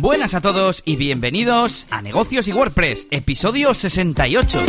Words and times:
Buenas 0.00 0.34
a 0.34 0.40
todos 0.40 0.84
y 0.84 0.94
bienvenidos 0.94 1.88
a 1.90 2.00
Negocios 2.02 2.46
y 2.46 2.52
WordPress, 2.52 3.08
episodio 3.10 3.74
68. 3.74 4.60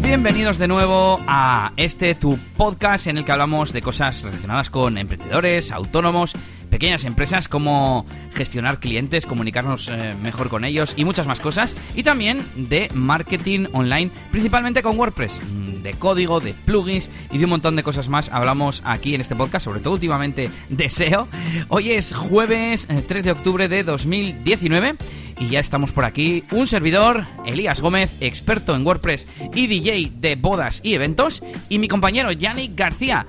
Bienvenidos 0.00 0.56
de 0.56 0.66
nuevo 0.66 1.20
a 1.26 1.74
este 1.76 2.14
tu 2.14 2.38
podcast 2.56 3.06
en 3.06 3.18
el 3.18 3.26
que 3.26 3.32
hablamos 3.32 3.74
de 3.74 3.82
cosas 3.82 4.22
relacionadas 4.22 4.70
con 4.70 4.96
emprendedores, 4.96 5.72
autónomos, 5.72 6.32
pequeñas 6.76 7.06
empresas, 7.06 7.48
cómo 7.48 8.04
gestionar 8.34 8.80
clientes, 8.80 9.24
comunicarnos 9.24 9.88
eh, 9.88 10.14
mejor 10.22 10.50
con 10.50 10.62
ellos 10.62 10.92
y 10.94 11.06
muchas 11.06 11.26
más 11.26 11.40
cosas. 11.40 11.74
Y 11.94 12.02
también 12.02 12.44
de 12.54 12.90
marketing 12.92 13.68
online, 13.72 14.10
principalmente 14.30 14.82
con 14.82 14.98
WordPress, 14.98 15.40
mm, 15.42 15.82
de 15.82 15.94
código, 15.94 16.38
de 16.38 16.52
plugins 16.52 17.08
y 17.32 17.38
de 17.38 17.44
un 17.44 17.50
montón 17.50 17.76
de 17.76 17.82
cosas 17.82 18.10
más. 18.10 18.28
Hablamos 18.28 18.82
aquí 18.84 19.14
en 19.14 19.22
este 19.22 19.34
podcast, 19.34 19.64
sobre 19.64 19.80
todo 19.80 19.94
últimamente 19.94 20.50
de 20.68 20.90
SEO. 20.90 21.28
Hoy 21.68 21.92
es 21.92 22.14
jueves 22.14 22.86
3 22.86 23.10
eh, 23.10 23.22
de 23.22 23.30
octubre 23.30 23.68
de 23.68 23.82
2019 23.82 24.96
y 25.38 25.48
ya 25.48 25.60
estamos 25.60 25.92
por 25.92 26.04
aquí. 26.04 26.44
Un 26.50 26.66
servidor, 26.66 27.26
Elías 27.44 27.80
Gómez, 27.80 28.14
experto 28.20 28.74
en 28.74 28.86
WordPress 28.86 29.26
y 29.54 29.66
DJ 29.66 30.12
de 30.16 30.36
bodas 30.36 30.80
y 30.82 30.94
eventos, 30.94 31.42
y 31.68 31.78
mi 31.78 31.88
compañero 31.88 32.32
Yannick 32.32 32.76
García, 32.76 33.26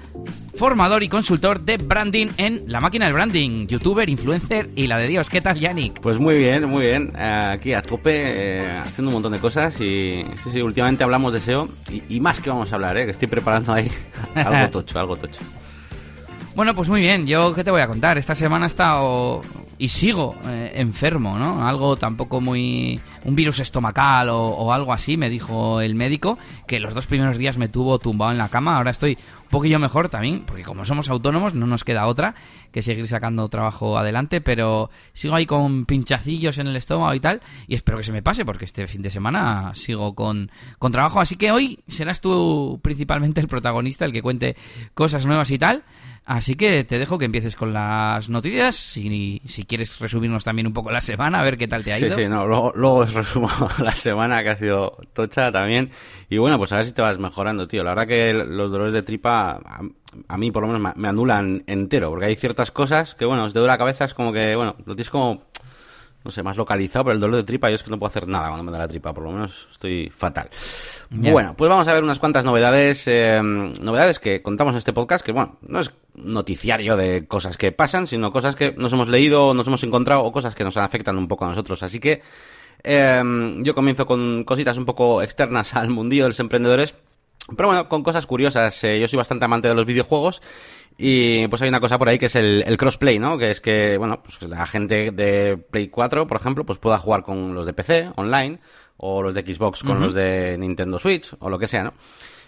formador 0.55 1.03
y 1.03 1.09
consultor 1.09 1.61
de 1.61 1.77
branding 1.77 2.27
en 2.37 2.63
La 2.67 2.79
Máquina 2.79 3.05
del 3.05 3.13
Branding, 3.13 3.67
youtuber, 3.67 4.09
influencer 4.09 4.69
y 4.75 4.87
la 4.87 4.97
de 4.97 5.07
Dios. 5.07 5.29
¿Qué 5.29 5.41
tal, 5.41 5.59
Yannick? 5.59 5.99
Pues 5.99 6.19
muy 6.19 6.37
bien, 6.37 6.67
muy 6.67 6.85
bien. 6.87 7.15
Aquí 7.17 7.73
a 7.73 7.81
tope, 7.81 8.11
eh, 8.15 8.77
haciendo 8.79 9.09
un 9.09 9.13
montón 9.13 9.33
de 9.33 9.39
cosas 9.39 9.79
y 9.79 10.25
sí, 10.43 10.49
sí, 10.51 10.61
últimamente 10.61 11.03
hablamos 11.03 11.33
de 11.33 11.39
SEO 11.39 11.69
y, 12.09 12.19
más 12.19 12.39
que 12.39 12.49
vamos 12.49 12.71
a 12.71 12.75
hablar, 12.75 12.97
¿eh? 12.97 13.05
que 13.05 13.11
estoy 13.11 13.27
preparando 13.27 13.73
ahí 13.73 13.91
algo 14.35 14.69
tocho, 14.71 14.99
algo 14.99 15.15
tocho. 15.15 15.41
Bueno, 16.57 16.73
pues 16.73 16.89
muy 16.89 17.01
bien, 17.01 17.27
yo 17.27 17.53
qué 17.53 17.63
te 17.63 17.69
voy 17.69 17.81
a 17.81 17.87
contar. 17.87 18.17
Esta 18.17 18.33
semana 18.33 18.65
he 18.65 18.67
estado 18.67 19.43
y 19.77 19.89
sigo 19.89 20.35
eh, 20.43 20.71
enfermo, 20.73 21.37
¿no? 21.37 21.67
Algo 21.67 21.97
tampoco 21.97 22.41
muy... 22.41 22.99
un 23.25 23.35
virus 23.35 23.59
estomacal 23.59 24.29
o, 24.31 24.73
algo 24.73 24.91
así, 24.91 25.17
me 25.17 25.29
dijo 25.29 25.81
el 25.81 25.93
médico, 25.93 26.39
que 26.65 26.79
los 26.79 26.95
dos 26.95 27.05
primeros 27.05 27.37
días 27.37 27.59
me 27.59 27.69
tuvo 27.69 27.99
tumbado 27.99 28.31
en 28.31 28.39
la 28.39 28.49
cama, 28.49 28.77
ahora 28.77 28.89
estoy 28.89 29.19
un 29.43 29.49
poquillo 29.49 29.77
mejor 29.77 30.09
también, 30.09 30.45
porque 30.47 30.63
como 30.63 30.83
somos 30.83 31.09
autónomos 31.09 31.53
no 31.53 31.67
nos 31.67 31.83
queda 31.83 32.07
otra 32.07 32.33
que 32.71 32.81
seguir 32.81 33.07
sacando 33.07 33.47
trabajo 33.49 33.95
adelante, 33.95 34.41
pero 34.41 34.89
sigo 35.13 35.35
ahí 35.35 35.45
con 35.45 35.85
pinchacillos 35.85 36.57
en 36.57 36.65
el 36.65 36.75
estómago 36.75 37.13
y 37.13 37.19
tal, 37.19 37.39
y 37.67 37.75
espero 37.75 37.99
que 37.99 38.03
se 38.03 38.11
me 38.11 38.23
pase, 38.23 38.45
porque 38.45 38.65
este 38.65 38.87
fin 38.87 39.03
de 39.03 39.11
semana 39.11 39.75
sigo 39.75 40.15
con, 40.15 40.49
con 40.79 40.91
trabajo, 40.91 41.19
así 41.19 41.35
que 41.35 41.51
hoy 41.51 41.81
serás 41.87 42.19
tú 42.19 42.79
principalmente 42.81 43.41
el 43.41 43.47
protagonista, 43.47 44.05
el 44.05 44.11
que 44.11 44.23
cuente 44.23 44.55
cosas 44.95 45.27
nuevas 45.27 45.51
y 45.51 45.59
tal. 45.59 45.83
Así 46.27 46.55
que 46.55 46.83
te 46.83 46.99
dejo 46.99 47.17
que 47.17 47.23
empieces 47.23 47.55
con 47.55 47.71
las 47.71 48.27
noticias. 48.27 48.75
Si, 48.75 49.41
si 49.45 49.63
quieres 49.63 49.97
resumirnos 49.97 50.43
también 50.43 50.67
un 50.67 50.73
poco 50.73 50.91
la 50.91 50.99
semana, 50.99 51.39
a 51.39 51.43
ver 51.43 51.57
qué 51.57 51.69
tal 51.69 51.85
te 51.85 51.93
ha 51.93 51.99
ido. 51.99 52.13
Sí, 52.17 52.23
sí, 52.23 52.27
no, 52.27 52.45
luego, 52.45 52.95
os 52.95 53.13
resumo 53.13 53.49
la 53.81 53.93
semana 53.93 54.43
que 54.43 54.49
ha 54.49 54.57
sido 54.57 54.97
tocha 55.13 55.53
también. 55.53 55.89
Y 56.29 56.37
bueno, 56.37 56.57
pues 56.57 56.73
a 56.73 56.75
ver 56.75 56.85
si 56.85 56.91
te 56.91 57.01
vas 57.01 57.17
mejorando, 57.17 57.65
tío. 57.65 57.81
La 57.81 57.91
verdad 57.91 58.07
que 58.07 58.33
los 58.33 58.71
dolores 58.71 58.93
de 58.93 59.03
tripa 59.03 59.61
a, 60.27 60.37
mí 60.37 60.51
por 60.51 60.63
lo 60.63 60.73
menos 60.73 60.93
me, 60.97 61.07
anulan 61.07 61.63
entero, 61.65 62.09
porque 62.09 62.25
hay 62.25 62.35
ciertas 62.35 62.71
cosas 62.71 63.15
que, 63.15 63.23
bueno, 63.23 63.47
de 63.47 63.61
la 63.61 63.77
cabeza 63.77 64.03
es 64.03 64.13
como 64.13 64.33
que, 64.33 64.53
bueno, 64.57 64.75
lo 64.79 64.95
tienes 64.95 65.09
como 65.09 65.43
no 66.27 66.31
sé, 66.31 66.43
más 66.43 66.57
localizado, 66.57 67.05
pero 67.05 67.15
el 67.15 67.21
dolor 67.21 67.37
de 67.37 67.43
tripa 67.45 67.69
yo 67.69 67.77
es 67.77 67.83
que 67.83 67.89
no 67.89 67.97
puedo 67.97 68.09
hacer 68.09 68.27
nada 68.27 68.49
cuando 68.49 68.65
me 68.65 68.71
da 68.73 68.79
la 68.79 68.87
tripa, 68.89 69.13
por 69.13 69.23
lo 69.23 69.31
menos 69.31 69.69
estoy 69.71 70.11
fatal. 70.13 70.49
Bueno, 71.09 71.55
pues 71.55 71.69
vamos 71.69 71.87
a 71.87 71.93
ver 71.93 72.03
unas 72.03 72.19
cuantas 72.19 72.43
novedades, 72.43 73.07
eh, 73.07 73.41
novedades 73.41 74.19
que 74.19 74.41
contamos 74.41 74.73
en 74.73 74.79
este 74.79 74.91
podcast, 74.91 75.25
que 75.25 75.31
bueno, 75.31 75.57
no 75.61 75.79
es 75.79 75.93
noticiario 76.15 76.97
de 76.97 77.27
cosas 77.27 77.55
que 77.55 77.71
pasan, 77.71 78.07
sino 78.07 78.33
cosas 78.33 78.57
que 78.57 78.73
nos 78.73 78.91
hemos 78.91 79.07
leído, 79.07 79.53
nos 79.53 79.67
hemos 79.67 79.81
encontrado 79.85 80.25
o 80.25 80.33
cosas 80.33 80.53
que 80.53 80.65
nos 80.65 80.75
afectan 80.75 81.17
un 81.17 81.29
poco 81.29 81.45
a 81.45 81.47
nosotros. 81.47 81.81
Así 81.81 82.01
que 82.01 82.21
eh, 82.83 83.55
yo 83.59 83.73
comienzo 83.73 84.05
con 84.05 84.43
cositas 84.43 84.77
un 84.77 84.83
poco 84.83 85.21
externas 85.21 85.75
al 85.75 85.89
mundillo 85.91 86.23
de 86.23 86.29
los 86.31 86.39
emprendedores. 86.41 86.93
Pero 87.55 87.69
bueno, 87.69 87.87
con 87.87 88.03
cosas 88.03 88.25
curiosas. 88.25 88.83
Eh, 88.83 88.99
yo 88.99 89.07
soy 89.07 89.17
bastante 89.17 89.45
amante 89.45 89.67
de 89.67 89.75
los 89.75 89.85
videojuegos 89.85 90.41
y 90.97 91.47
pues 91.47 91.61
hay 91.61 91.69
una 91.69 91.79
cosa 91.79 91.97
por 91.97 92.09
ahí 92.09 92.17
que 92.17 92.25
es 92.25 92.35
el, 92.35 92.77
crossplay, 92.77 93.19
¿no? 93.19 93.37
Que 93.37 93.51
es 93.51 93.61
que, 93.61 93.97
bueno, 93.97 94.21
pues 94.23 94.41
la 94.41 94.65
gente 94.65 95.11
de 95.11 95.57
Play 95.57 95.87
4, 95.89 96.27
por 96.27 96.37
ejemplo, 96.37 96.65
pues 96.65 96.79
pueda 96.79 96.97
jugar 96.97 97.23
con 97.23 97.53
los 97.53 97.65
de 97.65 97.73
PC 97.73 98.11
online 98.15 98.59
o 98.97 99.21
los 99.21 99.33
de 99.33 99.41
Xbox 99.41 99.83
con 99.83 99.99
los 99.99 100.13
de 100.13 100.57
Nintendo 100.57 100.97
Switch 100.97 101.35
o 101.39 101.49
lo 101.49 101.59
que 101.59 101.67
sea, 101.67 101.83
¿no? 101.83 101.93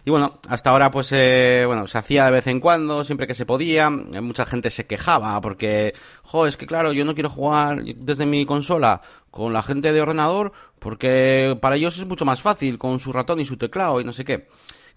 Y 0.05 0.11
bueno, 0.11 0.39
hasta 0.47 0.71
ahora 0.71 0.89
pues 0.89 1.11
eh, 1.11 1.63
bueno, 1.67 1.85
se 1.85 1.97
hacía 1.97 2.25
de 2.25 2.31
vez 2.31 2.47
en 2.47 2.59
cuando, 2.59 3.03
siempre 3.03 3.27
que 3.27 3.35
se 3.35 3.45
podía. 3.45 3.89
Mucha 3.89 4.45
gente 4.45 4.69
se 4.69 4.87
quejaba 4.87 5.39
porque, 5.41 5.93
jo, 6.23 6.47
es 6.47 6.57
que 6.57 6.66
claro, 6.66 6.93
yo 6.93 7.05
no 7.05 7.13
quiero 7.13 7.29
jugar 7.29 7.83
desde 7.83 8.25
mi 8.25 8.45
consola 8.45 9.01
con 9.29 9.53
la 9.53 9.61
gente 9.61 9.93
de 9.93 10.01
ordenador 10.01 10.51
porque 10.79 11.57
para 11.61 11.75
ellos 11.75 11.97
es 11.99 12.07
mucho 12.07 12.25
más 12.25 12.41
fácil 12.41 12.77
con 12.77 12.99
su 12.99 13.13
ratón 13.13 13.39
y 13.39 13.45
su 13.45 13.57
teclado 13.57 14.01
y 14.01 14.03
no 14.03 14.13
sé 14.13 14.25
qué. 14.25 14.47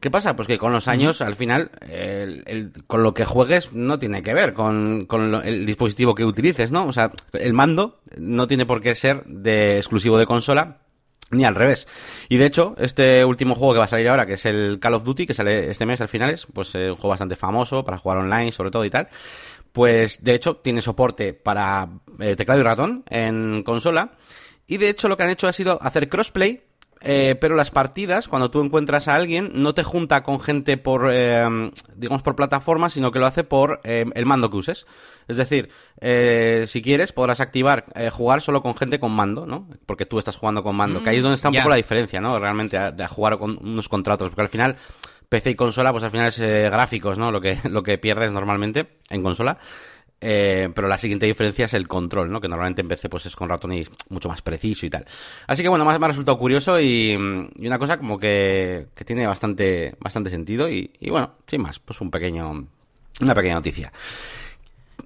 ¿Qué 0.03 0.11
pasa? 0.11 0.35
Pues 0.35 0.49
que 0.49 0.59
con 0.59 0.73
los 0.73 0.89
años, 0.89 1.21
al 1.21 1.37
final, 1.37 1.71
el, 1.89 2.73
con 2.89 3.05
lo 3.05 3.15
que 3.15 3.25
juegues 3.25 3.73
no 3.73 4.01
tiene 4.01 4.21
que 4.21 4.35
ver 4.35 4.53
con, 4.53 5.07
el 5.45 5.65
dispositivo 5.65 6.17
que 6.17 6.25
utilices, 6.25 6.73
¿no? 6.73 6.89
O 6.89 6.93
sea, 6.93 7.13
el 7.33 7.53
mando 7.53 8.01
no 8.19 8.49
tiene 8.49 8.67
por 8.67 8.81
qué 8.81 8.97
ser 8.97 9.23
de 9.27 9.77
exclusivo 9.77 10.19
de 10.19 10.27
consola, 10.27 10.79
ni 11.31 11.45
al 11.45 11.55
revés. 11.55 11.87
Y 12.29 12.37
de 12.37 12.47
hecho, 12.47 12.75
este 12.79 13.25
último 13.25 13.55
juego 13.55 13.75
que 13.75 13.79
va 13.79 13.85
a 13.85 13.89
salir 13.89 14.09
ahora, 14.09 14.27
que 14.27 14.33
es 14.33 14.45
el 14.45 14.81
Call 14.81 14.95
of 14.95 15.05
Duty, 15.05 15.25
que 15.25 15.35
sale 15.35 15.71
este 15.71 15.87
mes 15.87 16.01
al 16.01 16.09
finales, 16.09 16.49
pues 16.53 16.75
es 16.75 16.91
un 16.91 16.97
juego 16.97 17.11
bastante 17.11 17.37
famoso 17.37 17.85
para 17.85 17.99
jugar 17.99 18.19
online, 18.19 18.51
sobre 18.51 18.73
todo 18.73 18.85
y 18.85 18.91
tal. 18.91 19.09
Pues 19.71 20.25
de 20.25 20.35
hecho, 20.35 20.57
tiene 20.57 20.81
soporte 20.81 21.33
para 21.33 21.89
eh, 22.19 22.35
teclado 22.35 22.61
y 22.61 22.65
ratón 22.65 23.05
en 23.09 23.63
consola. 23.63 24.15
Y 24.67 24.79
de 24.79 24.89
hecho, 24.89 25.07
lo 25.07 25.17
que 25.17 25.23
han 25.23 25.31
hecho 25.31 25.47
ha 25.47 25.53
sido 25.53 25.81
hacer 25.81 26.09
crossplay 26.09 26.72
eh, 27.05 27.37
pero 27.41 27.57
las 27.57 27.71
partidas, 27.71 28.29
cuando 28.29 28.51
tú 28.51 28.63
encuentras 28.63 29.09
a 29.09 29.15
alguien, 29.15 29.51
no 29.55 29.75
te 29.75 29.83
junta 29.83 30.23
con 30.23 30.41
gente 30.41 30.77
por, 30.77 31.11
eh, 31.13 31.71
digamos, 31.97 32.23
por 32.23 32.37
plataforma, 32.37 32.91
sino 32.91 33.11
que 33.11 33.19
lo 33.19 33.27
hace 33.27 33.45
por 33.45 33.81
eh, 33.85 34.05
el 34.15 34.27
mando 34.27 34.51
que 34.51 34.57
uses. 34.57 34.87
Es 35.29 35.37
decir, 35.37 35.71
si 36.67 36.83
quieres, 36.83 37.13
podrás 37.13 37.41
activar 37.41 37.87
jugar 38.11 38.43
solo 38.43 38.61
con 38.63 38.77
gente 38.77 38.99
con 38.99 39.13
mando, 39.13 39.47
¿no? 39.47 39.69
Porque 39.87 40.05
tú 40.05 40.19
estás 40.19 40.37
jugando 40.37 40.63
con 40.63 40.77
mando. 40.77 41.03
que 41.03 41.11
ahí 41.11 41.19
es 41.19 41.23
donde 41.23 41.37
está 41.37 41.49
un 41.49 41.55
poco 41.55 41.69
la 41.69 41.77
diferencia, 41.77 42.21
¿no? 42.21 42.39
Realmente, 42.39 42.77
de 42.77 43.07
jugar 43.07 43.39
con 43.39 43.59
unos 43.63 43.89
contratos. 43.89 44.29
Porque 44.29 44.43
al 44.43 44.49
final, 44.49 44.77
PC 45.29 45.51
y 45.51 45.55
consola, 45.55 45.93
pues 45.93 46.03
al 46.05 46.11
final 46.11 46.27
es 46.27 46.39
gráficos, 46.39 47.19
¿no? 47.19 47.31
Lo 47.31 47.41
que, 47.41 47.59
lo 47.71 47.83
que 47.83 47.99
pierdes 47.99 48.33
normalmente 48.33 48.99
en 49.11 49.23
consola. 49.23 49.59
Eh, 50.25 50.71
pero 50.73 50.87
la 50.87 50.99
siguiente 50.99 51.27
diferencia 51.27 51.65
es 51.65 51.75
el 51.75 51.89
control, 51.89 52.31
¿no? 52.31 52.41
Que 52.41 52.47
normalmente 52.47 52.81
en 52.81 52.87
PC 52.87 53.09
pues 53.09 53.27
es 53.27 53.35
con 53.35 53.49
ratón 53.49 53.73
y 53.73 53.85
mucho 54.09 54.29
más 54.29 54.41
preciso 54.41 54.87
y 54.87 54.91
tal. 54.91 55.05
Así 55.49 55.63
que 55.63 55.69
bueno, 55.69 55.85
más 55.85 55.99
me 55.99 56.07
ha 56.07 56.09
resultado 56.09 56.39
curioso 56.39 56.81
y, 56.81 57.17
una 57.17 57.79
cosa 57.79 57.99
como 57.99 58.21
que, 58.21 58.87
tiene 59.05 59.27
bastante, 59.27 59.97
bastante 59.99 60.31
sentido 60.31 60.69
y, 60.69 60.93
bueno, 61.09 61.33
sin 61.49 61.63
más, 61.63 61.81
pues 61.81 62.01
un 62.01 62.11
pequeño, 62.11 62.69
una 63.21 63.35
pequeña 63.35 63.57
noticia. 63.57 63.93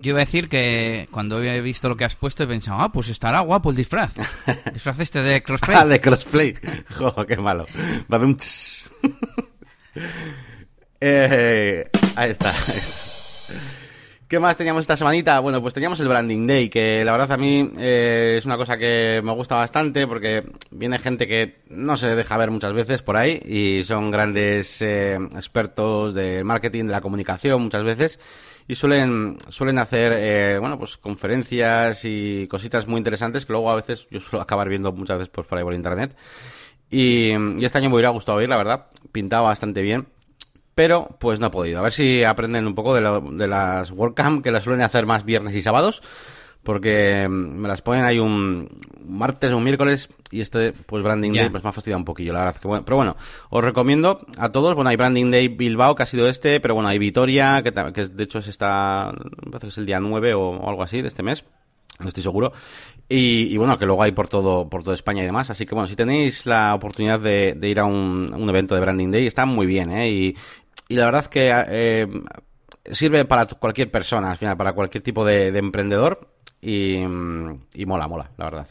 Yo 0.02 0.10
iba 0.10 0.18
a 0.18 0.26
decir 0.26 0.50
que 0.50 1.06
cuando 1.10 1.42
he 1.42 1.62
visto 1.62 1.88
lo 1.88 1.96
que 1.96 2.04
has 2.04 2.14
puesto 2.14 2.44
he 2.44 2.46
pensado, 2.46 2.82
ah, 2.82 2.92
pues 2.92 3.08
estará 3.08 3.40
guapo 3.40 3.70
el 3.70 3.76
disfraz. 3.76 4.16
disfraz 4.74 5.00
este 5.00 5.22
de 5.22 5.42
crossplay. 5.42 5.78
ah, 5.80 5.86
de 5.86 5.98
crossplay. 5.98 6.54
Joder, 6.94 7.26
qué 7.26 7.38
malo. 7.38 7.66
Va 8.12 8.18
un 8.18 8.36
eh, 11.00 11.84
ahí 12.16 12.30
está. 12.30 12.52
¿Qué 14.28 14.40
más 14.40 14.56
teníamos 14.56 14.80
esta 14.80 14.96
semanita? 14.96 15.38
Bueno, 15.38 15.62
pues 15.62 15.72
teníamos 15.72 16.00
el 16.00 16.08
Branding 16.08 16.48
Day, 16.48 16.68
que 16.68 17.04
la 17.04 17.12
verdad 17.12 17.30
a 17.30 17.36
mí 17.36 17.70
eh, 17.78 18.34
es 18.36 18.44
una 18.44 18.56
cosa 18.56 18.76
que 18.76 19.20
me 19.22 19.32
gusta 19.32 19.54
bastante 19.54 20.04
porque 20.08 20.42
viene 20.72 20.98
gente 20.98 21.28
que 21.28 21.60
no 21.68 21.96
se 21.96 22.16
deja 22.16 22.36
ver 22.36 22.50
muchas 22.50 22.72
veces 22.72 23.02
por 23.02 23.16
ahí 23.16 23.40
y 23.46 23.84
son 23.84 24.10
grandes 24.10 24.82
eh, 24.82 25.14
expertos 25.36 26.12
del 26.14 26.44
marketing, 26.44 26.86
de 26.86 26.90
la 26.90 27.00
comunicación 27.00 27.62
muchas 27.62 27.84
veces 27.84 28.18
y 28.66 28.74
suelen, 28.74 29.36
suelen 29.48 29.78
hacer, 29.78 30.12
eh, 30.16 30.58
bueno, 30.58 30.76
pues 30.76 30.96
conferencias 30.96 32.04
y 32.04 32.48
cositas 32.48 32.88
muy 32.88 32.98
interesantes 32.98 33.46
que 33.46 33.52
luego 33.52 33.70
a 33.70 33.76
veces 33.76 34.08
yo 34.10 34.18
suelo 34.18 34.42
acabar 34.42 34.68
viendo 34.68 34.90
muchas 34.90 35.18
veces 35.18 35.30
por 35.30 35.46
ahí 35.56 35.62
por 35.62 35.74
internet. 35.74 36.16
Y, 36.90 37.30
y 37.30 37.64
este 37.64 37.78
año 37.78 37.90
me 37.90 37.94
hubiera 37.94 38.10
gustado 38.10 38.42
ir, 38.42 38.48
la 38.48 38.56
verdad, 38.56 38.86
pintaba 39.12 39.48
bastante 39.50 39.82
bien 39.82 40.08
pero 40.76 41.16
pues 41.18 41.40
no 41.40 41.46
he 41.46 41.50
podido. 41.50 41.78
A 41.78 41.82
ver 41.82 41.92
si 41.92 42.22
aprenden 42.22 42.66
un 42.66 42.74
poco 42.74 42.94
de, 42.94 43.00
de 43.32 43.48
las 43.48 43.90
WordCamp 43.90 44.44
que 44.44 44.50
las 44.52 44.62
suelen 44.62 44.82
hacer 44.82 45.06
más 45.06 45.24
viernes 45.24 45.56
y 45.56 45.62
sábados, 45.62 46.02
porque 46.62 47.26
mm, 47.26 47.32
me 47.32 47.66
las 47.66 47.80
ponen 47.80 48.04
ahí 48.04 48.18
un 48.18 48.68
martes 49.08 49.50
o 49.52 49.56
un 49.56 49.64
miércoles 49.64 50.10
y 50.30 50.42
este 50.42 50.72
pues 50.72 51.02
Branding 51.02 51.32
Day 51.32 51.48
pues 51.48 51.64
me 51.64 51.70
ha 51.70 51.72
fastidiado 51.72 51.98
un 51.98 52.04
poquillo, 52.04 52.34
la 52.34 52.40
verdad. 52.40 52.60
Que 52.60 52.68
bueno, 52.68 52.84
pero 52.84 52.96
bueno, 52.98 53.16
os 53.48 53.64
recomiendo 53.64 54.26
a 54.36 54.52
todos, 54.52 54.74
bueno, 54.74 54.90
hay 54.90 54.96
Branding 54.96 55.30
Day 55.30 55.48
Bilbao 55.48 55.94
que 55.94 56.02
ha 56.02 56.06
sido 56.06 56.28
este, 56.28 56.60
pero 56.60 56.74
bueno, 56.74 56.90
hay 56.90 56.98
Vitoria, 56.98 57.62
que, 57.62 57.72
que 57.72 58.06
de 58.08 58.24
hecho 58.24 58.40
es 58.40 58.48
esta, 58.48 59.14
parece 59.46 59.66
que 59.66 59.68
es 59.68 59.78
el 59.78 59.86
día 59.86 59.98
9 59.98 60.34
o, 60.34 60.68
algo 60.68 60.82
así 60.82 61.00
de 61.00 61.08
este 61.08 61.22
mes 61.22 61.46
no 61.98 62.08
estoy 62.08 62.22
seguro. 62.22 62.52
Y, 63.08 63.56
bueno, 63.56 63.78
que 63.78 63.86
luego 63.86 64.02
hay 64.02 64.12
por 64.12 64.28
todo, 64.28 64.68
por 64.68 64.82
toda 64.82 64.94
España 64.94 65.22
y 65.22 65.24
demás. 65.24 65.48
Así 65.48 65.64
que 65.64 65.74
bueno, 65.74 65.86
si 65.86 65.96
tenéis 65.96 66.44
la 66.44 66.74
oportunidad 66.74 67.20
de, 67.20 67.56
ir 67.62 67.80
a 67.80 67.86
un, 67.86 68.34
un, 68.34 68.50
evento 68.50 68.74
de 68.74 68.82
Branding 68.82 69.10
Day, 69.10 69.26
está 69.26 69.46
muy 69.46 69.66
bien, 69.66 69.90
¿eh? 69.90 70.10
Y, 70.10 70.36
y 70.88 70.94
la 70.96 71.06
verdad 71.06 71.26
que 71.26 71.52
eh, 71.68 72.06
sirve 72.92 73.24
para 73.24 73.46
cualquier 73.46 73.90
persona, 73.90 74.30
al 74.30 74.36
final, 74.36 74.56
para 74.56 74.72
cualquier 74.72 75.02
tipo 75.02 75.24
de, 75.24 75.48
emprendedor. 75.48 76.28
Y, 76.60 77.04
mola, 77.86 78.08
mola, 78.08 78.30
la 78.36 78.44
verdad. 78.46 78.68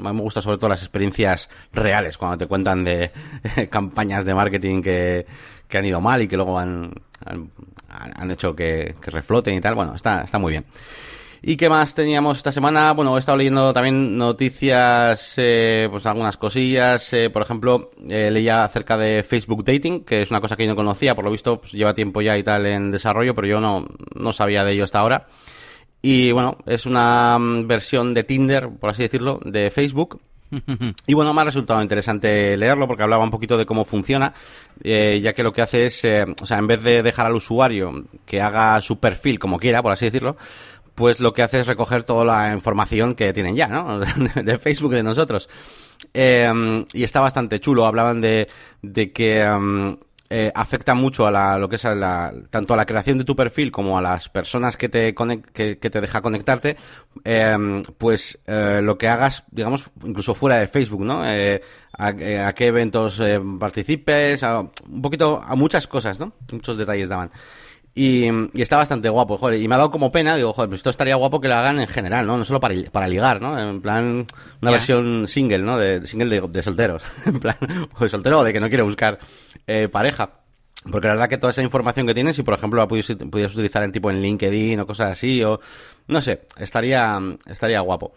Me 0.00 0.12
gusta 0.12 0.40
sobre 0.40 0.58
todo 0.58 0.70
las 0.70 0.82
experiencias 0.82 1.48
reales, 1.72 2.16
cuando 2.16 2.38
te 2.38 2.46
cuentan 2.46 2.84
de 2.84 3.10
campañas 3.70 4.24
de 4.24 4.34
marketing 4.34 4.82
que, 4.82 5.26
han 5.72 5.84
ido 5.84 6.00
mal 6.00 6.22
y 6.22 6.28
que 6.28 6.36
luego 6.36 6.58
han, 6.58 6.92
han, 7.88 8.30
hecho 8.30 8.54
que, 8.54 8.94
que, 9.00 9.10
refloten 9.10 9.54
y 9.54 9.60
tal. 9.60 9.74
Bueno, 9.74 9.94
está, 9.94 10.22
está 10.22 10.38
muy 10.38 10.52
bien. 10.52 10.66
¿Y 11.44 11.56
qué 11.56 11.68
más 11.68 11.96
teníamos 11.96 12.36
esta 12.36 12.52
semana? 12.52 12.92
Bueno, 12.92 13.16
he 13.16 13.18
estado 13.18 13.36
leyendo 13.36 13.72
también 13.72 14.16
noticias, 14.16 15.34
eh, 15.38 15.88
pues 15.90 16.06
algunas 16.06 16.36
cosillas. 16.36 17.12
Eh, 17.14 17.30
por 17.30 17.42
ejemplo, 17.42 17.90
eh, 18.08 18.30
leía 18.30 18.62
acerca 18.62 18.96
de 18.96 19.24
Facebook 19.24 19.64
Dating, 19.64 20.04
que 20.04 20.22
es 20.22 20.30
una 20.30 20.40
cosa 20.40 20.54
que 20.54 20.62
yo 20.64 20.70
no 20.70 20.76
conocía, 20.76 21.16
por 21.16 21.24
lo 21.24 21.32
visto 21.32 21.60
pues, 21.60 21.72
lleva 21.72 21.94
tiempo 21.94 22.22
ya 22.22 22.38
y 22.38 22.44
tal 22.44 22.64
en 22.66 22.92
desarrollo, 22.92 23.34
pero 23.34 23.48
yo 23.48 23.60
no, 23.60 23.86
no 24.14 24.32
sabía 24.32 24.64
de 24.64 24.72
ello 24.74 24.84
hasta 24.84 25.00
ahora. 25.00 25.26
Y 26.00 26.30
bueno, 26.30 26.58
es 26.64 26.86
una 26.86 27.36
mm, 27.40 27.66
versión 27.66 28.14
de 28.14 28.22
Tinder, 28.22 28.68
por 28.68 28.90
así 28.90 29.02
decirlo, 29.02 29.40
de 29.44 29.72
Facebook. 29.72 30.20
Y 31.06 31.14
bueno, 31.14 31.32
me 31.34 31.40
ha 31.40 31.44
resultado 31.44 31.82
interesante 31.82 32.56
leerlo 32.56 32.86
porque 32.86 33.02
hablaba 33.02 33.24
un 33.24 33.30
poquito 33.30 33.56
de 33.56 33.66
cómo 33.66 33.84
funciona, 33.84 34.34
eh, 34.82 35.20
ya 35.22 35.32
que 35.32 35.42
lo 35.42 35.52
que 35.52 35.62
hace 35.62 35.86
es, 35.86 36.04
eh, 36.04 36.24
o 36.42 36.46
sea, 36.46 36.58
en 36.58 36.66
vez 36.66 36.82
de 36.82 37.02
dejar 37.02 37.26
al 37.26 37.34
usuario 37.34 38.04
que 38.26 38.40
haga 38.40 38.80
su 38.80 38.98
perfil 38.98 39.38
como 39.38 39.58
quiera, 39.58 39.82
por 39.82 39.92
así 39.92 40.06
decirlo, 40.06 40.36
pues 40.94 41.20
lo 41.20 41.32
que 41.32 41.42
hace 41.42 41.60
es 41.60 41.66
recoger 41.66 42.04
toda 42.04 42.24
la 42.24 42.52
información 42.52 43.14
que 43.14 43.32
tienen 43.32 43.56
ya, 43.56 43.68
¿no? 43.68 43.98
de 44.44 44.58
Facebook 44.58 44.92
de 44.92 45.02
nosotros. 45.02 45.48
Eh, 46.14 46.84
y 46.92 47.04
está 47.04 47.20
bastante 47.20 47.60
chulo. 47.60 47.86
Hablaban 47.86 48.20
de, 48.20 48.48
que 49.14 49.40
em, 49.40 49.96
eh, 50.28 50.50
afecta 50.54 50.94
mucho 50.94 51.26
a 51.26 51.30
la, 51.30 51.58
lo 51.58 51.68
que 51.68 51.76
es 51.76 51.84
la, 51.84 52.32
tanto 52.50 52.74
a 52.74 52.76
la 52.76 52.86
creación 52.86 53.18
de 53.18 53.24
tu 53.24 53.36
perfil 53.36 53.70
como 53.70 53.98
a 53.98 54.02
las 54.02 54.28
personas 54.28 54.76
que 54.76 54.88
te, 54.88 55.14
que, 55.52 55.76
te 55.76 56.00
deja 56.00 56.20
conectarte, 56.20 56.76
em, 57.24 57.82
pues 57.98 58.38
eh, 58.46 58.80
lo 58.82 58.98
que 58.98 59.08
hagas, 59.08 59.44
digamos, 59.50 59.90
incluso 60.04 60.34
fuera 60.34 60.58
de 60.58 60.68
Facebook, 60.68 61.04
¿no? 61.04 61.22
a, 61.22 62.06
a, 62.06 62.52
qué 62.54 62.66
eventos 62.66 63.20
participes, 63.58 64.42
a, 64.42 64.60
un 64.60 65.02
poquito, 65.02 65.42
a 65.42 65.54
muchas 65.54 65.86
cosas, 65.86 66.18
¿no? 66.18 66.32
Muchos 66.52 66.76
detalles 66.76 67.08
daban. 67.08 67.30
Y, 67.94 68.26
está 68.54 68.76
bastante 68.76 69.08
guapo, 69.10 69.36
joder. 69.36 69.60
Y 69.60 69.68
me 69.68 69.74
ha 69.74 69.78
dado 69.78 69.90
como 69.90 70.10
pena, 70.10 70.36
digo, 70.36 70.52
joder, 70.52 70.68
pues 70.70 70.78
esto 70.78 70.90
estaría 70.90 71.14
guapo 71.16 71.40
que 71.40 71.48
lo 71.48 71.56
hagan 71.56 71.78
en 71.78 71.86
general, 71.86 72.26
¿no? 72.26 72.38
No 72.38 72.44
solo 72.44 72.58
para, 72.58 72.74
para 72.90 73.06
ligar, 73.06 73.42
¿no? 73.42 73.58
En 73.58 73.82
plan, 73.82 74.26
una 74.62 74.70
versión 74.70 75.28
single, 75.28 75.58
¿no? 75.58 75.76
De, 75.76 76.06
single 76.06 76.40
de, 76.48 76.62
solteros. 76.62 77.02
en 77.26 77.38
plan, 77.38 77.56
o 77.98 78.04
de 78.04 78.08
soltero 78.08 78.40
o 78.40 78.44
de 78.44 78.52
que 78.52 78.60
no 78.60 78.68
quiere 78.68 78.82
buscar 78.82 79.18
eh, 79.66 79.88
pareja. 79.88 80.30
Porque 80.90 81.06
la 81.06 81.14
verdad 81.14 81.28
que 81.28 81.38
toda 81.38 81.52
esa 81.52 81.62
información 81.62 82.06
que 82.06 82.14
tienes, 82.14 82.34
si 82.34 82.42
por 82.42 82.54
ejemplo 82.54 82.80
la 82.80 82.88
pudieras, 82.88 83.54
utilizar 83.54 83.84
en 83.84 83.92
tipo 83.92 84.10
en 84.10 84.20
LinkedIn 84.20 84.80
o 84.80 84.86
cosas 84.86 85.12
así, 85.12 85.42
o 85.44 85.60
no 86.08 86.20
sé, 86.20 86.46
estaría, 86.58 87.20
estaría 87.46 87.80
guapo. 87.80 88.14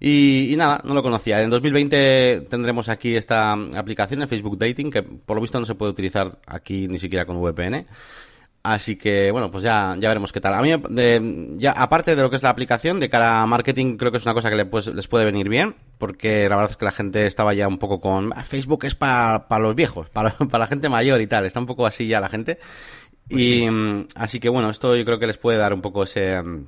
Y, 0.00 0.52
y, 0.52 0.56
nada, 0.56 0.80
no 0.82 0.94
lo 0.94 1.02
conocía. 1.02 1.42
En 1.42 1.50
2020 1.50 2.46
tendremos 2.48 2.88
aquí 2.88 3.14
esta 3.14 3.52
aplicación 3.52 4.20
de 4.20 4.26
Facebook 4.26 4.58
Dating, 4.58 4.90
que 4.90 5.02
por 5.02 5.36
lo 5.36 5.42
visto 5.42 5.60
no 5.60 5.66
se 5.66 5.74
puede 5.74 5.92
utilizar 5.92 6.38
aquí 6.46 6.88
ni 6.88 6.98
siquiera 6.98 7.26
con 7.26 7.40
VPN. 7.40 7.86
Así 8.62 8.96
que, 8.96 9.30
bueno, 9.30 9.50
pues 9.50 9.64
ya, 9.64 9.96
ya 9.98 10.08
veremos 10.08 10.32
qué 10.32 10.40
tal. 10.40 10.52
A 10.52 10.60
mí, 10.60 10.70
ya, 11.56 11.72
aparte 11.72 12.14
de 12.14 12.20
lo 12.20 12.28
que 12.28 12.36
es 12.36 12.42
la 12.42 12.50
aplicación, 12.50 13.00
de 13.00 13.08
cara 13.08 13.40
a 13.40 13.46
marketing, 13.46 13.96
creo 13.96 14.12
que 14.12 14.18
es 14.18 14.26
una 14.26 14.34
cosa 14.34 14.50
que 14.50 14.56
les 14.56 15.08
puede 15.08 15.24
venir 15.24 15.48
bien, 15.48 15.76
porque 15.96 16.46
la 16.46 16.56
verdad 16.56 16.72
es 16.72 16.76
que 16.76 16.84
la 16.84 16.92
gente 16.92 17.24
estaba 17.24 17.54
ya 17.54 17.66
un 17.68 17.78
poco 17.78 18.00
con, 18.00 18.32
ah, 18.36 18.44
Facebook 18.44 18.84
es 18.84 18.94
para 18.94 19.58
los 19.58 19.74
viejos, 19.74 20.10
para, 20.12 20.32
para 20.32 20.64
la 20.64 20.66
gente 20.66 20.90
mayor 20.90 21.22
y 21.22 21.26
tal, 21.26 21.46
está 21.46 21.58
un 21.58 21.66
poco 21.66 21.86
así 21.86 22.06
ya 22.06 22.20
la 22.20 22.28
gente. 22.28 22.58
Pues 23.28 23.40
y 23.40 23.70
mm, 23.70 24.08
así 24.16 24.40
que, 24.40 24.50
bueno, 24.50 24.68
esto 24.68 24.94
yo 24.94 25.04
creo 25.06 25.18
que 25.18 25.26
les 25.26 25.38
puede 25.38 25.56
dar 25.56 25.72
un 25.72 25.80
poco 25.80 26.02
ese 26.02 26.42
mm, 26.42 26.66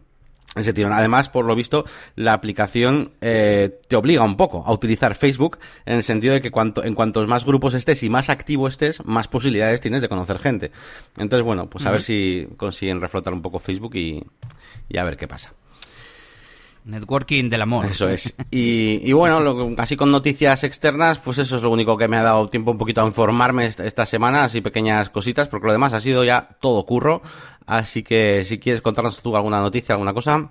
ese 0.54 0.72
tirón. 0.72 0.92
Además, 0.92 1.28
por 1.28 1.44
lo 1.44 1.54
visto, 1.54 1.84
la 2.14 2.34
aplicación 2.34 3.12
eh, 3.20 3.80
te 3.88 3.96
obliga 3.96 4.22
un 4.22 4.36
poco 4.36 4.62
a 4.66 4.72
utilizar 4.72 5.14
Facebook 5.14 5.58
en 5.86 5.96
el 5.96 6.02
sentido 6.02 6.34
de 6.34 6.40
que 6.40 6.50
cuanto, 6.50 6.84
en 6.84 6.94
cuantos 6.94 7.26
más 7.26 7.44
grupos 7.44 7.74
estés 7.74 8.02
y 8.02 8.10
más 8.10 8.28
activo 8.28 8.68
estés, 8.68 9.04
más 9.04 9.28
posibilidades 9.28 9.80
tienes 9.80 10.02
de 10.02 10.08
conocer 10.08 10.38
gente. 10.38 10.70
Entonces, 11.18 11.44
bueno, 11.44 11.68
pues 11.70 11.86
a 11.86 11.90
ver 11.90 12.02
si 12.02 12.48
consiguen 12.56 13.00
reflotar 13.00 13.32
un 13.32 13.42
poco 13.42 13.58
Facebook 13.58 13.96
y, 13.96 14.22
y 14.88 14.98
a 14.98 15.04
ver 15.04 15.16
qué 15.16 15.26
pasa. 15.26 15.52
Networking 16.84 17.48
del 17.48 17.62
amor. 17.62 17.86
Eso 17.86 18.08
es. 18.08 18.34
Y, 18.50 19.00
y 19.08 19.12
bueno, 19.12 19.40
lo, 19.40 19.74
así 19.78 19.96
con 19.96 20.10
noticias 20.10 20.64
externas, 20.64 21.18
pues 21.18 21.38
eso 21.38 21.56
es 21.56 21.62
lo 21.62 21.70
único 21.70 21.96
que 21.96 22.08
me 22.08 22.16
ha 22.16 22.22
dado 22.22 22.48
tiempo 22.48 22.70
un 22.70 22.78
poquito 22.78 23.02
a 23.02 23.06
informarme 23.06 23.66
esta, 23.66 24.06
semana, 24.06 24.44
así 24.44 24.60
pequeñas 24.60 25.08
cositas, 25.10 25.48
porque 25.48 25.68
lo 25.68 25.72
demás 25.72 25.92
ha 25.92 26.00
sido 26.00 26.24
ya 26.24 26.56
todo 26.60 26.84
curro. 26.84 27.22
Así 27.66 28.02
que 28.02 28.44
si 28.44 28.58
quieres 28.58 28.82
contarnos 28.82 29.22
tú 29.22 29.36
alguna 29.36 29.60
noticia, 29.60 29.94
alguna 29.94 30.12
cosa. 30.12 30.50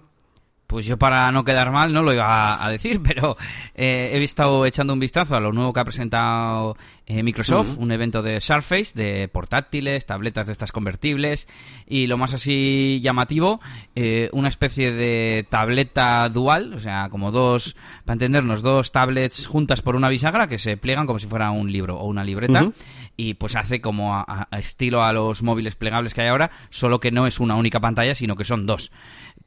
Pues 0.72 0.86
yo 0.86 0.96
para 0.96 1.30
no 1.34 1.44
quedar 1.44 1.70
mal 1.70 1.92
no 1.92 2.02
lo 2.02 2.14
iba 2.14 2.66
a 2.66 2.70
decir, 2.70 3.02
pero 3.04 3.36
eh, 3.76 4.12
he 4.14 4.24
estado 4.24 4.66
echando 4.66 4.94
un 4.94 5.02
vistazo 5.02 5.36
a 5.36 5.42
lo 5.42 5.52
nuevo 5.52 5.74
que 5.74 5.82
ha 5.82 5.84
presentado 5.84 6.78
eh, 7.08 7.24
Microsoft, 7.24 7.76
un 7.78 7.92
evento 7.92 8.22
de 8.22 8.40
Surface, 8.40 8.94
de 8.96 9.28
portátiles, 9.28 10.06
tabletas 10.06 10.46
de 10.46 10.54
estas 10.54 10.72
convertibles, 10.72 11.46
y 11.86 12.08
lo 12.08 12.18
más 12.18 12.34
así 12.34 13.02
llamativo, 13.04 13.60
eh, 13.96 14.30
una 14.32 14.48
especie 14.48 14.94
de 14.94 15.46
tableta 15.50 16.30
dual, 16.30 16.74
o 16.74 16.80
sea, 16.80 17.10
como 17.10 17.32
dos, 17.32 17.76
para 18.06 18.14
entendernos, 18.14 18.62
dos 18.62 18.94
tablets 18.94 19.46
juntas 19.46 19.82
por 19.82 19.98
una 19.98 20.08
bisagra 20.08 20.48
que 20.48 20.58
se 20.58 20.78
pliegan 20.78 21.06
como 21.06 21.20
si 21.20 21.28
fuera 21.28 21.52
un 21.52 21.70
libro 21.70 21.98
o 21.98 22.08
una 22.08 22.24
libreta, 22.24 22.72
y 23.18 23.34
pues 23.34 23.58
hace 23.58 23.82
como 23.82 24.16
a, 24.16 24.48
estilo 24.58 25.04
a 25.04 25.12
los 25.12 25.44
móviles 25.44 25.76
plegables 25.76 26.14
que 26.14 26.22
hay 26.22 26.30
ahora, 26.30 26.50
solo 26.70 27.02
que 27.02 27.12
no 27.12 27.28
es 27.28 27.42
una 27.42 27.56
única 27.56 27.82
pantalla, 27.82 28.16
sino 28.16 28.38
que 28.38 28.46
son 28.46 28.66
dos 28.66 28.90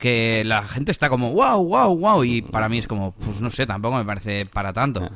que 0.04 0.42
la 0.44 0.68
gente 0.68 0.92
está 0.92 1.08
como 1.08 1.32
wow, 1.32 1.64
wow, 1.64 1.96
wow 1.96 2.24
y 2.24 2.42
para 2.42 2.68
mí 2.68 2.76
es 2.76 2.86
como, 2.86 3.12
pues 3.12 3.40
no 3.40 3.48
sé, 3.48 3.64
tampoco 3.66 3.96
me 3.96 4.04
parece 4.04 4.44
para 4.44 4.74
tanto. 4.74 5.08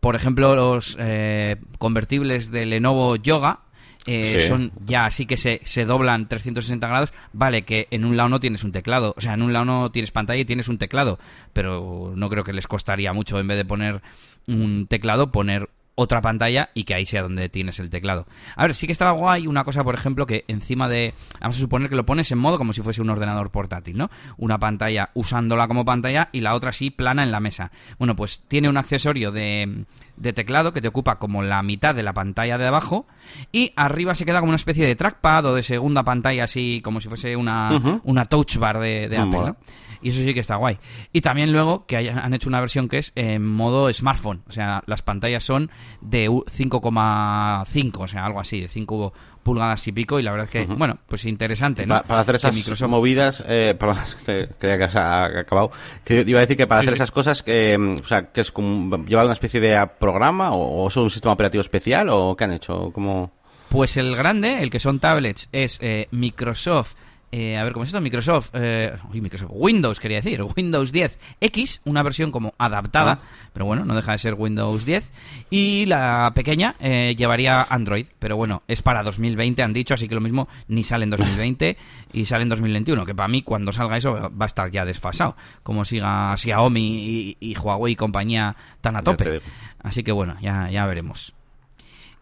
Por 0.00 0.16
ejemplo, 0.16 0.56
los 0.56 0.96
eh, 0.98 1.54
convertibles 1.78 2.50
de 2.50 2.66
Lenovo 2.66 3.14
Yoga 3.14 3.60
eh, 4.06 4.46
son 4.48 4.72
ya 4.84 5.04
así 5.04 5.24
que 5.24 5.36
se, 5.36 5.60
se 5.62 5.84
doblan 5.84 6.26
360 6.26 6.88
grados. 6.88 7.12
Vale, 7.32 7.62
que 7.62 7.86
en 7.92 8.04
un 8.04 8.16
lado 8.16 8.28
no 8.28 8.40
tienes 8.40 8.64
un 8.64 8.72
teclado, 8.72 9.14
o 9.16 9.20
sea, 9.20 9.34
en 9.34 9.42
un 9.42 9.52
lado 9.52 9.66
no 9.66 9.92
tienes 9.92 10.10
pantalla 10.10 10.40
y 10.40 10.44
tienes 10.44 10.66
un 10.66 10.78
teclado, 10.78 11.20
pero 11.52 12.12
no 12.16 12.28
creo 12.28 12.42
que 12.42 12.52
les 12.52 12.66
costaría 12.66 13.12
mucho 13.12 13.38
en 13.38 13.46
vez 13.46 13.56
de 13.56 13.64
poner 13.64 14.02
un 14.48 14.88
teclado, 14.88 15.30
poner 15.30 15.68
otra 15.94 16.20
pantalla 16.20 16.70
y 16.74 16.84
que 16.84 16.94
ahí 16.94 17.06
sea 17.06 17.22
donde 17.22 17.48
tienes 17.48 17.78
el 17.78 17.90
teclado. 17.90 18.26
A 18.56 18.62
ver, 18.62 18.74
sí 18.74 18.86
que 18.86 18.92
estaba 18.92 19.12
guay 19.12 19.46
una 19.46 19.64
cosa, 19.64 19.84
por 19.84 19.94
ejemplo, 19.94 20.26
que 20.26 20.44
encima 20.48 20.88
de... 20.88 21.14
Vamos 21.40 21.56
a 21.56 21.60
suponer 21.60 21.88
que 21.88 21.96
lo 21.96 22.06
pones 22.06 22.30
en 22.32 22.38
modo 22.38 22.58
como 22.58 22.72
si 22.72 22.82
fuese 22.82 23.02
un 23.02 23.10
ordenador 23.10 23.50
portátil, 23.50 23.96
¿no? 23.98 24.10
Una 24.38 24.58
pantalla 24.58 25.10
usándola 25.14 25.68
como 25.68 25.84
pantalla 25.84 26.28
y 26.32 26.40
la 26.40 26.54
otra 26.54 26.70
así 26.70 26.90
plana 26.90 27.22
en 27.22 27.30
la 27.30 27.40
mesa. 27.40 27.70
Bueno, 27.98 28.16
pues 28.16 28.42
tiene 28.48 28.68
un 28.68 28.76
accesorio 28.76 29.32
de, 29.32 29.84
de 30.16 30.32
teclado 30.32 30.72
que 30.72 30.80
te 30.80 30.88
ocupa 30.88 31.18
como 31.18 31.42
la 31.42 31.62
mitad 31.62 31.94
de 31.94 32.02
la 32.02 32.12
pantalla 32.12 32.58
de 32.58 32.66
abajo 32.66 33.06
y 33.50 33.72
arriba 33.76 34.14
se 34.14 34.24
queda 34.24 34.40
como 34.40 34.50
una 34.50 34.56
especie 34.56 34.86
de 34.86 34.96
trackpad 34.96 35.46
o 35.46 35.54
de 35.54 35.62
segunda 35.62 36.02
pantalla 36.02 36.44
así 36.44 36.80
como 36.82 37.00
si 37.00 37.08
fuese 37.08 37.36
una, 37.36 38.00
una 38.04 38.24
touch 38.26 38.56
bar 38.56 38.78
de, 38.78 39.08
de 39.08 39.16
Apple, 39.18 39.40
¿no? 39.40 39.56
Y 40.02 40.10
eso 40.10 40.20
sí 40.20 40.34
que 40.34 40.40
está 40.40 40.56
guay. 40.56 40.78
Y 41.12 41.20
también 41.20 41.52
luego 41.52 41.86
que 41.86 41.96
han 41.96 42.34
hecho 42.34 42.48
una 42.48 42.60
versión 42.60 42.88
que 42.88 42.98
es 42.98 43.12
en 43.14 43.46
modo 43.46 43.92
smartphone. 43.92 44.42
O 44.48 44.52
sea, 44.52 44.82
las 44.86 45.02
pantallas 45.02 45.44
son 45.44 45.70
de 46.00 46.28
5,5, 46.28 47.98
o 47.98 48.08
sea, 48.08 48.26
algo 48.26 48.40
así, 48.40 48.60
de 48.60 48.68
5 48.68 49.12
pulgadas 49.42 49.86
y 49.88 49.92
pico 49.92 50.20
y 50.20 50.22
la 50.22 50.30
verdad 50.30 50.44
es 50.44 50.50
que, 50.50 50.74
bueno, 50.74 50.98
pues 51.08 51.24
interesante, 51.24 51.86
¿no? 51.86 52.02
Para, 52.02 52.20
hacer 52.20 52.36
esas 52.36 52.54
Microsoft... 52.54 52.88
movidas, 52.88 53.44
eh, 53.46 53.74
perdón, 53.78 53.98
creía 54.58 54.78
que 54.78 54.98
ha 54.98 55.24
acabado, 55.40 55.72
que 56.04 56.24
iba 56.26 56.38
a 56.38 56.42
decir 56.42 56.56
que 56.56 56.66
para 56.66 56.80
hacer 56.80 56.94
esas 56.94 57.10
cosas, 57.10 57.42
que, 57.42 57.76
o 57.76 58.06
sea, 58.06 58.30
que 58.30 58.40
es 58.40 58.52
como, 58.52 59.04
llevar 59.04 59.24
una 59.24 59.34
especie 59.34 59.60
de 59.60 59.84
programa 59.98 60.52
o, 60.52 60.84
o 60.84 60.90
son 60.90 61.04
un 61.04 61.10
sistema 61.10 61.32
operativo 61.32 61.60
especial 61.60 62.08
o 62.10 62.36
qué 62.36 62.44
han 62.44 62.52
hecho, 62.52 62.90
como... 62.92 63.32
Pues 63.68 63.96
el 63.96 64.14
grande, 64.14 64.62
el 64.62 64.70
que 64.70 64.78
son 64.78 65.00
tablets, 65.00 65.48
es 65.50 65.78
eh, 65.80 66.06
Microsoft 66.10 66.94
eh, 67.34 67.56
a 67.56 67.64
ver, 67.64 67.72
¿cómo 67.72 67.84
es 67.84 67.88
esto? 67.88 68.00
Microsoft, 68.02 68.50
eh, 68.52 68.94
Microsoft, 69.10 69.52
Windows 69.54 69.98
quería 69.98 70.18
decir, 70.18 70.42
Windows 70.56 70.92
10 70.92 71.18
X, 71.40 71.80
una 71.86 72.02
versión 72.02 72.30
como 72.30 72.52
adaptada, 72.58 73.20
ah. 73.22 73.48
pero 73.54 73.64
bueno, 73.64 73.86
no 73.86 73.94
deja 73.94 74.12
de 74.12 74.18
ser 74.18 74.34
Windows 74.34 74.84
10. 74.84 75.10
Y 75.48 75.86
la 75.86 76.32
pequeña 76.34 76.76
eh, 76.78 77.14
llevaría 77.16 77.62
Android, 77.62 78.04
pero 78.18 78.36
bueno, 78.36 78.62
es 78.68 78.82
para 78.82 79.02
2020, 79.02 79.62
han 79.62 79.72
dicho, 79.72 79.94
así 79.94 80.08
que 80.08 80.14
lo 80.14 80.20
mismo, 80.20 80.46
ni 80.68 80.84
sale 80.84 81.04
en 81.04 81.10
2020 81.10 81.78
y 82.12 82.26
sale 82.26 82.42
en 82.42 82.50
2021, 82.50 83.06
que 83.06 83.14
para 83.14 83.28
mí 83.28 83.42
cuando 83.42 83.72
salga 83.72 83.96
eso 83.96 84.30
va 84.38 84.44
a 84.44 84.46
estar 84.46 84.70
ya 84.70 84.84
desfasado, 84.84 85.34
como 85.62 85.86
siga 85.86 86.36
Xiaomi 86.36 86.80
y, 86.80 87.36
y 87.40 87.56
Huawei 87.56 87.94
y 87.94 87.96
compañía 87.96 88.54
tan 88.82 88.96
a 88.96 89.00
tope. 89.00 89.40
Así 89.82 90.02
que 90.02 90.12
bueno, 90.12 90.36
ya, 90.42 90.68
ya 90.70 90.84
veremos. 90.84 91.32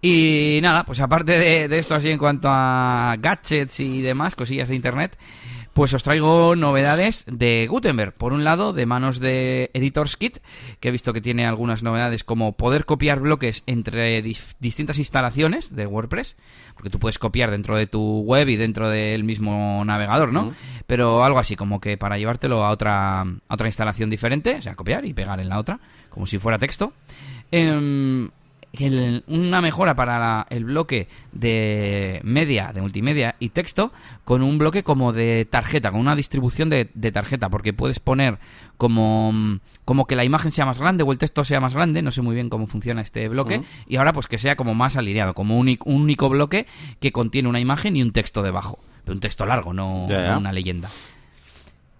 Y 0.03 0.61
nada, 0.63 0.85
pues 0.85 1.01
aparte 1.01 1.39
de, 1.39 1.69
de 1.69 1.79
esto 1.79 1.95
así 1.95 2.11
en 2.11 2.19
cuanto 2.19 2.49
a 2.51 3.17
gadgets 3.19 3.81
y 3.81 4.01
demás, 4.01 4.35
cosillas 4.35 4.69
de 4.71 4.75
internet, 4.77 5.19
pues 5.75 5.93
os 5.95 6.03
traigo 6.03 6.57
novedades 6.57 7.25
de 7.27 7.67
Gutenberg. 7.71 8.13
Por 8.15 8.33
un 8.33 8.43
lado, 8.43 8.73
de 8.73 8.87
manos 8.87 9.21
de 9.21 9.71
Editors 9.75 10.17
Kit, 10.17 10.39
que 10.81 10.89
he 10.89 10.91
visto 10.91 11.13
que 11.13 11.21
tiene 11.21 11.47
algunas 11.47 11.83
novedades 11.83 12.25
como 12.25 12.53
poder 12.57 12.87
copiar 12.87 13.21
bloques 13.21 13.63
entre 13.67 14.25
dis- 14.25 14.55
distintas 14.59 14.99
instalaciones 14.99 15.77
de 15.77 15.87
WordPress, 15.87 16.37
porque 16.75 16.91
tú 16.91 16.99
puedes 16.99 17.19
copiar 17.19 17.51
dentro 17.51 17.77
de 17.77 17.87
tu 17.87 18.21
web 18.23 18.49
y 18.49 18.57
dentro 18.57 18.89
del 18.89 19.23
mismo 19.23 19.83
navegador, 19.85 20.33
¿no? 20.33 20.53
Pero 20.87 21.25
algo 21.25 21.39
así, 21.39 21.57
como 21.57 21.79
que 21.81 21.97
para 21.99 22.17
llevártelo 22.19 22.65
a 22.65 22.71
otra, 22.71 23.21
a 23.21 23.27
otra 23.49 23.69
instalación 23.69 24.09
diferente, 24.11 24.57
o 24.57 24.63
sea, 24.63 24.75
copiar 24.75 25.05
y 25.05 25.13
pegar 25.13 25.39
en 25.41 25.51
la 25.51 25.59
otra, 25.59 25.79
como 26.09 26.27
si 26.27 26.39
fuera 26.39 26.59
texto. 26.59 26.95
Em, 27.53 28.31
el- 28.73 29.25
una 29.27 29.61
mejora 29.61 29.95
para 29.97 30.19
la- 30.19 30.47
el 30.51 30.65
bloque 30.65 31.09
de 31.33 32.21
media, 32.23 32.71
de 32.73 32.81
multimedia 32.81 33.35
y 33.41 33.49
texto, 33.51 33.93
con 34.25 34.43
un 34.43 34.59
bloque 34.59 34.83
como 34.85 35.13
de 35.13 35.45
tarjeta, 35.51 35.91
con 35.91 36.01
una 36.01 36.15
distribución 36.17 36.71
de, 36.71 36.89
de 36.95 37.13
tarjeta, 37.13 37.49
porque 37.49 37.73
puedes 37.73 37.99
poner 38.01 38.39
como, 38.77 39.33
mm, 39.33 39.61
como 39.85 40.07
que 40.07 40.17
la 40.17 40.25
imagen 40.25 40.53
sea 40.53 40.67
más 40.67 40.79
grande 40.79 41.03
o 41.03 41.13
el 41.13 41.19
texto 41.19 41.45
sea 41.45 41.61
más 41.61 41.75
grande, 41.75 42.01
no 42.03 42.11
sé 42.13 42.23
muy 42.23 42.35
bien 42.35 42.49
cómo 42.49 42.67
funciona 42.67 43.01
este 43.03 43.29
bloque, 43.29 43.57
y 43.89 43.97
ahora 43.97 44.13
pues 44.13 44.27
que 44.29 44.39
sea 44.39 44.57
como 44.57 44.75
más 44.75 44.97
alineado, 44.97 45.35
como 45.35 45.55
un, 45.57 45.63
único- 45.63 45.89
un 45.91 46.03
único 46.03 46.29
bloque 46.29 46.67
que 47.01 47.13
contiene 47.13 47.49
una 47.49 47.61
imagen 47.61 47.97
y 47.97 48.03
un 48.03 48.13
texto 48.13 48.43
debajo, 48.43 48.79
pero 49.05 49.15
un 49.15 49.21
texto 49.21 49.45
largo, 49.47 49.73
no 49.73 50.07
una 50.39 50.53
leyenda. 50.53 50.89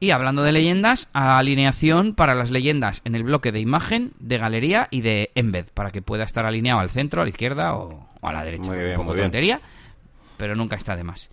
Y 0.03 0.13
hablando 0.13 0.43
de 0.43 0.53
leyendas, 0.53 1.09
alineación 1.13 2.15
para 2.15 2.35
las 2.35 2.51
leyendas 2.51 3.03
en 3.05 3.15
el 3.15 3.23
bloque 3.23 3.53
de 3.53 3.61
imagen, 3.61 4.13
de 4.19 4.39
galería 4.39 4.89
y 4.91 5.03
de 5.03 5.31
embed, 5.35 5.67
para 5.75 5.91
que 5.91 6.01
pueda 6.01 6.25
estar 6.25 6.47
alineado 6.47 6.81
al 6.81 6.89
centro, 6.89 7.21
a 7.21 7.25
la 7.25 7.29
izquierda 7.31 7.75
o, 7.75 8.09
o 8.21 8.27
a 8.29 8.33
la 8.33 8.43
derecha. 8.43 8.71
Muy 8.71 8.79
bien, 8.79 8.91
Un 8.93 8.97
poco 8.97 9.09
muy 9.09 9.17
bien. 9.17 9.27
tontería, 9.27 9.61
pero 10.39 10.57
nunca 10.57 10.77
está 10.77 10.97
de 10.97 11.05
más. 11.05 11.29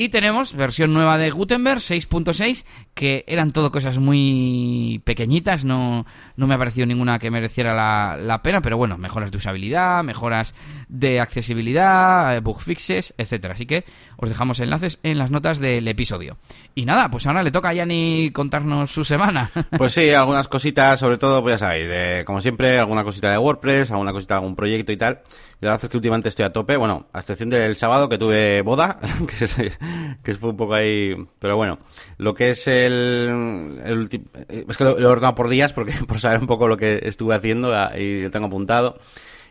Y 0.00 0.10
tenemos 0.10 0.54
versión 0.54 0.94
nueva 0.94 1.18
de 1.18 1.32
Gutenberg 1.32 1.80
6.6, 1.80 2.64
que 2.94 3.24
eran 3.26 3.50
todo 3.50 3.72
cosas 3.72 3.98
muy 3.98 5.02
pequeñitas, 5.04 5.64
no, 5.64 6.06
no 6.36 6.46
me 6.46 6.54
ha 6.54 6.58
parecido 6.58 6.86
ninguna 6.86 7.18
que 7.18 7.32
mereciera 7.32 7.74
la, 7.74 8.16
la 8.16 8.40
pena, 8.40 8.60
pero 8.60 8.76
bueno, 8.76 8.96
mejoras 8.96 9.32
de 9.32 9.38
usabilidad, 9.38 10.04
mejoras 10.04 10.54
de 10.88 11.18
accesibilidad, 11.18 12.36
eh, 12.36 12.38
bug 12.38 12.60
fixes, 12.60 13.12
etcétera. 13.18 13.54
Así 13.54 13.66
que 13.66 13.84
os 14.18 14.28
dejamos 14.28 14.60
enlaces 14.60 15.00
en 15.02 15.18
las 15.18 15.32
notas 15.32 15.58
del 15.58 15.88
episodio. 15.88 16.38
Y 16.76 16.84
nada, 16.84 17.10
pues 17.10 17.26
ahora 17.26 17.42
le 17.42 17.50
toca 17.50 17.70
a 17.70 17.74
Yanni 17.74 18.30
contarnos 18.32 18.92
su 18.92 19.04
semana. 19.04 19.50
Pues 19.76 19.92
sí, 19.92 20.10
algunas 20.10 20.48
cositas, 20.48 20.98
sobre 20.98 21.18
todo, 21.18 21.42
pues 21.42 21.54
ya 21.54 21.66
sabéis, 21.66 21.88
de, 21.88 22.24
como 22.24 22.40
siempre, 22.40 22.78
alguna 22.78 23.04
cosita 23.04 23.30
de 23.30 23.38
WordPress, 23.38 23.90
alguna 23.90 24.12
cosita 24.12 24.34
de 24.34 24.38
algún 24.38 24.56
proyecto 24.56 24.92
y 24.92 24.96
tal. 24.96 25.20
La 25.60 25.70
verdad 25.70 25.84
es 25.84 25.90
que 25.90 25.96
últimamente 25.96 26.28
estoy 26.28 26.44
a 26.44 26.52
tope, 26.52 26.76
bueno, 26.76 27.06
a 27.12 27.18
excepción 27.18 27.50
del 27.50 27.76
sábado 27.76 28.08
que 28.08 28.18
tuve 28.18 28.62
boda, 28.62 28.98
que, 29.38 29.72
que 30.22 30.34
fue 30.34 30.50
un 30.50 30.56
poco 30.56 30.74
ahí, 30.74 31.14
pero 31.38 31.56
bueno, 31.56 31.78
lo 32.18 32.34
que 32.34 32.50
es 32.50 32.66
el, 32.68 33.80
el 33.84 33.98
ulti- 34.08 34.24
es 34.68 34.76
que 34.76 34.84
lo, 34.84 34.98
he 34.98 35.04
ordenado 35.06 35.34
por 35.34 35.48
días 35.48 35.72
porque 35.72 35.92
por 36.06 36.20
saber 36.20 36.40
un 36.40 36.46
poco 36.46 36.68
lo 36.68 36.76
que 36.76 37.00
estuve 37.04 37.34
haciendo 37.34 37.74
ah, 37.74 37.92
y 37.98 38.22
lo 38.22 38.30
tengo 38.30 38.46
apuntado. 38.46 38.98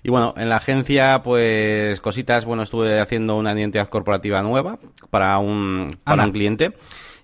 Y 0.04 0.10
bueno, 0.10 0.34
en 0.38 0.48
la 0.50 0.58
agencia, 0.58 1.22
pues 1.24 2.00
cositas, 2.02 2.46
bueno, 2.46 2.64
estuve 2.64 3.00
haciendo 3.00 3.36
una 3.36 3.52
identidad 3.54 3.90
corporativa 3.90 4.42
nueva 4.44 4.78
para 5.10 5.38
un, 5.40 5.98
para 6.04 6.24
un 6.24 6.32
cliente. 6.32 6.74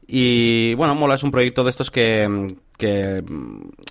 Y 0.08 0.74
bueno, 0.76 0.96
mola, 0.96 1.16
es 1.16 1.24
un 1.24 1.32
proyecto 1.32 1.64
de 1.64 1.70
estos 1.70 1.90
que, 1.90 2.56
que 2.78 3.24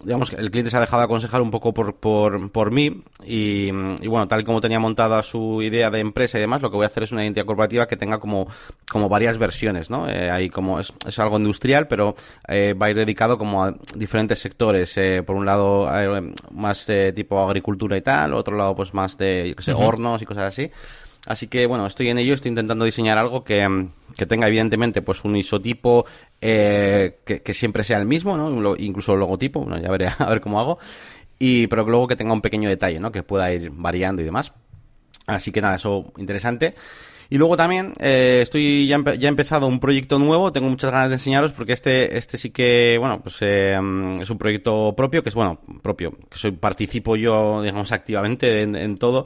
digamos, 0.04 0.31
que 0.31 0.37
el 0.37 0.50
cliente 0.50 0.71
se 0.71 0.76
ha 0.76 0.81
dejado 0.81 1.02
aconsejar 1.02 1.40
un 1.40 1.50
poco 1.50 1.73
por, 1.73 1.95
por, 1.95 2.50
por 2.50 2.71
mí. 2.71 3.02
Y, 3.25 3.69
y 3.69 4.07
bueno, 4.09 4.28
tal 4.28 4.42
y 4.42 4.45
como 4.45 4.61
tenía 4.61 4.78
montada 4.78 5.23
su 5.23 5.62
idea 5.62 5.90
de 5.90 6.00
empresa 6.00 6.37
y 6.37 6.42
demás, 6.42 6.61
lo 6.61 6.71
que 6.71 6.76
voy 6.76 6.85
a 6.85 6.88
hacer 6.88 7.04
es 7.04 7.12
una 7.12 7.25
identidad 7.25 7.47
corporativa 7.47 7.88
que 7.88 7.97
tenga 7.97 8.19
como, 8.19 8.47
como 8.90 9.09
varias 9.09 9.38
versiones, 9.38 9.88
¿no? 9.88 10.09
Eh, 10.09 10.31
hay 10.31 10.50
como, 10.50 10.81
es, 10.81 10.92
es 11.07 11.19
algo 11.19 11.38
industrial, 11.38 11.88
pero 11.88 12.14
eh, 12.47 12.75
va 12.75 12.87
a 12.87 12.90
ir 12.90 12.97
dedicado 12.97 13.38
como 13.38 13.64
a 13.64 13.75
diferentes 13.95 14.38
sectores. 14.38 14.97
Eh, 14.99 15.23
por 15.25 15.37
un 15.37 15.47
lado, 15.47 15.88
eh, 15.90 16.35
más 16.50 16.87
de 16.87 17.12
tipo 17.12 17.40
agricultura 17.40 17.97
y 17.97 18.02
tal, 18.02 18.35
otro 18.35 18.57
lado, 18.57 18.76
pues 18.76 18.92
más 18.92 19.16
de, 19.16 19.47
yo 19.49 19.57
qué 19.57 19.62
sé, 19.62 19.73
hornos 19.73 20.21
y 20.21 20.26
cosas 20.26 20.45
así. 20.45 20.71
Así 21.25 21.47
que 21.47 21.66
bueno, 21.66 21.87
estoy 21.87 22.09
en 22.09 22.19
ello, 22.19 22.35
estoy 22.35 22.49
intentando 22.49 22.85
diseñar 22.85 23.16
algo 23.16 23.45
que, 23.45 23.62
que 24.16 24.26
tenga 24.26 24.47
evidentemente 24.49 25.02
pues 25.02 25.25
un 25.25 25.37
isotipo 25.37 26.07
eh, 26.40 27.21
que, 27.25 27.54
siempre 27.54 27.85
sea 27.85 27.99
el 27.99 28.07
mismo, 28.07 28.37
¿no? 28.37 28.76
Incluso 28.76 29.14
el 29.14 29.21
logotipo, 29.21 29.61
bueno, 29.61 29.81
ya 29.81 29.90
veré 29.90 30.09
a 30.19 30.28
ver 30.28 30.40
cómo 30.40 30.61
hago. 30.61 30.78
Y 31.38 31.66
pero 31.66 31.85
luego 31.85 32.07
que 32.07 32.16
tenga 32.16 32.33
un 32.33 32.40
pequeño 32.40 32.69
detalle, 32.69 33.00
¿no? 33.00 33.11
Que 33.11 33.23
pueda 33.23 33.52
ir 33.52 33.71
variando 33.71 34.23
y 34.23 34.25
demás. 34.25 34.52
Así 35.26 35.52
que 35.52 35.61
nada, 35.61 35.76
eso 35.76 36.12
interesante. 36.16 36.75
Y 37.33 37.38
luego 37.38 37.57
también 37.57 37.95
eh, 37.99 38.40
estoy 38.42 38.87
ya, 38.87 39.02
ya 39.14 39.26
he 39.26 39.28
empezado 39.28 39.66
un 39.66 39.81
proyecto 39.81 40.19
nuevo, 40.19 40.52
tengo 40.52 40.69
muchas 40.69 40.90
ganas 40.90 41.09
de 41.09 41.14
enseñaros 41.14 41.52
porque 41.52 41.73
este 41.73 42.19
este 42.19 42.37
sí 42.37 42.50
que 42.50 42.99
bueno 43.00 43.23
pues 43.23 43.38
eh, 43.40 43.73
es 44.21 44.28
un 44.28 44.37
proyecto 44.37 44.92
propio 44.95 45.23
que 45.23 45.31
es 45.31 45.35
bueno 45.35 45.59
propio 45.83 46.12
que 46.28 46.37
soy 46.37 46.50
participo 46.50 47.16
yo 47.16 47.62
digamos 47.62 47.90
activamente 47.90 48.61
en, 48.61 48.76
en 48.76 48.99
todo 48.99 49.25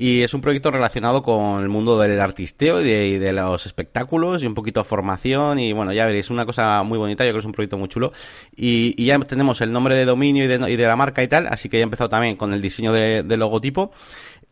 y 0.00 0.22
es 0.22 0.32
un 0.32 0.40
proyecto 0.40 0.70
relacionado 0.70 1.22
con 1.22 1.62
el 1.62 1.68
mundo 1.68 1.98
del 1.98 2.18
artisteo 2.22 2.80
y 2.80 3.18
de, 3.18 3.32
los 3.34 3.66
espectáculos 3.66 4.42
y 4.42 4.46
un 4.46 4.54
poquito 4.54 4.80
de 4.80 4.84
formación 4.84 5.58
y 5.58 5.74
bueno, 5.74 5.92
ya 5.92 6.06
veréis, 6.06 6.30
una 6.30 6.46
cosa 6.46 6.82
muy 6.84 6.96
bonita, 6.96 7.22
yo 7.22 7.28
creo 7.28 7.34
que 7.34 7.40
es 7.40 7.44
un 7.44 7.52
proyecto 7.52 7.76
muy 7.76 7.88
chulo. 7.88 8.10
Y, 8.56 9.04
ya 9.04 9.18
tenemos 9.18 9.60
el 9.60 9.72
nombre 9.72 9.94
de 9.94 10.06
dominio 10.06 10.44
y 10.44 10.76
de, 10.76 10.86
la 10.86 10.96
marca 10.96 11.22
y 11.22 11.28
tal, 11.28 11.46
así 11.48 11.68
que 11.68 11.76
ya 11.76 11.82
he 11.82 11.84
empezado 11.84 12.08
también 12.08 12.36
con 12.36 12.54
el 12.54 12.62
diseño 12.62 12.94
de, 12.94 13.36
logotipo. 13.36 13.92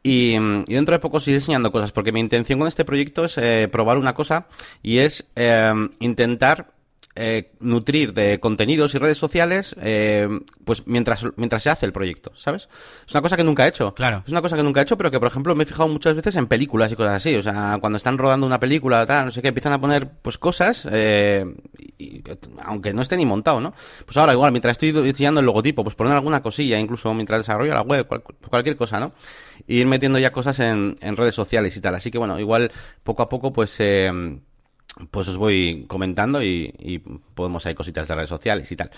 Y, 0.03 0.33
dentro 0.67 0.93
de 0.93 0.99
poco 0.99 1.19
sigo 1.19 1.37
diseñando 1.37 1.73
cosas 1.73 1.93
porque 1.93 2.13
mi 2.13 2.21
intención 2.21 2.59
con 2.59 2.69
este 2.69 2.85
proyecto 2.85 3.25
es 3.25 3.39
eh, 3.39 3.69
probar 3.73 3.97
una 3.97 4.13
cosa 4.13 4.49
y 4.83 4.99
es 4.99 5.29
eh, 5.35 5.73
intentar 6.01 6.78
eh, 7.19 7.51
nutrir 7.61 8.13
de 8.15 8.39
contenidos 8.41 8.95
y 8.95 8.99
redes 8.99 9.19
sociales 9.19 9.75
eh, 9.83 10.29
pues 10.65 10.87
mientras 10.87 11.25
mientras 11.37 11.63
se 11.63 11.71
hace 11.71 11.85
el 11.87 11.93
proyecto, 11.93 12.33
¿sabes? 12.37 12.69
Es 13.07 13.15
una 13.15 13.23
cosa 13.23 13.37
que 13.37 13.45
nunca 13.45 13.65
he 13.67 13.69
hecho. 13.69 13.95
Claro. 13.95 14.23
Es 14.27 14.31
una 14.33 14.41
cosa 14.43 14.57
que 14.57 14.63
nunca 14.63 14.81
he 14.81 14.83
hecho, 14.85 14.97
pero 14.97 15.11
que, 15.11 15.19
por 15.19 15.29
ejemplo, 15.29 15.55
me 15.55 15.65
he 15.65 15.67
fijado 15.67 15.89
muchas 15.89 16.15
veces 16.15 16.37
en 16.37 16.47
películas 16.47 16.93
y 16.93 16.97
cosas 16.97 17.15
así. 17.15 17.35
O 17.35 17.43
sea, 17.43 17.79
cuando 17.81 17.97
están 17.97 18.19
rodando 18.19 18.47
una 18.47 18.61
película, 18.61 19.05
tal, 19.07 19.27
no 19.27 19.31
sé 19.33 19.43
qué, 19.43 19.49
empiezan 19.49 19.73
a 19.73 19.81
poner, 19.81 20.09
pues, 20.23 20.39
cosas, 20.39 20.87
eh, 20.91 21.45
y- 21.99 22.23
aunque 22.65 22.93
no 22.95 23.03
esté 23.03 23.17
ni 23.17 23.27
montado, 23.27 23.61
¿no? 23.61 23.75
Pues 24.05 24.17
ahora, 24.17 24.33
igual, 24.33 24.53
mientras 24.53 24.73
estoy 24.73 24.93
diseñando 24.93 25.41
el 25.41 25.47
logotipo, 25.47 25.83
pues 25.83 25.97
poner 25.97 26.13
alguna 26.13 26.43
cosilla, 26.43 26.79
incluso 26.79 27.13
mientras 27.15 27.41
desarrollo 27.41 27.75
la 27.75 27.83
web, 27.83 28.07
cual- 28.07 28.23
cualquier 28.23 28.77
cosa, 28.77 29.01
¿no? 29.01 29.13
Y 29.67 29.79
ir 29.81 29.87
metiendo 29.87 30.19
ya 30.19 30.31
cosas 30.31 30.61
en, 30.61 30.95
en 31.01 31.17
redes 31.17 31.35
sociales 31.35 31.77
y 31.77 31.81
tal. 31.81 31.95
Así 31.95 32.11
que, 32.11 32.19
bueno, 32.19 32.39
igual, 32.39 32.71
poco 33.03 33.23
a 33.23 33.29
poco, 33.29 33.53
pues, 33.53 33.75
eh, 33.81 34.39
pues 35.11 35.29
os 35.29 35.37
voy 35.37 35.85
comentando 35.87 36.43
y, 36.43 36.75
y 36.79 36.99
podemos 36.99 37.65
hay 37.67 37.75
cositas 37.75 38.09
de 38.09 38.15
redes 38.15 38.29
sociales 38.29 38.71
y 38.73 38.77
tal. 38.77 38.91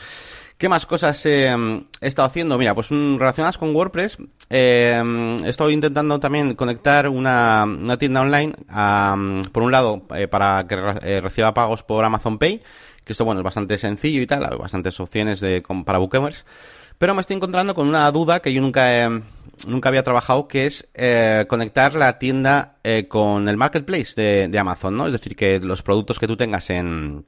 ¿Qué 0.56 0.68
más 0.68 0.84
cosas 0.86 1.24
eh, 1.26 1.54
he 2.00 2.06
estado 2.06 2.26
haciendo? 2.26 2.58
Mira, 2.58 2.74
pues 2.74 2.88
mm, 2.90 3.16
relacionadas 3.16 3.58
con 3.58 3.74
WordPress, 3.74 4.18
eh, 4.50 5.02
he 5.44 5.48
estado 5.48 5.70
intentando 5.70 6.20
también 6.20 6.54
conectar 6.54 7.08
una, 7.08 7.64
una 7.64 7.96
tienda 7.98 8.20
online, 8.20 8.52
por 9.52 9.62
un 9.62 9.72
lado, 9.72 10.02
eh, 10.14 10.28
para 10.28 10.66
que 10.66 10.74
eh, 11.02 11.20
reciba 11.22 11.54
pagos 11.54 11.82
por 11.82 12.04
Amazon 12.04 12.38
Pay, 12.38 12.62
que 13.04 13.12
esto, 13.12 13.24
bueno, 13.24 13.40
es 13.40 13.44
bastante 13.44 13.78
sencillo 13.78 14.20
y 14.20 14.26
tal, 14.26 14.44
hay 14.44 14.58
bastantes 14.58 14.98
opciones 15.00 15.40
de, 15.40 15.62
para 15.84 15.98
WooCommerce. 15.98 16.44
Pero 16.98 17.14
me 17.14 17.22
estoy 17.22 17.36
encontrando 17.36 17.74
con 17.74 17.88
una 17.88 18.10
duda 18.10 18.40
que 18.40 18.52
yo 18.52 18.60
nunca, 18.60 18.94
he- 19.06 19.22
nunca 19.66 19.88
había 19.88 20.02
trabajado, 20.02 20.48
que 20.48 20.66
es 20.66 20.88
eh, 20.94 21.44
conectar 21.48 21.94
la 21.94 22.18
tienda 22.18 22.76
eh, 22.84 23.06
con 23.08 23.48
el 23.48 23.56
marketplace 23.56 24.12
de, 24.20 24.48
de 24.48 24.58
Amazon, 24.58 24.96
¿no? 24.96 25.06
Es 25.06 25.12
decir, 25.12 25.36
que 25.36 25.58
los 25.60 25.82
productos 25.82 26.18
que 26.18 26.26
tú 26.26 26.36
tengas 26.36 26.70
en, 26.70 27.24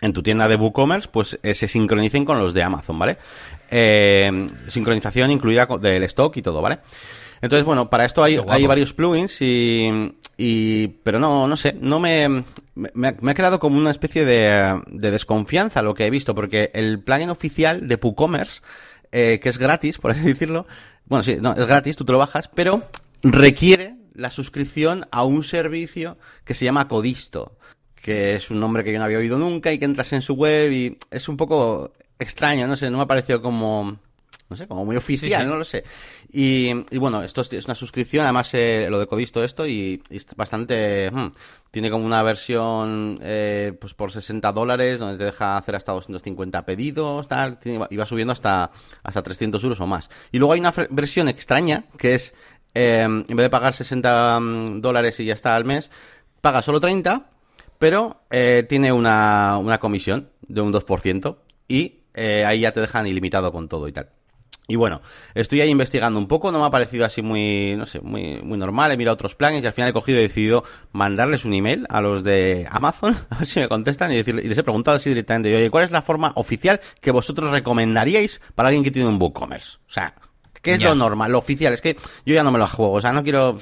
en 0.00 0.12
tu 0.12 0.22
tienda 0.22 0.48
de 0.48 0.56
WooCommerce, 0.56 1.08
pues 1.10 1.38
eh, 1.42 1.54
se 1.54 1.68
sincronicen 1.68 2.24
con 2.24 2.38
los 2.38 2.54
de 2.54 2.62
Amazon, 2.62 2.98
¿vale? 2.98 3.18
Eh, 3.70 4.46
sincronización 4.68 5.30
incluida 5.30 5.66
del 5.80 6.02
stock 6.04 6.36
y 6.36 6.42
todo, 6.42 6.60
¿vale? 6.62 6.78
Entonces, 7.42 7.64
bueno, 7.64 7.88
para 7.88 8.04
esto 8.04 8.22
hay, 8.22 8.38
hay 8.48 8.66
varios 8.66 8.92
plugins 8.92 9.40
y, 9.40 10.14
y 10.36 10.88
pero 11.02 11.18
no, 11.18 11.48
no 11.48 11.56
sé, 11.56 11.74
no 11.80 11.98
me, 11.98 12.28
me, 12.74 13.08
ha- 13.08 13.14
me 13.20 13.30
ha 13.30 13.34
quedado 13.34 13.58
como 13.58 13.78
una 13.78 13.90
especie 13.90 14.26
de, 14.26 14.78
de 14.88 15.10
desconfianza 15.10 15.80
lo 15.80 15.94
que 15.94 16.04
he 16.04 16.10
visto, 16.10 16.34
porque 16.34 16.70
el 16.74 17.00
plugin 17.02 17.30
oficial 17.30 17.88
de 17.88 17.94
WooCommerce, 17.94 18.60
eh, 19.12 19.40
que 19.42 19.48
es 19.48 19.56
gratis, 19.56 19.96
por 19.98 20.10
así 20.10 20.20
decirlo, 20.20 20.66
bueno, 21.10 21.24
sí, 21.24 21.36
no, 21.40 21.54
es 21.54 21.66
gratis, 21.66 21.96
tú 21.96 22.04
te 22.04 22.12
lo 22.12 22.18
bajas, 22.18 22.48
pero 22.54 22.88
requiere 23.22 23.96
la 24.14 24.30
suscripción 24.30 25.06
a 25.10 25.24
un 25.24 25.42
servicio 25.42 26.16
que 26.44 26.54
se 26.54 26.64
llama 26.64 26.86
Codisto, 26.86 27.58
que 27.96 28.36
es 28.36 28.48
un 28.50 28.60
nombre 28.60 28.84
que 28.84 28.92
yo 28.92 29.00
no 29.00 29.06
había 29.06 29.18
oído 29.18 29.36
nunca 29.36 29.72
y 29.72 29.78
que 29.80 29.86
entras 29.86 30.12
en 30.12 30.22
su 30.22 30.34
web 30.34 30.70
y 30.70 30.98
es 31.10 31.28
un 31.28 31.36
poco 31.36 31.92
extraño, 32.20 32.68
no 32.68 32.76
sé, 32.76 32.90
no 32.90 32.98
me 32.98 33.02
ha 33.02 33.08
parecido 33.08 33.42
como, 33.42 33.98
no 34.50 34.56
sé, 34.56 34.66
como 34.66 34.84
muy 34.84 34.96
oficial, 34.96 35.30
Sí, 35.42 35.44
sí. 35.46 35.50
no 35.50 35.56
lo 35.56 35.64
sé. 35.64 35.84
Y, 36.32 36.70
y 36.90 36.98
bueno, 36.98 37.22
esto 37.22 37.40
es, 37.42 37.64
una 37.66 37.76
suscripción, 37.76 38.24
además 38.24 38.52
eh, 38.54 38.88
lo 38.90 38.98
de 38.98 39.06
Codisto 39.06 39.44
esto 39.44 39.64
y, 39.64 40.02
y 40.10 40.16
es 40.16 40.26
bastante, 40.34 41.08
hmm, 41.12 41.28
tiene 41.70 41.88
como 41.88 42.04
una 42.04 42.20
versión 42.24 43.18
eh, 43.22 43.72
pues 43.80 43.94
por 43.94 44.10
60 44.10 44.50
dólares 44.50 44.98
donde 44.98 45.18
te 45.18 45.24
deja 45.24 45.56
hacer 45.56 45.76
hasta 45.76 45.92
250 45.92 46.66
pedidos, 46.66 47.28
tal, 47.28 47.60
tiene- 47.60 47.86
y 47.90 47.96
va 47.96 48.06
subiendo 48.06 48.32
hasta, 48.32 48.72
hasta 49.04 49.22
300 49.22 49.62
euros 49.62 49.80
o 49.80 49.86
más. 49.86 50.10
Y 50.32 50.38
luego 50.38 50.52
hay 50.54 50.60
una 50.60 50.74
versión 50.90 51.28
extraña 51.28 51.84
que 51.96 52.14
es 52.14 52.34
eh, 52.74 53.02
en 53.02 53.24
vez 53.28 53.44
de 53.44 53.50
pagar 53.50 53.72
60 53.72 54.40
mm, 54.40 54.80
dólares 54.80 55.20
y 55.20 55.26
ya 55.26 55.34
está 55.34 55.54
al 55.54 55.64
mes, 55.64 55.92
paga 56.40 56.60
solo 56.60 56.80
30, 56.80 57.30
pero 57.78 58.22
tiene 58.68 58.92
una, 58.92 59.58
una 59.58 59.78
comisión 59.78 60.28
de 60.48 60.60
un 60.60 60.72
2% 60.72 61.38
y 61.68 62.00
ahí 62.14 62.60
ya 62.60 62.72
te 62.72 62.80
dejan 62.80 63.06
ilimitado 63.06 63.52
con 63.52 63.68
todo 63.68 63.88
y 63.88 63.92
tal. 63.92 64.10
Y 64.70 64.76
bueno, 64.76 65.00
estoy 65.34 65.60
ahí 65.60 65.68
investigando 65.68 66.18
un 66.18 66.28
poco, 66.28 66.52
no 66.52 66.60
me 66.60 66.64
ha 66.66 66.70
parecido 66.70 67.04
así 67.04 67.22
muy, 67.22 67.74
no 67.76 67.86
sé, 67.86 68.00
muy, 68.00 68.40
muy 68.42 68.56
normal, 68.56 68.92
he 68.92 68.96
mirado 68.96 69.14
otros 69.14 69.34
planes 69.34 69.64
y 69.64 69.66
al 69.66 69.72
final 69.72 69.90
he 69.90 69.92
cogido 69.92 70.18
y 70.18 70.20
he 70.20 70.28
decidido 70.28 70.62
mandarles 70.92 71.44
un 71.44 71.54
email 71.54 71.86
a 71.90 72.00
los 72.00 72.22
de 72.22 72.68
Amazon, 72.70 73.16
a 73.30 73.38
ver 73.38 73.48
si 73.48 73.58
me 73.58 73.68
contestan 73.68 74.12
y, 74.12 74.16
decirles, 74.16 74.44
y 74.44 74.48
les 74.48 74.56
he 74.58 74.62
preguntado 74.62 74.96
así 74.96 75.08
directamente, 75.10 75.54
oye, 75.56 75.70
¿cuál 75.70 75.84
es 75.84 75.90
la 75.90 76.02
forma 76.02 76.32
oficial 76.36 76.80
que 77.00 77.10
vosotros 77.10 77.50
recomendaríais 77.50 78.40
para 78.54 78.68
alguien 78.68 78.84
que 78.84 78.90
tiene 78.92 79.08
un 79.08 79.20
WooCommerce? 79.20 79.78
O 79.88 79.92
sea, 79.92 80.14
¿qué 80.62 80.74
es 80.74 80.78
Ya. 80.78 80.90
lo 80.90 80.94
normal, 80.94 81.32
lo 81.32 81.38
oficial? 81.38 81.72
Es 81.72 81.80
que 81.80 81.96
yo 82.24 82.34
ya 82.34 82.44
no 82.44 82.52
me 82.52 82.58
lo 82.60 82.66
juego, 82.68 82.92
o 82.92 83.00
sea, 83.00 83.12
no 83.12 83.22
quiero... 83.24 83.58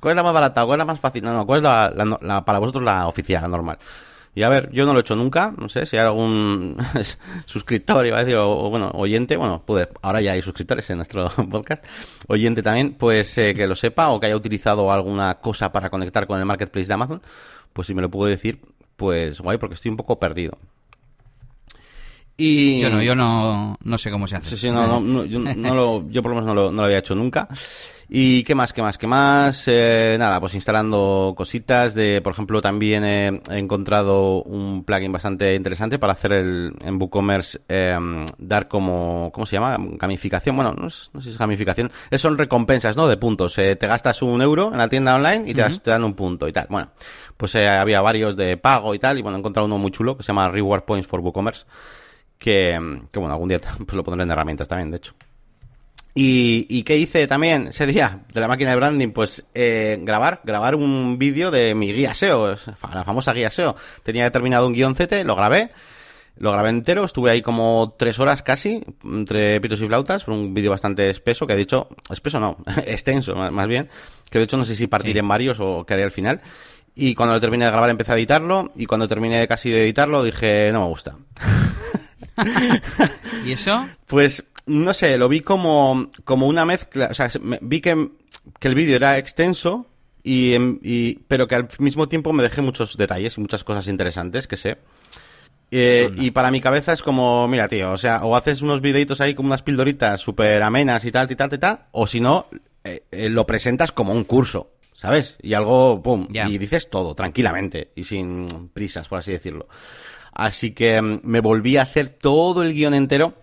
¿Cuál 0.00 0.12
es 0.12 0.16
la 0.16 0.22
más 0.22 0.32
barata? 0.32 0.64
¿Cuál 0.64 0.76
es 0.76 0.78
la 0.78 0.84
más 0.92 1.00
fácil? 1.00 1.24
No, 1.24 1.32
no, 1.34 1.44
¿cuál 1.44 1.58
es 1.58 1.62
la, 1.64 1.92
la- 1.94 2.18
la- 2.22 2.44
para 2.44 2.60
vosotros 2.60 2.84
la 2.84 3.06
oficial, 3.08 3.42
la 3.42 3.48
normal? 3.48 3.78
Y 4.38 4.44
a 4.44 4.48
ver, 4.48 4.70
yo 4.70 4.86
no 4.86 4.92
lo 4.92 5.00
he 5.00 5.02
hecho 5.02 5.16
nunca, 5.16 5.52
no 5.58 5.68
sé 5.68 5.84
si 5.84 5.96
hay 5.96 6.04
algún 6.04 6.76
suscriptor, 7.44 8.06
iba 8.06 8.18
a 8.18 8.20
decir, 8.20 8.36
o, 8.36 8.48
o, 8.48 8.70
bueno, 8.70 8.88
oyente, 8.94 9.36
bueno, 9.36 9.64
puede, 9.66 9.88
ahora 10.00 10.20
ya 10.20 10.30
hay 10.30 10.42
suscriptores 10.42 10.88
en 10.90 10.98
nuestro 10.98 11.28
podcast, 11.50 11.84
oyente 12.28 12.62
también, 12.62 12.92
pues 12.92 13.36
eh, 13.38 13.52
que 13.52 13.66
lo 13.66 13.74
sepa 13.74 14.10
o 14.10 14.20
que 14.20 14.26
haya 14.26 14.36
utilizado 14.36 14.92
alguna 14.92 15.40
cosa 15.40 15.72
para 15.72 15.90
conectar 15.90 16.28
con 16.28 16.38
el 16.38 16.46
marketplace 16.46 16.86
de 16.86 16.94
Amazon, 16.94 17.20
pues 17.72 17.88
si 17.88 17.94
me 17.94 18.00
lo 18.00 18.12
puedo 18.12 18.30
decir, 18.30 18.60
pues 18.94 19.40
guay, 19.40 19.58
porque 19.58 19.74
estoy 19.74 19.90
un 19.90 19.96
poco 19.96 20.20
perdido. 20.20 20.56
Y... 22.36 22.78
Yo 22.78 22.90
no, 22.90 23.02
yo 23.02 23.16
no, 23.16 23.76
no 23.82 23.98
sé 23.98 24.12
cómo 24.12 24.28
se 24.28 24.36
hace. 24.36 24.50
Sí, 24.50 24.56
sí, 24.56 24.70
no, 24.70 24.86
no, 24.86 25.00
no, 25.00 25.24
yo, 25.24 25.40
no 25.40 25.74
lo, 25.74 26.08
yo 26.10 26.22
por 26.22 26.30
lo 26.30 26.36
menos 26.36 26.46
no 26.46 26.54
lo, 26.54 26.70
no 26.70 26.82
lo 26.82 26.84
había 26.84 26.98
hecho 26.98 27.16
nunca. 27.16 27.48
¿Y 28.10 28.42
qué 28.44 28.54
más, 28.54 28.72
qué 28.72 28.80
más, 28.80 28.96
qué 28.96 29.06
más? 29.06 29.64
Eh, 29.68 30.16
nada, 30.18 30.40
pues 30.40 30.54
instalando 30.54 31.34
cositas 31.36 31.94
de, 31.94 32.22
por 32.22 32.32
ejemplo, 32.32 32.62
también 32.62 33.04
he, 33.04 33.26
he 33.50 33.58
encontrado 33.58 34.42
un 34.44 34.82
plugin 34.84 35.12
bastante 35.12 35.54
interesante 35.54 35.98
para 35.98 36.14
hacer 36.14 36.32
el, 36.32 36.72
en 36.82 36.96
WooCommerce, 36.98 37.60
eh, 37.68 37.98
dar 38.38 38.66
como, 38.66 39.30
¿cómo 39.34 39.44
se 39.44 39.56
llama? 39.56 39.76
Gamificación. 39.78 40.56
Bueno, 40.56 40.72
no, 40.72 40.86
es- 40.88 41.10
no 41.12 41.20
sé 41.20 41.26
si 41.26 41.32
es 41.32 41.38
gamificación. 41.38 41.90
Es, 42.10 42.22
son 42.22 42.38
recompensas, 42.38 42.96
¿no? 42.96 43.08
De 43.08 43.18
puntos. 43.18 43.58
Eh, 43.58 43.76
te 43.76 43.86
gastas 43.86 44.22
un 44.22 44.40
euro 44.40 44.70
en 44.72 44.78
la 44.78 44.88
tienda 44.88 45.14
online 45.14 45.42
y 45.46 45.52
te, 45.52 45.60
das- 45.60 45.82
te 45.82 45.90
dan 45.90 46.02
un 46.02 46.14
punto 46.14 46.48
y 46.48 46.52
tal. 46.52 46.66
Bueno, 46.70 46.88
pues 47.36 47.54
eh, 47.56 47.68
había 47.68 48.00
varios 48.00 48.36
de 48.36 48.56
pago 48.56 48.94
y 48.94 48.98
tal. 48.98 49.18
Y 49.18 49.22
bueno, 49.22 49.36
he 49.36 49.40
encontrado 49.40 49.66
uno 49.66 49.76
muy 49.76 49.90
chulo 49.90 50.16
que 50.16 50.22
se 50.22 50.28
llama 50.28 50.48
Reward 50.48 50.84
Points 50.84 51.06
for 51.06 51.20
WooCommerce 51.20 51.66
que, 52.38 52.78
que 53.12 53.18
bueno, 53.18 53.34
algún 53.34 53.50
día 53.50 53.58
pues 53.76 53.92
lo 53.92 54.02
pondré 54.02 54.22
en 54.22 54.30
herramientas 54.30 54.66
también, 54.66 54.90
de 54.90 54.96
hecho. 54.96 55.12
Y, 56.20 56.66
¿Y 56.68 56.82
qué 56.82 56.96
hice 56.98 57.28
también 57.28 57.68
ese 57.68 57.86
día 57.86 58.22
de 58.34 58.40
la 58.40 58.48
máquina 58.48 58.70
de 58.70 58.76
branding? 58.76 59.10
Pues 59.12 59.44
eh, 59.54 59.98
grabar, 60.02 60.40
grabar 60.42 60.74
un 60.74 61.16
vídeo 61.16 61.52
de 61.52 61.76
mi 61.76 61.92
guía 61.92 62.12
SEO, 62.12 62.56
la 62.92 63.04
famosa 63.04 63.32
guía 63.32 63.50
SEO. 63.50 63.76
Tenía 64.02 64.24
determinado 64.24 64.66
un 64.66 64.72
guion 64.72 64.94
CT, 64.94 65.24
lo 65.24 65.36
grabé, 65.36 65.70
lo 66.38 66.50
grabé 66.50 66.70
entero, 66.70 67.04
estuve 67.04 67.30
ahí 67.30 67.40
como 67.40 67.94
tres 67.96 68.18
horas 68.18 68.42
casi, 68.42 68.80
entre 69.04 69.60
pitos 69.60 69.80
y 69.80 69.86
flautas, 69.86 70.26
un 70.26 70.52
vídeo 70.54 70.72
bastante 70.72 71.08
espeso, 71.08 71.46
que 71.46 71.52
he 71.52 71.56
dicho, 71.56 71.88
espeso 72.10 72.40
no, 72.40 72.56
extenso 72.84 73.36
más, 73.36 73.52
más 73.52 73.68
bien, 73.68 73.88
que 74.28 74.38
de 74.38 74.44
hecho 74.44 74.56
no 74.56 74.64
sé 74.64 74.74
si 74.74 74.88
partiré 74.88 75.12
Sí. 75.12 75.18
en 75.20 75.28
varios 75.28 75.58
o 75.60 75.84
qué 75.86 75.94
haré 75.94 76.02
al 76.02 76.10
final. 76.10 76.40
Y 76.96 77.14
cuando 77.14 77.34
lo 77.36 77.40
terminé 77.40 77.64
de 77.66 77.70
grabar 77.70 77.90
empecé 77.90 78.10
a 78.10 78.16
editarlo, 78.16 78.72
y 78.74 78.86
cuando 78.86 79.06
terminé 79.06 79.46
casi 79.46 79.70
de 79.70 79.84
editarlo 79.84 80.24
dije, 80.24 80.70
no 80.72 80.80
me 80.80 80.86
gusta. 80.88 81.14
¿Y 83.44 83.52
eso? 83.52 83.88
Pues 84.06 84.44
no 84.68 84.94
sé, 84.94 85.18
lo 85.18 85.28
vi 85.28 85.40
como, 85.40 86.10
como 86.24 86.46
una 86.46 86.64
mezcla, 86.64 87.08
o 87.10 87.14
sea, 87.14 87.28
vi 87.60 87.80
que, 87.80 88.10
que 88.60 88.68
el 88.68 88.74
vídeo 88.74 88.96
era 88.96 89.18
extenso, 89.18 89.86
y, 90.22 90.54
em, 90.54 90.78
y- 90.82 91.20
pero 91.28 91.48
que 91.48 91.54
al 91.54 91.68
mismo 91.78 92.08
tiempo 92.08 92.32
me 92.32 92.42
dejé 92.42 92.60
muchos 92.62 92.96
detalles 92.96 93.36
y 93.36 93.40
muchas 93.40 93.64
cosas 93.64 93.86
interesantes 93.88 94.46
que 94.46 94.56
sé. 94.56 94.78
Eh, 95.70 96.10
y 96.16 96.30
para 96.30 96.50
mi 96.50 96.60
cabeza 96.60 96.92
es 96.94 97.02
como, 97.02 97.46
mira, 97.46 97.68
tío, 97.68 97.92
o 97.92 97.96
sea, 97.98 98.24
o 98.24 98.34
haces 98.36 98.62
unos 98.62 98.80
videitos 98.80 99.20
ahí 99.20 99.34
como 99.34 99.48
unas 99.48 99.62
pildoritas 99.62 100.20
súper 100.20 100.62
amenas 100.62 101.04
y 101.04 101.12
tal, 101.12 101.30
y 101.30 101.36
tal, 101.36 101.52
y 101.52 101.58
tal, 101.58 101.80
o 101.92 102.06
si 102.06 102.20
no, 102.20 102.46
eh, 102.84 103.02
eh, 103.10 103.28
lo 103.28 103.46
presentas 103.46 103.92
como 103.92 104.12
un 104.14 104.24
curso, 104.24 104.70
¿sabes? 104.94 105.36
Y 105.42 105.52
algo, 105.52 106.02
pum, 106.02 106.26
y 106.48 106.56
dices 106.58 106.88
todo, 106.88 107.14
tranquilamente, 107.14 107.90
y 107.94 108.04
sin 108.04 108.70
prisas, 108.72 109.08
por 109.08 109.18
así 109.18 109.32
decirlo. 109.32 109.68
Así 110.32 110.70
que 110.72 111.02
mm, 111.02 111.20
me 111.24 111.40
volví 111.40 111.76
a 111.76 111.82
hacer 111.82 112.08
todo 112.08 112.62
el 112.62 112.72
guion 112.72 112.94
entero 112.94 113.34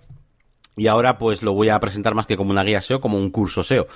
y 0.75 0.87
ahora 0.87 1.17
pues 1.17 1.43
lo 1.43 1.53
voy 1.53 1.69
a 1.69 1.79
presentar 1.79 2.15
más 2.15 2.25
que 2.25 2.37
como 2.37 2.51
una 2.51 2.63
guía 2.63 2.81
SEO, 2.81 3.01
como 3.01 3.17
un 3.17 3.29
curso 3.31 3.63
SEO, 3.63 3.87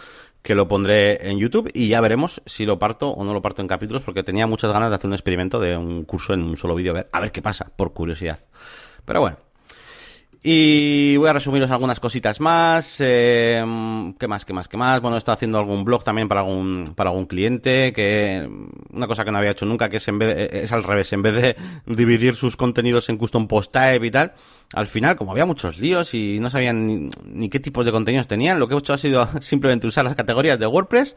que 0.41 0.55
lo 0.55 0.67
pondré 0.67 1.29
en 1.29 1.37
YouTube 1.37 1.69
y 1.73 1.89
ya 1.89 2.01
veremos 2.01 2.41
si 2.45 2.65
lo 2.65 2.79
parto 2.79 3.09
o 3.09 3.23
no 3.23 3.33
lo 3.33 3.41
parto 3.41 3.61
en 3.61 3.67
capítulos, 3.67 4.03
porque 4.03 4.23
tenía 4.23 4.47
muchas 4.47 4.71
ganas 4.71 4.89
de 4.89 4.95
hacer 4.95 5.07
un 5.07 5.13
experimento 5.13 5.59
de 5.59 5.75
un 5.77 6.05
curso 6.05 6.33
en 6.33 6.43
un 6.43 6.57
solo 6.57 6.75
vídeo, 6.75 6.91
a 6.91 6.95
ver, 6.95 7.09
a 7.11 7.19
ver 7.19 7.31
qué 7.31 7.41
pasa, 7.41 7.71
por 7.75 7.93
curiosidad. 7.93 8.39
Pero 9.05 9.21
bueno. 9.21 9.37
Y 10.41 11.17
voy 11.17 11.27
a 11.27 11.33
resumiros 11.33 11.69
algunas 11.69 11.99
cositas 11.99 12.39
más. 12.39 12.95
eh, 12.99 13.61
¿Qué 14.17 14.27
más? 14.27 14.45
¿Qué 14.45 14.53
más? 14.53 14.69
¿Qué 14.69 14.77
más? 14.77 15.01
Bueno, 15.01 15.17
he 15.17 15.19
estado 15.19 15.33
haciendo 15.33 15.59
algún 15.59 15.83
blog 15.83 16.05
también 16.05 16.29
para 16.29 16.39
algún, 16.39 16.93
para 16.95 17.09
algún 17.09 17.25
cliente. 17.25 17.91
Que 17.91 18.49
una 18.89 19.07
cosa 19.07 19.25
que 19.25 19.31
no 19.31 19.37
había 19.37 19.51
hecho 19.51 19.65
nunca, 19.65 19.89
que 19.89 19.97
es 19.97 20.07
en 20.07 20.17
vez 20.17 20.53
es 20.53 20.71
al 20.71 20.85
revés. 20.85 21.11
En 21.11 21.23
vez 21.23 21.35
de 21.35 21.55
dividir 21.93 22.37
sus 22.37 22.55
contenidos 22.55 23.09
en 23.09 23.17
custom 23.17 23.49
post 23.49 23.73
type 23.73 24.05
y 24.05 24.11
tal, 24.11 24.33
al 24.73 24.87
final, 24.87 25.15
como 25.15 25.31
había 25.31 25.45
muchos 25.45 25.79
líos 25.79 26.13
y 26.13 26.39
no 26.39 26.49
sabían 26.49 26.85
ni, 26.85 27.09
ni 27.25 27.49
qué 27.49 27.59
tipos 27.59 27.85
de 27.85 27.91
contenidos 27.91 28.27
tenían, 28.27 28.59
lo 28.59 28.67
que 28.67 28.75
he 28.75 28.77
hecho 28.77 28.93
ha 28.93 28.97
sido 28.99 29.27
simplemente 29.41 29.87
usar 29.87 30.05
las 30.05 30.15
categorías 30.15 30.59
de 30.59 30.67
WordPress. 30.67 31.15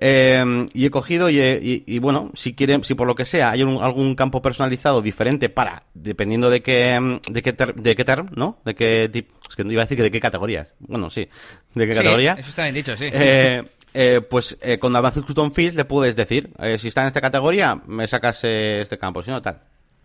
eh, 0.00 0.66
y 0.74 0.84
he 0.86 0.90
cogido 0.90 1.30
y, 1.30 1.38
y- 1.40 1.84
y 1.86 1.98
bueno, 1.98 2.30
si 2.34 2.54
quieren, 2.54 2.84
si 2.84 2.94
por 2.94 3.06
lo 3.06 3.14
que 3.14 3.24
sea 3.24 3.50
hay 3.50 3.62
un- 3.62 3.82
algún 3.82 4.14
campo 4.14 4.42
personalizado 4.42 5.00
diferente 5.02 5.48
para, 5.48 5.84
dependiendo 5.94 6.50
de 6.50 6.60
qué, 6.62 7.18
de 7.30 7.42
qué, 7.42 7.52
ter- 7.52 7.74
de 7.74 7.94
qué 7.96 8.04
term, 8.04 8.30
¿no? 8.34 8.58
De 8.64 8.74
qué 8.74 9.08
tipo, 9.12 9.34
es 9.48 9.56
que 9.56 9.64
no 9.64 9.72
iba 9.72 9.82
a 9.82 9.84
decir 9.84 9.96
que 9.96 10.02
de 10.02 10.10
qué 10.10 10.20
categorías. 10.20 10.68
Bueno, 10.80 11.08
sí, 11.10 11.28
de 11.74 11.86
qué 11.86 11.92
Sí, 11.94 11.98
categoría. 11.98 12.34
Eso 12.38 12.48
está 12.50 12.62
bien 12.64 12.74
dicho, 12.74 12.96
sí. 12.96 13.06
Eh, 13.10 13.62
eh, 13.94 14.20
pues 14.28 14.58
eh, 14.60 14.78
con 14.78 14.94
Advanced 14.94 15.22
Custom 15.22 15.50
Fields 15.52 15.74
le 15.76 15.84
puedes 15.84 16.14
decir, 16.16 16.50
eh, 16.58 16.76
si 16.78 16.88
está 16.88 17.00
en 17.02 17.06
esta 17.06 17.20
categoría, 17.20 17.80
me 17.86 18.06
sacas 18.06 18.42
eh, 18.44 18.80
este 18.80 18.98
campo, 18.98 19.22
si 19.22 19.30
no, 19.30 19.40
tal. 19.40 19.60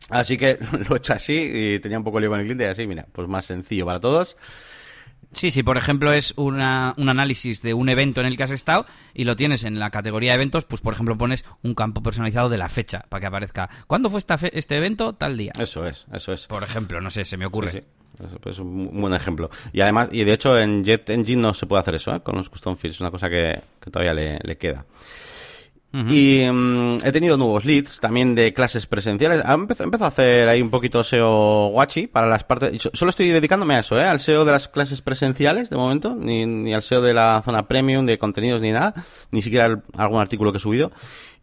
Así 0.09 0.37
que 0.37 0.57
lo 0.89 0.95
he 0.95 0.97
hecho 0.97 1.13
así 1.13 1.49
y 1.53 1.79
tenía 1.79 1.97
un 1.97 2.03
poco 2.03 2.19
lío 2.19 2.29
con 2.29 2.39
el 2.39 2.45
cliente 2.45 2.65
y 2.65 2.67
así, 2.67 2.85
mira, 2.87 3.05
pues 3.11 3.27
más 3.27 3.45
sencillo 3.45 3.85
para 3.85 3.99
todos. 3.99 4.35
Sí, 5.33 5.49
sí, 5.49 5.63
por 5.63 5.77
ejemplo 5.77 6.13
es 6.13 6.33
una, 6.37 6.93
un 6.97 7.09
análisis 7.09 7.63
de 7.63 7.73
un 7.73 7.89
evento 7.89 8.21
en 8.21 8.27
el 8.27 8.37
que 8.37 8.43
has 8.43 8.51
estado 8.51 8.85
y 9.15 9.23
lo 9.23 9.35
tienes 9.35 9.63
en 9.63 9.79
la 9.79 9.89
categoría 9.89 10.31
de 10.31 10.35
eventos, 10.35 10.63
pues 10.65 10.79
por 10.81 10.93
ejemplo 10.93 11.17
pones 11.17 11.43
un 11.63 11.73
campo 11.73 12.03
personalizado 12.03 12.49
de 12.49 12.59
la 12.59 12.69
fecha 12.69 13.03
para 13.09 13.21
que 13.21 13.25
aparezca. 13.27 13.67
¿Cuándo 13.87 14.11
fue 14.11 14.19
esta 14.19 14.37
fe- 14.37 14.51
este 14.57 14.77
evento? 14.77 15.13
Tal 15.13 15.35
día. 15.35 15.51
Eso 15.57 15.87
es, 15.87 16.05
eso 16.13 16.33
es. 16.33 16.45
Por 16.45 16.61
ejemplo, 16.61 17.01
no 17.01 17.09
sé, 17.09 17.25
se 17.25 17.37
me 17.37 17.47
ocurre. 17.47 17.71
Sí, 17.71 17.79
sí. 17.79 17.83
Eso, 18.27 18.37
pues, 18.39 18.57
es 18.57 18.59
un 18.59 18.91
buen 19.01 19.15
ejemplo. 19.15 19.49
Y 19.71 19.81
además, 19.81 20.09
y 20.11 20.23
de 20.23 20.33
hecho 20.33 20.59
en 20.59 20.83
Jet 20.83 21.09
Engine 21.09 21.41
no 21.41 21.55
se 21.55 21.65
puede 21.65 21.79
hacer 21.81 21.95
eso, 21.95 22.15
¿eh? 22.15 22.19
Con 22.21 22.35
los 22.35 22.47
custom 22.49 22.75
fields, 22.75 22.97
es 22.97 23.01
una 23.01 23.09
cosa 23.09 23.27
que, 23.27 23.59
que 23.81 23.89
todavía 23.89 24.13
le, 24.13 24.37
le 24.43 24.55
queda. 24.59 24.85
Y 26.09 26.47
mm, 26.51 26.97
he 27.05 27.11
tenido 27.11 27.37
nuevos 27.37 27.65
leads 27.65 27.99
también 27.99 28.33
de 28.33 28.51
clases 28.53 28.87
presenciales. 28.87 29.43
Empezado, 29.47 29.85
empezado 29.85 30.05
a 30.05 30.07
hacer 30.07 30.49
ahí 30.49 30.59
un 30.61 30.71
poquito 30.71 31.03
SEO 31.03 31.67
guachi 31.67 32.07
para 32.07 32.27
las 32.27 32.43
partes. 32.43 32.81
so- 32.81 32.89
Solo 32.93 33.09
estoy 33.11 33.27
dedicándome 33.29 33.75
a 33.75 33.79
eso, 33.81 33.99
¿eh? 33.99 34.03
Al 34.03 34.19
SEO 34.19 34.43
de 34.43 34.51
las 34.53 34.67
clases 34.67 35.01
presenciales 35.03 35.69
de 35.69 35.75
momento, 35.77 36.15
ni, 36.15 36.45
ni 36.47 36.73
al 36.73 36.81
SEO 36.81 37.01
de 37.03 37.13
la 37.13 37.41
zona 37.45 37.67
premium, 37.67 38.05
de 38.07 38.17
contenidos, 38.17 38.59
ni 38.61 38.71
nada. 38.71 38.93
Ni 39.29 39.41
siquiera 39.43 39.67
el- 39.67 39.81
algún 39.95 40.19
artículo 40.19 40.51
que 40.51 40.57
he 40.57 40.61
subido. 40.61 40.91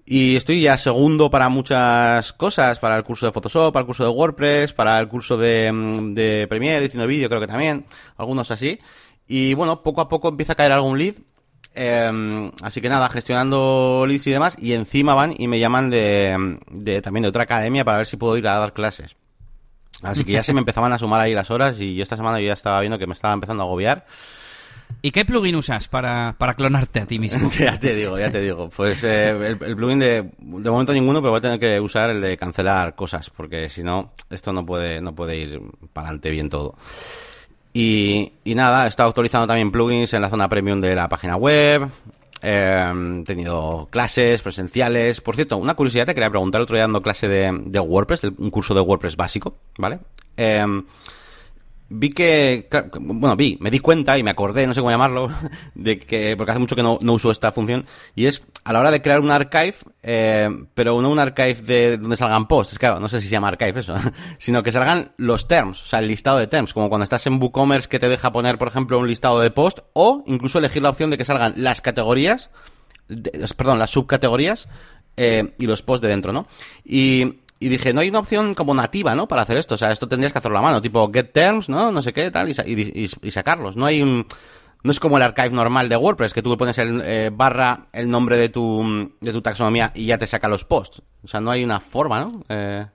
Y 0.04 0.34
estoy 0.34 0.62
ya 0.62 0.76
segundo 0.76 1.30
para 1.30 1.48
muchas 1.48 2.32
cosas, 2.32 2.80
para 2.80 2.96
el 2.96 3.04
curso 3.04 3.26
de 3.26 3.32
Photoshop, 3.32 3.72
para 3.72 3.82
el 3.82 3.86
curso 3.86 4.02
de 4.02 4.10
WordPress, 4.10 4.72
para 4.72 4.98
el 4.98 5.06
curso 5.06 5.36
de, 5.36 5.70
mm, 5.72 6.14
de 6.14 6.46
Premiere, 6.48 6.78
edición 6.84 7.02
de 7.02 7.06
vídeo, 7.06 7.28
creo 7.28 7.40
que 7.40 7.46
también, 7.46 7.86
algunos 8.16 8.50
así. 8.50 8.80
Y 9.28 9.54
bueno, 9.54 9.84
poco 9.84 10.00
a 10.00 10.08
poco 10.08 10.28
empieza 10.28 10.54
a 10.54 10.56
caer 10.56 10.72
algún 10.72 10.98
lead. 10.98 11.14
Eh, 11.74 12.50
así 12.62 12.80
que 12.80 12.88
nada, 12.88 13.08
gestionando 13.08 14.04
leads 14.06 14.26
y 14.26 14.30
demás, 14.32 14.56
y 14.58 14.72
encima 14.72 15.14
van 15.14 15.34
y 15.36 15.48
me 15.48 15.58
llaman 15.58 15.90
de, 15.90 16.58
de 16.70 17.02
también 17.02 17.22
de 17.22 17.28
otra 17.28 17.44
academia 17.44 17.84
para 17.84 17.98
ver 17.98 18.06
si 18.06 18.16
puedo 18.16 18.36
ir 18.36 18.46
a 18.48 18.58
dar 18.58 18.72
clases. 18.72 19.16
Así 20.02 20.24
que 20.24 20.32
ya 20.32 20.42
se 20.42 20.52
me 20.52 20.58
empezaban 20.60 20.92
a 20.92 20.98
sumar 20.98 21.20
ahí 21.20 21.34
las 21.34 21.50
horas 21.50 21.80
y 21.80 22.00
esta 22.00 22.16
semana 22.16 22.40
yo 22.40 22.46
ya 22.46 22.54
estaba 22.54 22.80
viendo 22.80 22.98
que 22.98 23.06
me 23.06 23.12
estaba 23.12 23.34
empezando 23.34 23.62
a 23.62 23.66
agobiar. 23.66 24.06
¿Y 25.02 25.12
qué 25.12 25.24
plugin 25.24 25.54
usas 25.54 25.86
para, 25.86 26.34
para 26.36 26.54
clonarte 26.54 27.00
a 27.00 27.06
ti 27.06 27.18
mismo? 27.18 27.48
ya 27.58 27.78
te 27.78 27.94
digo, 27.94 28.18
ya 28.18 28.30
te 28.30 28.40
digo. 28.40 28.68
Pues 28.68 29.04
eh, 29.04 29.30
el, 29.30 29.58
el 29.62 29.76
plugin 29.76 29.98
de, 29.98 30.30
de 30.38 30.70
momento 30.70 30.92
ninguno, 30.92 31.20
pero 31.20 31.30
voy 31.30 31.38
a 31.38 31.42
tener 31.42 31.60
que 31.60 31.80
usar 31.80 32.10
el 32.10 32.20
de 32.20 32.36
cancelar 32.36 32.94
cosas, 32.94 33.30
porque 33.30 33.68
si 33.68 33.82
no, 33.82 34.12
esto 34.28 34.52
no 34.52 34.66
puede, 34.66 35.00
no 35.00 35.14
puede 35.14 35.36
ir 35.36 35.60
para 35.92 36.08
adelante 36.08 36.30
bien 36.30 36.50
todo. 36.50 36.76
Y, 37.72 38.32
y 38.44 38.54
nada, 38.54 38.84
he 38.84 38.88
estado 38.88 39.10
actualizando 39.10 39.46
también 39.46 39.70
plugins 39.70 40.12
en 40.14 40.22
la 40.22 40.28
zona 40.30 40.48
premium 40.48 40.80
de 40.80 40.94
la 40.94 41.08
página 41.08 41.36
web. 41.36 41.88
eh, 42.42 43.20
he 43.20 43.24
tenido 43.24 43.88
clases 43.90 44.42
presenciales. 44.42 45.20
Por 45.20 45.36
cierto, 45.36 45.56
una 45.56 45.74
curiosidad 45.74 46.06
te 46.06 46.14
quería 46.14 46.30
preguntar 46.30 46.60
el 46.60 46.62
otro 46.64 46.76
día 46.76 46.84
dando 46.84 47.02
clase 47.02 47.28
de, 47.28 47.56
de 47.66 47.80
WordPress, 47.80 48.24
un 48.38 48.50
curso 48.50 48.74
de 48.74 48.80
WordPress 48.80 49.16
básico, 49.16 49.54
¿vale? 49.78 50.00
Eh, 50.36 50.64
vi 51.90 52.10
que, 52.10 52.68
bueno, 53.00 53.36
vi, 53.36 53.58
me 53.60 53.70
di 53.70 53.80
cuenta 53.80 54.16
y 54.16 54.22
me 54.22 54.30
acordé, 54.30 54.66
no 54.66 54.72
sé 54.72 54.80
cómo 54.80 54.92
llamarlo, 54.92 55.28
de 55.74 55.98
que, 55.98 56.36
porque 56.36 56.52
hace 56.52 56.60
mucho 56.60 56.76
que 56.76 56.84
no, 56.84 56.98
no 57.02 57.14
uso 57.14 57.30
esta 57.32 57.50
función, 57.50 57.84
y 58.14 58.26
es 58.26 58.44
a 58.64 58.72
la 58.72 58.80
hora 58.80 58.92
de 58.92 59.02
crear 59.02 59.20
un 59.20 59.30
archive, 59.30 59.74
eh, 60.02 60.48
pero 60.72 61.02
no 61.02 61.10
un 61.10 61.18
archive 61.18 61.54
de 61.54 61.98
donde 61.98 62.16
salgan 62.16 62.46
posts, 62.46 62.78
claro, 62.78 63.00
no 63.00 63.08
sé 63.08 63.20
si 63.20 63.26
se 63.26 63.32
llama 63.32 63.48
archive 63.48 63.80
eso, 63.80 63.94
sino 64.38 64.62
que 64.62 64.70
salgan 64.70 65.12
los 65.16 65.48
terms, 65.48 65.82
o 65.82 65.86
sea, 65.86 65.98
el 65.98 66.06
listado 66.06 66.38
de 66.38 66.46
terms, 66.46 66.72
como 66.72 66.88
cuando 66.88 67.04
estás 67.04 67.26
en 67.26 67.42
WooCommerce 67.42 67.88
que 67.88 67.98
te 67.98 68.08
deja 68.08 68.30
poner, 68.30 68.56
por 68.56 68.68
ejemplo, 68.68 68.98
un 68.98 69.08
listado 69.08 69.40
de 69.40 69.50
posts, 69.50 69.82
o 69.92 70.22
incluso 70.26 70.60
elegir 70.60 70.82
la 70.82 70.90
opción 70.90 71.10
de 71.10 71.18
que 71.18 71.24
salgan 71.24 71.54
las 71.56 71.80
categorías, 71.80 72.50
perdón, 73.56 73.80
las 73.80 73.90
subcategorías, 73.90 74.68
eh, 75.16 75.54
y 75.58 75.66
los 75.66 75.82
posts 75.82 76.02
de 76.02 76.08
dentro, 76.08 76.32
¿no? 76.32 76.46
Y 76.84 77.40
y 77.62 77.68
dije, 77.68 77.92
no 77.92 78.00
hay 78.00 78.08
una 78.08 78.20
opción 78.20 78.54
como 78.54 78.72
nativa, 78.72 79.14
¿no? 79.14 79.28
Para 79.28 79.42
hacer 79.42 79.58
esto. 79.58 79.74
O 79.74 79.78
sea, 79.78 79.92
esto 79.92 80.08
tendrías 80.08 80.32
que 80.32 80.38
hacerlo 80.38 80.58
a 80.58 80.62
mano, 80.62 80.80
tipo 80.80 81.10
get 81.12 81.30
terms, 81.32 81.68
¿no? 81.68 81.92
No 81.92 82.00
sé 82.00 82.14
qué, 82.14 82.30
tal, 82.30 82.48
y, 82.48 83.08
y, 83.22 83.30
sacarlos. 83.30 83.76
No 83.76 83.84
hay 83.84 84.00
un... 84.00 84.26
No 84.82 84.90
es 84.90 84.98
como 84.98 85.18
el 85.18 85.22
archive 85.22 85.50
normal 85.50 85.90
de 85.90 85.96
WordPress, 85.98 86.32
que 86.32 86.40
tú 86.40 86.48
le 86.48 86.56
pones 86.56 86.78
el 86.78 87.02
eh, 87.04 87.30
barra, 87.30 87.88
el 87.92 88.10
nombre 88.10 88.38
de 88.38 88.48
tu, 88.48 89.12
de 89.20 89.30
tu 89.30 89.42
taxonomía 89.42 89.92
y 89.94 90.06
ya 90.06 90.16
te 90.16 90.26
saca 90.26 90.48
los 90.48 90.64
posts. 90.64 91.02
O 91.22 91.28
sea, 91.28 91.40
no 91.40 91.50
hay 91.50 91.62
una 91.62 91.80
forma, 91.80 92.20
¿no? 92.20 92.42
Eh... 92.48 92.86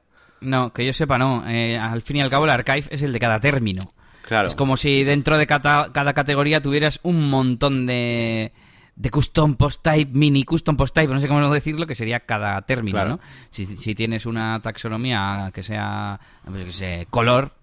No, 0.41 0.73
que 0.73 0.83
yo 0.83 0.93
sepa, 0.93 1.19
no. 1.19 1.43
Eh, 1.47 1.77
al 1.77 2.01
fin 2.01 2.17
y 2.17 2.21
al 2.21 2.31
cabo, 2.31 2.45
el 2.45 2.49
archive 2.49 2.87
es 2.89 3.03
el 3.03 3.13
de 3.13 3.19
cada 3.19 3.39
término. 3.39 3.93
Claro. 4.23 4.47
Es 4.47 4.55
como 4.55 4.77
si 4.77 5.03
dentro 5.03 5.37
de 5.37 5.45
cada, 5.45 5.91
cada 5.91 6.13
categoría 6.13 6.59
tuvieras 6.59 6.99
un 7.03 7.29
montón 7.29 7.85
de 7.85 8.51
de 8.95 9.09
custom 9.09 9.55
post 9.55 9.81
type, 9.83 10.11
mini 10.13 10.43
custom 10.43 10.77
post 10.77 10.95
type, 10.95 11.13
no 11.13 11.19
sé 11.19 11.27
cómo 11.27 11.53
decirlo, 11.53 11.85
que 11.85 11.95
sería 11.95 12.21
cada 12.21 12.61
término, 12.61 13.03
¿no? 13.05 13.19
Si, 13.49 13.65
si, 13.65 13.95
tienes 13.95 14.25
una 14.25 14.61
taxonomía 14.61 15.51
que 15.53 15.63
sea, 15.63 16.19
pues, 16.45 16.65
que 16.65 16.71
sea 16.71 17.05
color, 17.05 17.53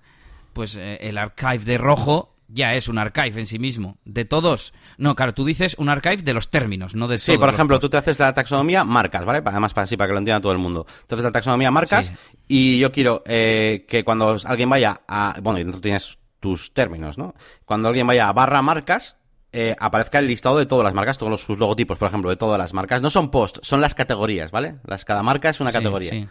pues 0.53 0.77
eh, 0.77 0.99
el 1.01 1.17
archive 1.17 1.65
de 1.65 1.79
rojo 1.79 2.33
ya 2.49 2.75
es 2.75 2.89
un 2.89 2.99
archive 2.99 3.41
en 3.41 3.47
sí 3.47 3.59
mismo. 3.59 3.97
De 4.05 4.25
todos. 4.25 4.75
No, 4.99 5.15
claro, 5.15 5.33
tú 5.33 5.45
dices 5.45 5.75
un 5.79 5.89
archive 5.89 6.19
de 6.19 6.35
los 6.35 6.51
términos, 6.51 6.95
no 6.95 7.09
de 7.09 7.17
Sí, 7.17 7.39
por 7.39 7.49
ejemplo, 7.49 7.81
tú 7.81 7.89
te 7.89 7.97
haces 7.97 8.19
la 8.19 8.35
taxonomía 8.35 8.85
marcas, 8.85 9.25
¿vale? 9.25 9.43
Además, 9.45 9.73
para, 9.73 9.85
así, 9.85 9.97
para 9.97 10.09
que 10.09 10.13
lo 10.13 10.19
entienda 10.19 10.41
todo 10.41 10.53
el 10.53 10.59
mundo. 10.59 10.87
Te 11.07 11.15
haces 11.15 11.25
la 11.25 11.33
taxonomía 11.33 11.71
marcas 11.71 12.13
y 12.47 12.79
yo 12.79 12.93
quiero 12.93 13.23
eh, 13.27 13.87
que 13.89 14.05
cuando 14.05 14.37
alguien 14.45 14.69
vaya 14.69 15.01
a... 15.09 15.37
Bueno, 15.43 15.59
y 15.61 15.65
tú 15.65 15.81
tienes 15.81 16.19
tus 16.41 16.75
términos, 16.75 17.17
¿no? 17.17 17.35
Cuando 17.65 17.89
alguien 17.89 18.07
vaya 18.07 18.29
a 18.29 18.33
barra 18.33 18.61
marcas, 18.61 19.17
eh, 19.53 19.77
aparezca 19.79 20.19
el 20.19 20.27
listado 20.27 20.59
de 20.59 20.67
todas 20.67 20.85
las 20.85 20.95
marcas, 20.95 21.19
todos 21.19 21.43
sus 21.43 21.59
logotipos, 21.59 21.99
por 21.99 22.09
ejemplo, 22.09 22.31
de 22.31 22.37
todas 22.37 22.59
las 22.59 22.73
marcas. 22.73 23.03
No 23.03 23.11
son 23.11 23.31
posts, 23.31 23.61
son 23.63 23.81
las 23.81 23.95
categorías, 23.95 24.51
¿vale? 24.51 24.77
Las, 24.87 25.05
cada 25.05 25.23
marca 25.23 25.51
es 25.51 25.61
una 25.61 25.71
categoría. 25.71 26.11
Sí, 26.11 26.29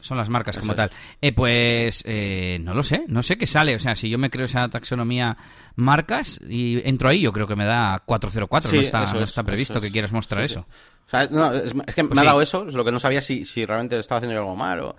son, 0.00 0.16
las 0.16 0.28
marcas 0.28 0.58
como 0.58 0.74
tal. 0.74 0.90
Eh, 1.20 1.32
pues 1.32 2.02
eh, 2.06 2.58
no 2.62 2.74
lo 2.74 2.82
sé, 2.82 3.04
no 3.06 3.22
sé 3.22 3.38
qué 3.38 3.46
sale. 3.46 3.76
O 3.76 3.78
sea, 3.78 3.94
si 3.94 4.08
yo 4.08 4.18
me 4.18 4.30
creo 4.30 4.46
esa 4.46 4.68
taxonomía 4.68 5.36
marcas 5.76 6.40
y 6.48 6.80
entro 6.88 7.08
ahí, 7.08 7.20
yo 7.20 7.32
creo 7.32 7.46
que 7.46 7.54
me 7.54 7.66
da 7.66 8.02
404. 8.04 8.72
no 8.72 8.80
está, 8.80 9.12
no 9.12 9.20
está 9.20 9.42
previsto 9.44 9.80
que 9.80 9.92
quieras 9.92 10.10
mostrar 10.10 10.42
eso. 10.42 10.66
O 11.06 11.10
sea, 11.10 11.26
no, 11.26 11.52
es, 11.52 11.74
que 11.94 12.02
me 12.02 12.20
ha 12.20 12.24
dado 12.24 12.42
eso, 12.42 12.66
es 12.68 12.74
lo 12.74 12.84
que 12.84 12.92
no 12.92 12.98
sabía 12.98 13.20
si, 13.20 13.44
si 13.44 13.64
realmente 13.64 13.98
estaba 13.98 14.18
haciendo 14.18 14.38
algo 14.38 14.56
mal 14.56 14.80
o... 14.80 14.96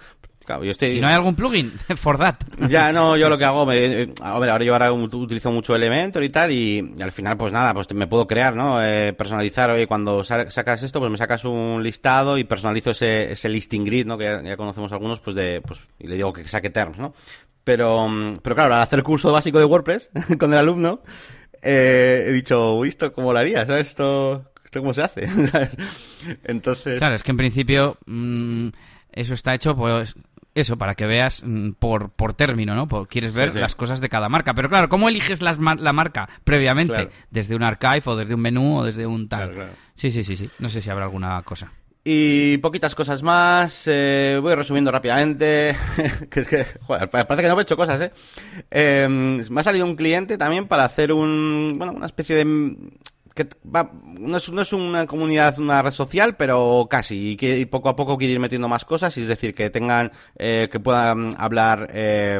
¿Y 0.59 0.99
no 0.99 1.07
hay 1.07 1.13
algún 1.13 1.35
plugin 1.35 1.71
for 1.95 2.17
that? 2.17 2.35
Ya, 2.69 2.91
no, 2.91 3.17
yo 3.17 3.29
lo 3.29 3.37
que 3.37 3.45
hago, 3.45 3.65
me, 3.65 4.09
a 4.21 4.39
ver, 4.39 4.49
ahora 4.49 4.63
yo 4.63 4.73
ahora 4.73 4.91
utilizo 4.91 5.51
mucho 5.51 5.75
Elementor 5.75 6.23
y 6.23 6.29
tal, 6.29 6.51
y, 6.51 6.93
al 7.01 7.11
final, 7.11 7.37
pues 7.37 7.53
nada, 7.53 7.73
pues 7.73 7.91
me 7.93 8.07
puedo 8.07 8.27
crear, 8.27 8.55
¿no? 8.55 8.83
Eh, 8.83 9.13
personalizar, 9.13 9.69
oye, 9.69 9.87
cuando 9.87 10.23
sacas 10.23 10.83
esto, 10.83 10.99
pues 10.99 11.11
me 11.11 11.17
sacas 11.17 11.45
un 11.45 11.81
listado 11.83 12.37
y 12.37 12.43
personalizo 12.43 12.91
ese, 12.91 13.31
ese 13.31 13.49
listing 13.49 13.83
grid, 13.83 14.05
¿no? 14.05 14.17
Que 14.17 14.41
ya, 14.43 14.57
conocemos 14.57 14.91
algunos, 14.91 15.19
pues 15.19 15.35
de, 15.35 15.61
pues, 15.61 15.81
y 15.99 16.07
le 16.07 16.15
digo 16.15 16.33
que 16.33 16.43
saque 16.45 16.69
terms, 16.69 16.97
¿no? 16.97 17.13
Pero, 17.63 18.07
pero 18.41 18.55
claro, 18.55 18.75
al 18.75 18.81
hacer 18.81 19.03
curso 19.03 19.31
básico 19.31 19.59
de 19.59 19.65
WordPress 19.65 20.09
con 20.39 20.51
el 20.53 20.59
alumno, 20.59 21.01
eh, 21.61 22.25
he 22.27 22.31
dicho, 22.31 22.83
¿esto 22.85 23.13
cómo 23.13 23.33
lo 23.33 23.39
haría? 23.39 23.65
¿Sabes? 23.65 23.89
Esto, 23.89 24.51
esto 24.65 24.79
cómo 24.79 24.93
se 24.93 25.03
hace, 25.03 25.27
Entonces... 26.43 26.97
Claro, 26.97 27.15
es 27.15 27.23
que 27.23 27.31
en 27.31 27.37
principio, 27.37 27.97
mm, 28.05 28.69
eso 29.11 29.33
está 29.33 29.53
hecho, 29.53 29.75
pues 29.75 30.15
eso, 30.53 30.77
para 30.77 30.95
que 30.95 31.05
veas 31.05 31.43
mm, 31.45 31.71
por, 31.71 32.11
por 32.11 32.33
término, 32.33 32.75
¿no? 32.75 32.87
quieres 33.05 33.33
ver 33.33 33.55
las 33.55 33.75
cosas 33.75 34.01
de 34.01 34.09
cada 34.09 34.29
marca. 34.29 34.53
Pero 34.53 34.69
claro, 34.69 34.89
¿cómo 34.89 35.09
eliges 35.09 35.41
la 35.41 35.93
marca 35.93 36.29
previamente? 36.43 37.09
Desde 37.29 37.55
un 37.55 37.63
archive 37.63 38.03
o 38.05 38.15
desde 38.15 38.35
un 38.35 38.41
menú 38.41 38.79
o 38.79 38.83
desde 38.83 39.05
un 39.05 39.29
tal. 39.29 39.71
Sí, 39.95 40.11
sí, 40.11 40.23
sí, 40.23 40.35
sí. 40.35 40.49
No 40.59 40.69
sé 40.69 40.81
si 40.81 40.89
habrá 40.89 41.05
alguna 41.05 41.41
cosa. 41.43 41.71
Y 42.03 42.57
poquitas 42.57 42.95
cosas 42.95 43.21
más. 43.21 43.83
Eh, 43.85 44.39
voy 44.41 44.55
resumiendo 44.55 44.91
rápidamente. 44.91 45.75
que 46.31 46.39
es 46.39 46.47
que, 46.47 46.65
joder, 46.81 47.09
parece 47.09 47.43
que 47.43 47.47
no 47.47 47.59
he 47.59 47.61
hecho 47.61 47.77
cosas, 47.77 48.01
¿eh? 48.01 48.11
¿eh? 48.71 49.07
Me 49.07 49.61
ha 49.61 49.63
salido 49.63 49.85
un 49.85 49.95
cliente 49.95 50.37
también 50.37 50.67
para 50.67 50.83
hacer 50.83 51.13
un, 51.13 51.75
bueno, 51.77 51.93
una 51.93 52.07
especie 52.07 52.35
de 52.35 52.75
que 53.33 53.47
no, 53.63 54.37
es, 54.37 54.51
no, 54.51 54.61
es, 54.61 54.73
una 54.73 55.05
comunidad, 55.05 55.57
una 55.57 55.81
red 55.81 55.91
social, 55.91 56.35
pero 56.35 56.87
casi. 56.89 57.31
Y, 57.31 57.37
que, 57.37 57.65
poco 57.65 57.89
a 57.89 57.95
poco 57.95 58.17
quiere 58.17 58.33
ir 58.33 58.39
metiendo 58.39 58.67
más 58.67 58.83
cosas. 58.83 59.17
Y 59.17 59.21
es 59.21 59.27
decir, 59.27 59.53
que 59.53 59.69
tengan, 59.69 60.11
eh, 60.35 60.67
que 60.71 60.79
puedan 60.79 61.35
hablar. 61.37 61.87
Eh, 61.93 62.39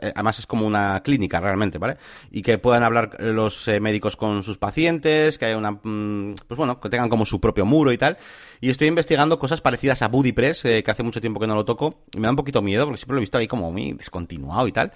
eh, 0.00 0.12
además, 0.14 0.38
es 0.38 0.46
como 0.46 0.66
una 0.66 1.00
clínica 1.02 1.40
realmente, 1.40 1.78
¿vale? 1.78 1.96
Y 2.30 2.42
que 2.42 2.58
puedan 2.58 2.84
hablar 2.84 3.16
los 3.20 3.68
médicos 3.80 4.16
con 4.16 4.42
sus 4.42 4.58
pacientes, 4.58 5.38
que 5.38 5.46
haya 5.46 5.58
una. 5.58 5.72
Mm, 5.72 6.34
pues 6.46 6.56
bueno, 6.56 6.80
que 6.80 6.88
tengan 6.88 7.08
como 7.08 7.24
su 7.26 7.40
propio 7.40 7.66
muro 7.66 7.90
y 7.90 7.98
tal. 7.98 8.16
Y 8.60 8.70
estoy 8.70 8.88
investigando 8.88 9.38
cosas 9.38 9.60
parecidas 9.60 10.02
a 10.02 10.08
BuddyPress, 10.08 10.62
que 10.62 10.84
hace 10.86 11.02
mucho 11.02 11.20
tiempo 11.20 11.40
que 11.40 11.46
no 11.46 11.54
lo 11.56 11.64
toco. 11.64 12.02
Y 12.14 12.18
me 12.18 12.24
da 12.24 12.30
un 12.30 12.36
poquito 12.36 12.62
miedo, 12.62 12.84
porque 12.84 12.98
siempre 12.98 13.14
lo 13.14 13.18
he 13.18 13.22
visto 13.22 13.38
ahí 13.38 13.48
como 13.48 13.72
muy 13.72 13.92
descontinuado 13.92 14.68
y 14.68 14.72
tal. 14.72 14.92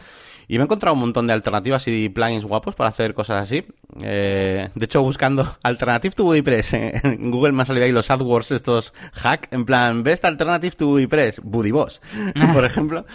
Y 0.48 0.58
me 0.58 0.62
he 0.62 0.64
encontrado 0.64 0.94
un 0.94 1.00
montón 1.00 1.26
de 1.26 1.32
alternativas 1.32 1.86
y 1.88 2.08
plugins 2.08 2.44
guapos 2.44 2.74
para 2.74 2.90
hacer 2.90 3.14
cosas 3.14 3.42
así. 3.42 3.64
de 3.94 4.70
hecho, 4.80 5.02
buscando 5.02 5.56
Alternative 5.62 6.14
to 6.14 6.24
WordPress. 6.24 6.74
En 6.74 7.30
Google 7.30 7.52
me 7.52 7.62
han 7.62 7.66
salido 7.66 7.86
ahí 7.86 7.92
los 7.92 8.10
AdWords, 8.10 8.52
estos 8.52 8.94
hack, 9.12 9.48
en 9.50 9.64
plan, 9.64 10.02
Best 10.02 10.24
Alternative 10.24 10.74
to 10.76 10.88
WordPress, 10.88 11.40
Boss, 11.42 12.00
por 12.54 12.64
ejemplo. 12.64 13.06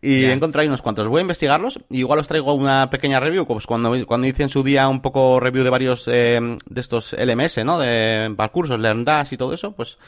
Y 0.00 0.24
he 0.24 0.32
encontrado 0.32 0.62
ahí 0.62 0.68
unos 0.68 0.82
cuantos. 0.82 1.08
Voy 1.08 1.18
a 1.18 1.22
investigarlos 1.22 1.80
y 1.90 1.98
igual 1.98 2.18
os 2.18 2.28
traigo 2.28 2.52
una 2.54 2.90
pequeña 2.90 3.20
review, 3.20 3.46
pues 3.46 3.66
cuando, 3.66 3.94
cuando 4.06 4.26
hice 4.26 4.42
en 4.42 4.48
su 4.48 4.62
día 4.62 4.88
un 4.88 5.00
poco 5.00 5.40
review 5.40 5.64
de 5.64 5.70
varios 5.70 6.08
eh, 6.08 6.40
de 6.64 6.80
estos 6.80 7.12
LMS, 7.12 7.64
¿no? 7.64 7.78
De 7.78 8.32
para 8.36 8.52
cursos, 8.52 8.78
LearnDash 8.78 9.32
y 9.32 9.36
todo 9.36 9.52
eso, 9.52 9.72
pues, 9.72 9.98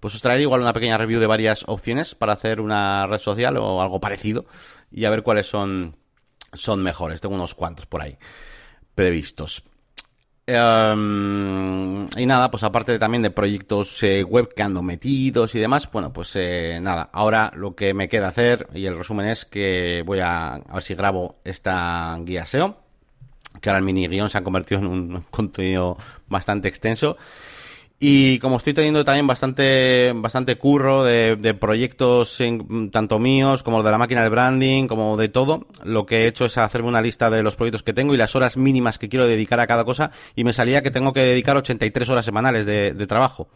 pues 0.00 0.14
os 0.14 0.22
traeré 0.22 0.42
igual 0.42 0.60
una 0.60 0.72
pequeña 0.72 0.98
review 0.98 1.20
de 1.20 1.26
varias 1.26 1.64
opciones 1.66 2.14
para 2.14 2.32
hacer 2.32 2.60
una 2.60 3.06
red 3.06 3.18
social 3.18 3.56
o 3.56 3.80
algo 3.80 4.00
parecido 4.00 4.46
y 4.90 5.04
a 5.04 5.10
ver 5.10 5.22
cuáles 5.22 5.46
son, 5.46 5.96
son 6.56 6.82
mejores. 6.82 7.20
Tengo 7.20 7.34
unos 7.34 7.54
cuantos 7.54 7.86
por 7.86 8.02
ahí 8.02 8.16
previstos. 8.94 9.62
Em, 10.48 12.06
y 12.16 12.24
nada, 12.24 12.50
pues 12.52 12.62
aparte 12.62 12.98
también 13.00 13.22
de 13.22 13.30
proyectos 13.30 14.00
eh, 14.04 14.22
web 14.22 14.54
que 14.54 14.62
ando 14.62 14.80
metidos 14.80 15.56
y 15.56 15.58
demás, 15.58 15.90
bueno, 15.90 16.12
pues 16.12 16.36
eh, 16.36 16.78
nada, 16.80 17.10
ahora 17.12 17.50
lo 17.56 17.74
que 17.74 17.94
me 17.94 18.08
queda 18.08 18.28
hacer 18.28 18.68
y 18.72 18.86
el 18.86 18.96
resumen 18.96 19.26
es 19.26 19.44
que 19.44 20.04
voy 20.06 20.20
a, 20.20 20.54
a 20.54 20.74
ver 20.74 20.82
si 20.84 20.94
grabo 20.94 21.40
esta 21.44 22.16
guía 22.20 22.46
SEO, 22.46 22.76
que 23.60 23.70
ahora 23.70 23.78
el 23.78 23.84
mini 23.84 24.06
guion 24.06 24.30
se 24.30 24.38
ha 24.38 24.44
convertido 24.44 24.82
en 24.82 24.86
un 24.86 25.24
contenido 25.30 25.98
bastante 26.28 26.68
extenso 26.68 27.16
y 27.98 28.38
como 28.40 28.58
estoy 28.58 28.74
teniendo 28.74 29.04
también 29.04 29.26
bastante, 29.26 30.12
bastante 30.14 30.56
curro 30.56 31.02
de, 31.02 31.36
de 31.36 31.54
proyectos 31.54 32.38
tanto 32.92 33.18
míos 33.18 33.62
como 33.62 33.82
de 33.82 33.90
la 33.90 33.96
máquina 33.96 34.22
de 34.22 34.28
branding, 34.28 34.86
como 34.86 35.16
de 35.16 35.30
todo, 35.30 35.66
lo 35.82 36.04
que 36.04 36.24
he 36.24 36.26
hecho 36.26 36.44
es 36.44 36.58
hacerme 36.58 36.88
una 36.88 37.00
lista 37.00 37.30
de 37.30 37.42
los 37.42 37.56
proyectos 37.56 37.82
que 37.82 37.94
tengo 37.94 38.12
y 38.12 38.18
las 38.18 38.36
horas 38.36 38.58
mínimas 38.58 38.98
que 38.98 39.08
quiero 39.08 39.26
dedicar 39.26 39.60
a 39.60 39.66
cada 39.66 39.84
cosa 39.84 40.10
y 40.34 40.44
me 40.44 40.52
salía 40.52 40.82
que 40.82 40.90
tengo 40.90 41.14
que 41.14 41.20
dedicar 41.20 41.56
83 41.56 42.08
horas 42.10 42.24
semanales 42.26 42.66
de, 42.66 42.92
de 42.92 43.06
trabajo. 43.06 43.48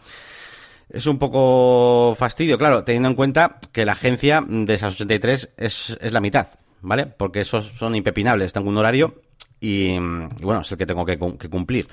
Es 0.89 1.07
un 1.07 1.19
poco 1.19 2.17
fastidio, 2.19 2.57
claro, 2.57 2.83
teniendo 2.83 3.11
en 3.11 3.15
cuenta 3.17 3.59
que 3.73 3.85
la 3.85 3.93
agencia 3.93 4.43
de 4.47 4.73
esas 4.73 4.95
83 4.95 5.51
es, 5.59 5.99
es 6.01 6.13
la 6.13 6.21
mitad, 6.21 6.49
¿vale? 6.81 7.07
Porque 7.07 7.41
esos 7.41 7.67
son 7.67 7.95
impepinables, 7.95 8.55
tengo 8.55 8.71
un 8.71 8.79
horario 8.79 9.21
y, 9.61 9.91
y 9.93 9.99
bueno, 10.43 10.63
es 10.63 10.73
el 10.73 10.79
que 10.79 10.87
tengo 10.87 11.05
que 11.05 11.19
cumplir. 11.19 11.87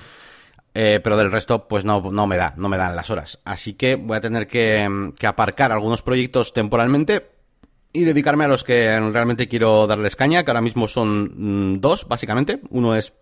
Eh, 0.79 0.99
pero 0.99 1.17
del 1.17 1.31
resto, 1.31 1.67
pues 1.67 1.85
no, 1.85 1.99
no 2.11 2.27
me 2.27 2.37
da, 2.37 2.53
no 2.55 2.69
me 2.69 2.77
dan 2.77 2.95
las 2.95 3.09
horas. 3.09 3.39
Así 3.45 3.73
que 3.73 3.95
voy 3.95 4.15
a 4.15 4.21
tener 4.21 4.45
que, 4.45 4.87
aparcar 5.25 5.71
algunos 5.71 6.03
proyectos 6.03 6.53
temporalmente 6.53 7.31
y 7.91 8.03
dedicarme 8.03 8.45
a 8.45 8.47
los 8.47 8.63
que 8.63 8.95
realmente 9.11 9.47
quiero 9.47 9.87
darles 9.87 10.15
caña, 10.15 10.43
que 10.43 10.51
ahora 10.51 10.61
mismo 10.61 10.87
son 10.87 11.71
mm, 11.73 11.79
dos, 11.79 12.07
básicamente. 12.07 12.61
Uno 12.69 12.95
es 12.95 13.15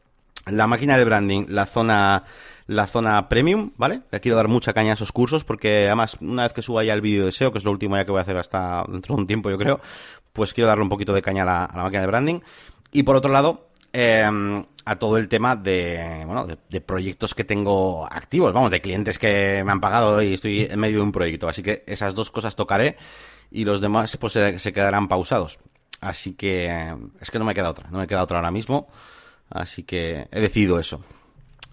la 0.47 0.67
máquina 0.67 0.97
de 0.97 1.05
branding, 1.05 1.45
la 1.47 1.65
zona, 1.65 2.25
la 2.67 2.87
zona 2.87 3.29
premium, 3.29 3.71
¿vale? 3.77 4.01
Le 4.11 4.19
quiero 4.19 4.35
dar 4.35 4.49
mucha 4.49 4.73
caña 4.73 4.91
a 4.91 4.95
esos 4.95 5.13
cursos 5.13 5.45
porque 5.45 5.85
además 5.85 6.17
una 6.19 6.43
vez 6.43 6.51
que 6.51 6.61
suba 6.61 6.83
ya 6.83 6.93
el 6.93 6.99
vídeo 6.99 7.25
de 7.25 7.31
SEO, 7.31 7.53
que 7.53 7.59
es 7.59 7.63
lo 7.63 7.71
último 7.71 7.95
ya 7.95 8.03
que 8.03 8.11
voy 8.11 8.19
a 8.19 8.23
hacer 8.23 8.35
hasta 8.35 8.83
dentro 8.89 9.15
de 9.15 9.21
un 9.21 9.27
tiempo 9.27 9.49
yo 9.49 9.57
creo, 9.57 9.79
pues 10.33 10.53
quiero 10.53 10.67
darle 10.67 10.83
un 10.83 10.89
poquito 10.89 11.13
de 11.13 11.21
caña 11.21 11.43
a 11.43 11.45
la, 11.45 11.63
a 11.63 11.77
la 11.77 11.83
máquina 11.83 12.01
de 12.01 12.07
branding. 12.07 12.39
Y 12.91 13.03
por 13.03 13.15
otro 13.15 13.31
lado, 13.31 13.69
Em, 13.97 14.65
a 14.83 14.97
todo 14.97 15.15
el 15.17 15.29
tema 15.29 15.55
de, 15.55 16.23
bueno, 16.25 16.45
de, 16.45 16.81
proyectos 16.81 17.33
que 17.33 17.45
tengo 17.45 18.05
activos, 18.05 18.51
vamos, 18.51 18.69
de 18.69 18.81
clientes 18.81 19.17
que 19.17 19.63
me 19.63 19.71
han 19.71 19.79
pagado 19.79 20.21
y 20.21 20.33
estoy 20.33 20.67
en 20.69 20.77
medio 20.77 20.97
de 20.97 21.03
un 21.03 21.13
proyecto. 21.13 21.47
Así 21.47 21.63
que 21.63 21.81
esas 21.87 22.13
dos 22.13 22.29
cosas 22.29 22.57
tocaré 22.57 22.97
y 23.51 23.63
los 23.63 23.79
demás 23.79 24.17
pues 24.17 24.33
se, 24.33 24.73
quedarán 24.73 25.07
pausados. 25.07 25.59
Así 26.01 26.33
que 26.33 26.93
es 27.21 27.31
que 27.31 27.39
no 27.39 27.45
me 27.45 27.53
queda 27.53 27.69
otra, 27.69 27.89
no 27.89 27.99
me 27.99 28.05
queda 28.05 28.21
otra 28.21 28.39
ahora 28.39 28.51
mismo. 28.51 28.89
Así 29.49 29.83
que 29.83 30.27
he 30.29 30.41
decidido 30.41 30.77
eso. 30.77 31.01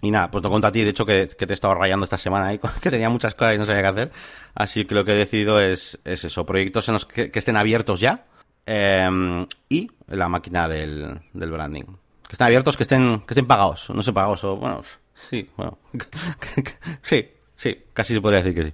Y 0.01 0.09
nada, 0.09 0.31
pues 0.31 0.41
te 0.41 0.47
cuento 0.47 0.67
a 0.67 0.71
ti, 0.71 0.81
de 0.81 0.91
hecho, 0.91 1.05
que, 1.05 1.27
te 1.27 1.45
he 1.45 1.53
estado 1.53 1.75
rayando 1.75 2.05
esta 2.05 2.17
semana 2.17 2.47
ahí, 2.47 2.59
que 2.81 2.89
tenía 2.89 3.09
muchas 3.09 3.35
cosas 3.35 3.55
y 3.55 3.57
no 3.57 3.65
sabía 3.65 3.81
qué 3.81 3.87
hacer. 3.89 4.11
Así 4.55 4.85
que 4.85 4.95
lo 4.95 5.03
que 5.03 5.11
he 5.11 5.17
decidido 5.17 5.59
es, 5.59 5.99
es 6.05 6.23
eso, 6.23 6.45
proyectos 6.45 6.87
en 6.87 6.93
los 6.93 7.05
que, 7.05 7.31
estén 7.33 7.57
abiertos 7.57 7.99
ya 7.99 8.27
em, 8.65 9.45
y 9.67 9.91
la 10.07 10.29
máquina 10.29 10.69
del 10.69 11.21
branding. 11.33 12.02
Que 12.33 12.35
estén 12.35 12.47
abiertos, 12.47 12.77
que 12.77 12.81
estén, 12.81 13.19
que 13.27 13.33
estén 13.33 13.45
pagados, 13.45 13.91
no 13.91 14.01
sé 14.01 14.11
pagados, 14.11 14.43
o 14.43 14.55
bueno, 14.55 14.81
sí, 15.13 15.47
bueno, 15.55 15.77
sí, 17.03 17.27
sí, 17.53 17.77
casi 17.93 18.15
se 18.15 18.21
podría 18.21 18.41
decir 18.41 18.55
que 18.55 18.73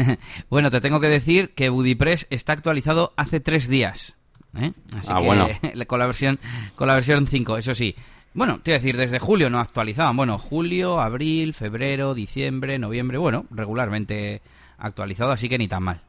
sí. 0.00 0.16
bueno, 0.48 0.70
te 0.70 0.80
tengo 0.80 1.00
que 1.00 1.08
decir 1.08 1.52
que 1.52 1.68
BuddyPress 1.68 2.28
está 2.30 2.54
actualizado 2.54 3.12
hace 3.18 3.40
tres 3.40 3.68
días. 3.68 4.16
¿eh? 4.56 4.72
Así 4.96 5.08
ah, 5.10 5.18
que 5.18 5.26
bueno. 5.26 5.48
con 5.86 5.98
la 5.98 6.06
versión 6.06 6.38
con 6.76 6.88
la 6.88 6.94
versión 6.94 7.26
5, 7.26 7.58
eso 7.58 7.74
sí. 7.74 7.94
Bueno, 8.32 8.60
te 8.62 8.70
iba 8.70 8.76
a 8.76 8.80
decir, 8.80 8.96
desde 8.96 9.18
julio 9.18 9.50
no 9.50 9.60
actualizaban. 9.60 10.16
Bueno, 10.16 10.38
julio, 10.38 10.98
abril, 10.98 11.52
febrero, 11.52 12.14
diciembre, 12.14 12.78
noviembre, 12.78 13.18
bueno, 13.18 13.44
regularmente 13.50 14.40
actualizado, 14.78 15.32
así 15.32 15.50
que 15.50 15.58
ni 15.58 15.68
tan 15.68 15.82
mal. 15.82 16.05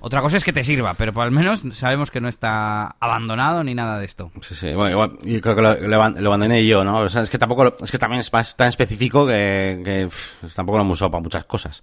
Otra 0.00 0.20
cosa 0.20 0.36
es 0.36 0.44
que 0.44 0.52
te 0.52 0.64
sirva, 0.64 0.94
pero 0.94 1.12
por 1.12 1.22
al 1.22 1.30
menos 1.30 1.62
sabemos 1.72 2.10
que 2.10 2.20
no 2.20 2.28
está 2.28 2.96
abandonado 2.98 3.62
ni 3.62 3.74
nada 3.74 3.98
de 3.98 4.04
esto. 4.04 4.32
Sí, 4.42 4.54
sí, 4.54 4.74
bueno, 4.74 4.90
igual, 4.90 5.12
y 5.22 5.40
creo 5.40 5.54
que 5.54 5.62
lo, 5.62 5.96
abandoné 5.96 6.66
yo, 6.66 6.82
¿no? 6.82 7.00
O 7.00 7.08
sea, 7.08 7.22
es 7.22 7.30
que 7.30 7.38
tampoco, 7.38 7.76
es 7.80 7.90
que 7.90 7.98
también 7.98 8.20
es 8.20 8.56
tan 8.56 8.68
específico 8.68 9.26
que, 9.26 10.08
tampoco 10.54 10.78
lo 10.78 10.84
hemos 10.84 10.94
usado 10.94 11.12
para 11.12 11.22
muchas 11.22 11.44
cosas. 11.44 11.82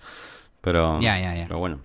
Pero, 0.59 0.99
ya, 0.99 1.17
ya, 1.19 1.33
ya. 1.35 1.43
pero 1.43 1.59
bueno. 1.59 1.79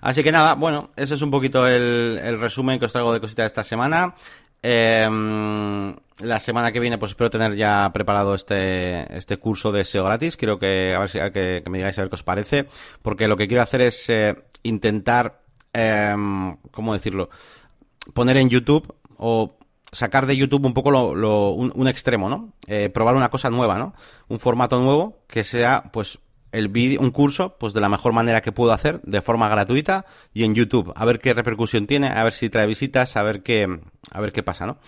Así 0.00 0.22
que 0.22 0.32
nada, 0.32 0.54
bueno, 0.54 0.90
ese 0.96 1.14
es 1.14 1.20
un 1.20 1.30
poquito 1.30 1.66
el, 1.66 2.18
el 2.22 2.40
resumen 2.40 2.78
que 2.78 2.86
os 2.86 2.92
traigo 2.92 3.12
de 3.12 3.20
cositas 3.20 3.44
de 3.44 3.48
esta 3.48 3.64
semana. 3.64 4.14
Eh, 4.62 5.94
la 6.22 6.38
semana 6.38 6.72
que 6.72 6.80
viene, 6.80 6.98
pues 6.98 7.12
espero 7.12 7.30
tener 7.30 7.56
ya 7.56 7.90
preparado 7.92 8.34
este, 8.34 9.16
este 9.16 9.38
curso 9.38 9.72
de 9.72 9.84
SEO 9.84 10.04
gratis. 10.04 10.36
Quiero 10.36 10.58
que, 10.58 10.94
a 10.94 11.00
ver 11.00 11.08
si, 11.08 11.18
que, 11.32 11.62
me 11.68 11.78
digáis 11.78 11.98
a 11.98 12.02
ver 12.02 12.10
qué 12.10 12.16
os 12.16 12.22
parece. 12.22 12.66
Porque 13.02 13.28
lo 13.28 13.36
que 13.36 13.48
quiero 13.48 13.62
hacer 13.62 13.80
es 13.80 14.08
eh, 14.10 14.36
intentar, 14.62 15.42
eh, 15.72 16.14
¿cómo 16.70 16.92
decirlo? 16.92 17.30
Poner 18.14 18.36
en 18.36 18.50
YouTube 18.50 18.94
o 19.16 19.56
sacar 19.92 20.26
de 20.26 20.36
YouTube 20.36 20.64
un 20.64 20.74
poco 20.74 20.90
lo, 20.90 21.50
un, 21.52 21.88
extremo, 21.88 22.28
¿no? 22.28 22.52
Eh, 22.66 22.88
probar 22.90 23.16
una 23.16 23.30
cosa 23.30 23.50
nueva, 23.50 23.78
¿no? 23.78 23.94
Un 24.28 24.38
formato 24.38 24.80
nuevo 24.80 25.22
que 25.26 25.44
sea, 25.44 25.90
pues, 25.92 26.18
el 26.52 26.68
vídeo, 26.68 27.00
un 27.00 27.10
curso, 27.10 27.56
pues 27.58 27.72
de 27.72 27.80
la 27.80 27.88
mejor 27.88 28.12
manera 28.12 28.40
que 28.40 28.52
puedo 28.52 28.72
hacer, 28.72 29.00
de 29.02 29.22
forma 29.22 29.48
gratuita 29.48 30.06
y 30.34 30.44
en 30.44 30.54
YouTube. 30.54 30.92
A 30.96 31.04
ver 31.04 31.18
qué 31.18 31.34
repercusión 31.34 31.86
tiene, 31.86 32.08
a 32.08 32.24
ver 32.24 32.32
si 32.32 32.50
trae 32.50 32.66
visitas, 32.66 33.16
a 33.16 33.22
ver 33.22 33.42
qué, 33.42 33.80
a 34.10 34.20
ver 34.20 34.32
qué 34.32 34.42
pasa, 34.42 34.66
¿no? 34.66 34.78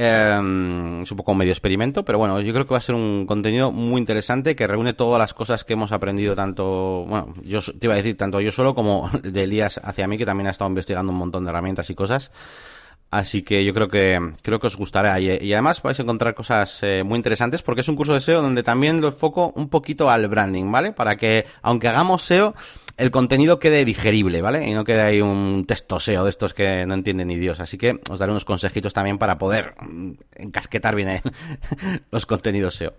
Em, 0.00 1.02
es 1.02 1.10
un 1.10 1.16
poco 1.16 1.32
un 1.32 1.38
medio 1.38 1.50
experimento, 1.50 2.04
pero 2.04 2.18
bueno, 2.18 2.40
yo 2.40 2.52
creo 2.52 2.64
que 2.64 2.70
va 2.70 2.78
a 2.78 2.80
ser 2.80 2.94
un 2.94 3.26
contenido 3.26 3.72
muy 3.72 3.98
interesante 3.98 4.54
que 4.54 4.68
reúne 4.68 4.92
todas 4.92 5.18
las 5.18 5.34
cosas 5.34 5.64
que 5.64 5.72
hemos 5.72 5.90
aprendido 5.90 6.36
tanto, 6.36 7.04
bueno, 7.08 7.34
yo 7.42 7.60
te 7.60 7.88
iba 7.88 7.94
a 7.94 7.96
decir 7.96 8.16
tanto 8.16 8.40
yo 8.40 8.52
solo 8.52 8.76
como 8.76 9.10
de 9.24 9.42
Elías 9.42 9.80
hacia 9.82 10.06
mí, 10.06 10.16
que 10.16 10.24
también 10.24 10.46
ha 10.46 10.50
estado 10.50 10.70
investigando 10.70 11.10
un 11.10 11.18
montón 11.18 11.42
de 11.44 11.50
herramientas 11.50 11.90
y 11.90 11.96
cosas. 11.96 12.30
Así 13.10 13.42
que 13.42 13.64
yo 13.64 13.72
creo 13.72 13.88
que 13.88 14.34
creo 14.42 14.60
que 14.60 14.66
os 14.66 14.76
gustará 14.76 15.18
y, 15.18 15.52
además 15.52 15.80
vais 15.80 15.98
a 15.98 16.02
encontrar 16.02 16.34
cosas 16.34 16.80
eh, 16.82 17.02
muy 17.04 17.16
interesantes 17.16 17.62
porque 17.62 17.80
es 17.80 17.88
un 17.88 17.96
curso 17.96 18.12
de 18.12 18.20
SEO 18.20 18.42
donde 18.42 18.62
también 18.62 19.00
lo 19.00 19.08
enfoco 19.08 19.52
un 19.56 19.70
poquito 19.70 20.10
al 20.10 20.28
branding, 20.28 20.70
¿vale? 20.70 20.92
Para 20.92 21.16
que 21.16 21.46
aunque 21.62 21.88
hagamos 21.88 22.22
SEO 22.22 22.54
el 22.98 23.10
contenido 23.10 23.58
quede 23.60 23.84
digerible, 23.84 24.42
¿vale? 24.42 24.68
Y 24.68 24.74
no 24.74 24.84
quede 24.84 25.00
ahí 25.00 25.20
un 25.22 25.64
texto 25.66 26.00
SEO 26.00 26.24
de 26.24 26.30
estos 26.30 26.52
que 26.52 26.84
no 26.84 26.94
entienden 26.94 27.28
ni 27.28 27.36
Dios. 27.36 27.60
Así 27.60 27.78
que 27.78 27.98
os 28.10 28.18
daré 28.18 28.32
unos 28.32 28.44
consejitos 28.44 28.92
también 28.92 29.18
para 29.18 29.38
poder 29.38 29.74
mm, 29.80 30.12
encasquetar 30.34 30.94
bien 30.94 31.22
los 32.10 32.26
contenidos 32.26 32.74
SEO. 32.74 32.92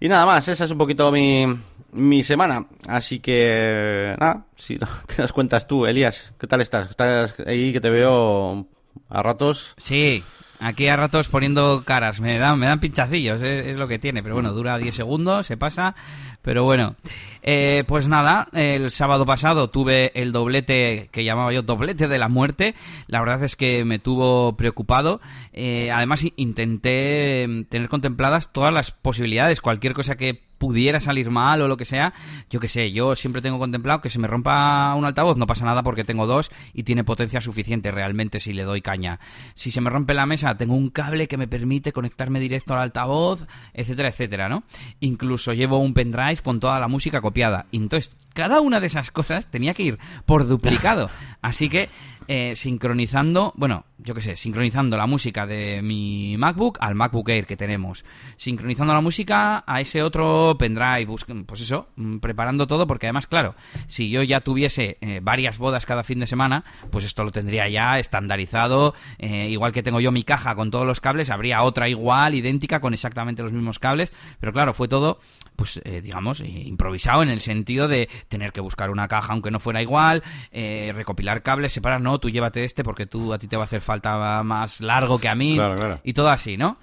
Y 0.00 0.08
nada 0.08 0.26
más, 0.26 0.48
esa 0.48 0.64
es 0.64 0.70
un 0.70 0.78
poquito 0.78 1.10
mi, 1.12 1.46
mi 1.92 2.24
semana. 2.24 2.66
Así 2.88 3.20
que, 3.20 4.16
nada, 4.18 4.46
si, 4.56 4.78
¿qué 5.06 5.22
nos 5.22 5.32
cuentas 5.32 5.66
tú, 5.66 5.86
Elías? 5.86 6.32
¿Qué 6.38 6.46
tal 6.48 6.60
estás? 6.60 6.90
¿Estás 6.90 7.36
ahí 7.46 7.72
que 7.72 7.80
te 7.80 7.90
veo 7.90 8.66
a 9.08 9.22
ratos. 9.22 9.74
Sí, 9.76 10.22
aquí 10.60 10.88
a 10.88 10.96
ratos 10.96 11.28
poniendo 11.28 11.82
caras. 11.84 12.20
Me 12.20 12.38
dan, 12.38 12.58
me 12.58 12.66
dan 12.66 12.80
pinchacillos, 12.80 13.42
es, 13.42 13.76
lo 13.76 13.88
que 13.88 13.98
tiene. 13.98 14.22
Pero 14.22 14.34
bueno, 14.34 14.52
dura 14.52 14.78
10 14.78 14.94
segundos, 14.94 15.46
se 15.46 15.56
pasa. 15.56 15.94
Pero 16.42 16.64
bueno, 16.64 16.96
eh, 17.42 17.84
pues 17.86 18.06
nada, 18.06 18.48
el 18.52 18.90
sábado 18.90 19.24
pasado 19.24 19.70
tuve 19.70 20.12
el 20.14 20.32
doblete 20.32 21.08
que 21.10 21.24
llamaba 21.24 21.52
yo 21.52 21.62
doblete 21.62 22.08
de 22.08 22.18
la 22.18 22.28
muerte. 22.28 22.74
La 23.06 23.20
verdad 23.20 23.42
es 23.44 23.56
que 23.56 23.84
me 23.84 23.98
tuvo 23.98 24.56
preocupado. 24.56 25.20
Eh, 25.52 25.90
además, 25.90 26.24
intenté 26.36 27.46
mm, 27.48 27.64
tener 27.64 27.88
contempladas 27.88 28.52
todas 28.52 28.72
las 28.72 28.90
posibilidades, 28.90 29.60
cualquier 29.60 29.94
cosa 29.94 30.16
que 30.16 30.42
pudiera 30.64 30.98
salir 30.98 31.30
mal 31.30 31.60
o 31.60 31.68
lo 31.68 31.76
que 31.76 31.84
sea, 31.84 32.14
yo 32.48 32.58
que 32.58 32.68
sé, 32.68 32.90
yo 32.90 33.14
siempre 33.16 33.42
tengo 33.42 33.58
contemplado 33.58 34.00
que 34.00 34.08
se 34.08 34.18
me 34.18 34.26
rompa 34.26 34.94
un 34.94 35.04
altavoz, 35.04 35.36
no 35.36 35.46
pasa 35.46 35.66
nada 35.66 35.82
porque 35.82 36.04
tengo 36.04 36.26
dos 36.26 36.50
y 36.72 36.84
tiene 36.84 37.04
potencia 37.04 37.42
suficiente 37.42 37.90
realmente 37.90 38.40
si 38.40 38.54
le 38.54 38.62
doy 38.62 38.80
caña. 38.80 39.20
Si 39.54 39.70
se 39.70 39.82
me 39.82 39.90
rompe 39.90 40.14
la 40.14 40.24
mesa, 40.24 40.56
tengo 40.56 40.74
un 40.74 40.88
cable 40.88 41.28
que 41.28 41.36
me 41.36 41.46
permite 41.46 41.92
conectarme 41.92 42.40
directo 42.40 42.72
al 42.72 42.80
altavoz, 42.80 43.46
etcétera, 43.74 44.08
etcétera, 44.08 44.48
¿no? 44.48 44.64
Incluso 45.00 45.52
llevo 45.52 45.76
un 45.76 45.92
pendrive 45.92 46.38
con 46.42 46.60
toda 46.60 46.80
la 46.80 46.88
música 46.88 47.20
copiada. 47.20 47.66
entonces, 47.70 48.16
cada 48.32 48.62
una 48.62 48.80
de 48.80 48.86
esas 48.86 49.10
cosas 49.10 49.50
tenía 49.50 49.74
que 49.74 49.82
ir 49.82 49.98
por 50.24 50.48
duplicado. 50.48 51.10
Así 51.42 51.68
que 51.68 51.90
eh, 52.26 52.56
sincronizando, 52.56 53.52
bueno, 53.54 53.84
yo 54.04 54.14
qué 54.14 54.20
sé, 54.20 54.36
sincronizando 54.36 54.98
la 54.98 55.06
música 55.06 55.46
de 55.46 55.80
mi 55.80 56.36
MacBook 56.36 56.76
al 56.80 56.94
MacBook 56.94 57.26
Air 57.30 57.46
que 57.46 57.56
tenemos, 57.56 58.04
sincronizando 58.36 58.92
la 58.92 59.00
música 59.00 59.64
a 59.66 59.80
ese 59.80 60.02
otro 60.02 60.56
pendrive, 60.58 61.06
pues 61.46 61.62
eso, 61.62 61.88
mm, 61.96 62.18
preparando 62.18 62.66
todo, 62.66 62.86
porque 62.86 63.06
además, 63.06 63.26
claro, 63.26 63.54
si 63.86 64.10
yo 64.10 64.22
ya 64.22 64.42
tuviese 64.42 64.98
eh, 65.00 65.20
varias 65.22 65.56
bodas 65.56 65.86
cada 65.86 66.04
fin 66.04 66.20
de 66.20 66.26
semana, 66.26 66.64
pues 66.90 67.06
esto 67.06 67.24
lo 67.24 67.32
tendría 67.32 67.66
ya 67.70 67.98
estandarizado, 67.98 68.94
eh, 69.18 69.48
igual 69.48 69.72
que 69.72 69.82
tengo 69.82 70.00
yo 70.00 70.12
mi 70.12 70.22
caja 70.22 70.54
con 70.54 70.70
todos 70.70 70.86
los 70.86 71.00
cables, 71.00 71.30
habría 71.30 71.62
otra 71.62 71.88
igual, 71.88 72.34
idéntica, 72.34 72.80
con 72.80 72.92
exactamente 72.92 73.42
los 73.42 73.52
mismos 73.52 73.78
cables, 73.78 74.12
pero 74.38 74.52
claro, 74.52 74.74
fue 74.74 74.86
todo, 74.86 75.18
pues 75.56 75.80
digamos, 76.02 76.40
improvisado 76.40 77.22
en 77.22 77.30
el 77.30 77.40
sentido 77.40 77.88
de 77.88 78.08
tener 78.28 78.52
que 78.52 78.60
buscar 78.60 78.90
una 78.90 79.08
caja 79.08 79.32
aunque 79.32 79.50
no 79.50 79.60
fuera 79.60 79.80
igual, 79.80 80.22
recopilar 80.52 81.42
cables, 81.42 81.72
separar, 81.72 82.00
no, 82.00 82.18
tú 82.18 82.28
llévate 82.28 82.64
este 82.64 82.84
porque 82.84 83.06
tú 83.06 83.32
a 83.32 83.38
ti 83.38 83.46
te 83.46 83.56
va 83.56 83.62
a 83.62 83.66
hacer 83.66 83.80
falta 83.80 83.93
más 84.42 84.80
largo 84.80 85.18
que 85.18 85.28
a 85.28 85.34
mí 85.34 85.58
y 86.02 86.12
todo 86.12 86.28
así, 86.28 86.56
¿no? 86.56 86.78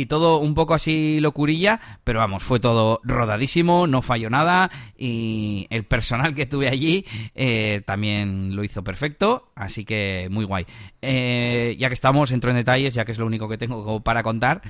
y 0.00 0.06
todo 0.06 0.38
un 0.38 0.54
poco 0.54 0.72
así 0.72 1.20
locurilla, 1.20 1.78
pero 2.04 2.20
vamos, 2.20 2.42
fue 2.42 2.58
todo 2.58 3.00
rodadísimo, 3.04 3.86
no 3.86 4.00
falló 4.00 4.30
nada 4.30 4.70
y 4.96 5.66
el 5.68 5.84
personal 5.84 6.34
que 6.34 6.46
tuve 6.46 6.68
allí 6.68 7.04
eh, 7.34 7.82
también 7.84 8.56
lo 8.56 8.64
hizo 8.64 8.82
perfecto, 8.82 9.50
así 9.54 9.84
que 9.84 10.28
muy 10.30 10.46
guay. 10.46 10.64
Eh, 11.02 11.76
ya 11.78 11.88
que 11.88 11.94
estamos, 11.94 12.30
entro 12.30 12.50
en 12.50 12.56
detalles, 12.56 12.94
ya 12.94 13.04
que 13.04 13.12
es 13.12 13.18
lo 13.18 13.26
único 13.26 13.46
que 13.46 13.58
tengo 13.58 14.00
para 14.00 14.22
contar. 14.22 14.62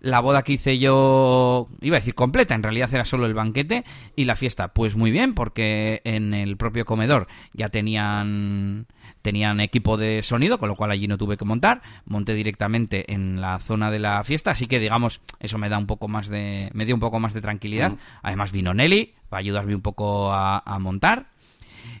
La 0.00 0.20
boda 0.20 0.42
que 0.42 0.52
hice 0.52 0.78
yo, 0.78 1.66
iba 1.80 1.96
a 1.96 2.00
decir 2.00 2.14
completa, 2.14 2.54
en 2.54 2.62
realidad 2.62 2.92
era 2.92 3.06
solo 3.06 3.24
el 3.24 3.32
banquete 3.32 3.84
y 4.16 4.24
la 4.24 4.36
fiesta, 4.36 4.68
pues 4.68 4.96
muy 4.96 5.10
bien, 5.10 5.34
porque 5.34 6.02
en 6.04 6.34
el 6.34 6.58
propio 6.58 6.84
comedor 6.84 7.26
ya 7.54 7.70
tenían 7.70 8.86
tenían 9.24 9.58
equipo 9.60 9.96
de 9.96 10.22
sonido, 10.22 10.58
con 10.58 10.68
lo 10.68 10.76
cual 10.76 10.90
allí 10.90 11.08
no 11.08 11.16
tuve 11.16 11.38
que 11.38 11.46
montar, 11.46 11.80
monté 12.04 12.34
directamente 12.34 13.10
en 13.10 13.40
la 13.40 13.58
zona 13.58 13.90
de 13.90 13.98
la 13.98 14.22
fiesta, 14.22 14.50
así 14.50 14.66
que 14.66 14.78
digamos, 14.78 15.22
eso 15.40 15.56
me 15.56 15.70
da 15.70 15.78
un 15.78 15.86
poco 15.86 16.08
más 16.08 16.28
de, 16.28 16.68
me 16.74 16.84
dio 16.84 16.94
un 16.94 17.00
poco 17.00 17.18
más 17.18 17.32
de 17.32 17.40
tranquilidad. 17.40 17.96
Además 18.20 18.52
vino 18.52 18.74
Nelly 18.74 19.14
para 19.30 19.40
ayudarme 19.40 19.74
un 19.74 19.80
poco 19.80 20.30
a, 20.30 20.58
a 20.58 20.78
montar. 20.78 21.30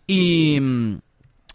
Y, 0.06 0.60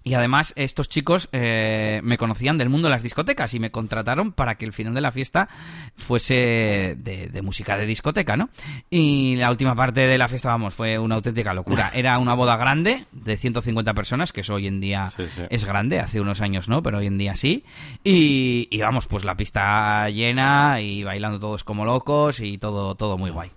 y 0.03 0.13
además 0.13 0.53
estos 0.55 0.89
chicos 0.89 1.29
eh, 1.31 2.01
me 2.03 2.17
conocían 2.17 2.57
del 2.57 2.69
mundo 2.69 2.87
de 2.87 2.93
las 2.93 3.03
discotecas 3.03 3.53
y 3.53 3.59
me 3.59 3.71
contrataron 3.71 4.31
para 4.31 4.55
que 4.55 4.65
el 4.65 4.73
final 4.73 4.93
de 4.93 5.01
la 5.01 5.11
fiesta 5.11 5.49
fuese 5.95 6.95
de, 6.97 7.41
música 7.43 7.77
de 7.77 7.85
discoteca, 7.85 8.35
¿no? 8.37 8.49
Y 8.89 9.35
la 9.35 9.49
última 9.49 9.75
parte 9.75 10.01
de 10.01 10.17
la 10.17 10.27
fiesta, 10.27 10.49
vamos, 10.49 10.73
fue 10.73 10.99
una 10.99 11.15
auténtica 11.15 11.53
locura. 11.53 11.91
Era 11.93 12.17
una 12.19 12.33
boda 12.33 12.57
grande 12.57 13.05
de 13.11 13.37
150 13.37 13.93
personas, 13.93 14.31
que 14.31 14.41
eso 14.41 14.55
hoy 14.55 14.67
en 14.67 14.79
día 14.79 15.09
es 15.49 15.65
grande, 15.65 15.99
hace 15.99 16.21
unos 16.21 16.41
años 16.41 16.69
no, 16.69 16.83
pero 16.83 16.99
hoy 16.99 17.07
en 17.07 17.17
día 17.17 17.35
sí. 17.35 17.63
Y, 18.03 18.67
y, 18.69 18.79
vamos, 18.79 19.07
pues 19.07 19.23
la 19.23 19.35
pista 19.35 20.09
llena 20.09 20.81
y 20.81 21.03
bailando 21.03 21.39
todos 21.39 21.63
como 21.63 21.85
locos 21.85 22.39
y 22.39 22.57
todo, 22.57 22.95
todo 22.95 23.17
muy 23.17 23.31
guay. 23.31 23.51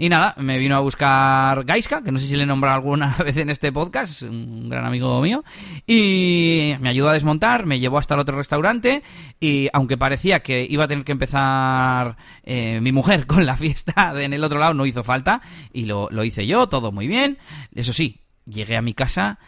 Y 0.00 0.08
nada, 0.08 0.32
me 0.38 0.58
vino 0.58 0.76
a 0.76 0.80
buscar 0.80 1.64
Gaiska, 1.64 2.02
que 2.02 2.12
no 2.12 2.20
sé 2.20 2.28
si 2.28 2.36
le 2.36 2.44
he 2.44 2.46
nombrado 2.46 2.76
alguna 2.76 3.16
vez 3.24 3.36
en 3.36 3.50
este 3.50 3.72
podcast, 3.72 4.22
un 4.22 4.68
gran 4.68 4.84
amigo 4.86 5.20
mío, 5.20 5.42
y 5.88 6.74
me 6.78 6.88
ayudó 6.88 7.10
a 7.10 7.14
desmontar, 7.14 7.66
me 7.66 7.80
llevó 7.80 7.98
hasta 7.98 8.14
el 8.14 8.20
otro 8.20 8.36
restaurante, 8.36 9.02
y 9.40 9.68
aunque 9.72 9.98
parecía 9.98 10.38
que 10.38 10.64
iba 10.70 10.84
a 10.84 10.88
tener 10.88 11.04
que 11.04 11.10
empezar 11.10 12.16
eh, 12.44 12.78
mi 12.80 12.92
mujer 12.92 13.26
con 13.26 13.44
la 13.44 13.56
fiesta 13.56 14.12
en 14.22 14.32
el 14.32 14.44
otro 14.44 14.60
lado, 14.60 14.72
no 14.72 14.86
hizo 14.86 15.02
falta, 15.02 15.42
y 15.72 15.86
lo, 15.86 16.06
lo 16.12 16.22
hice 16.22 16.46
yo, 16.46 16.68
todo 16.68 16.92
muy 16.92 17.08
bien. 17.08 17.38
Eso 17.74 17.92
sí, 17.92 18.20
llegué 18.48 18.76
a 18.76 18.82
mi 18.82 18.94
casa, 18.94 19.38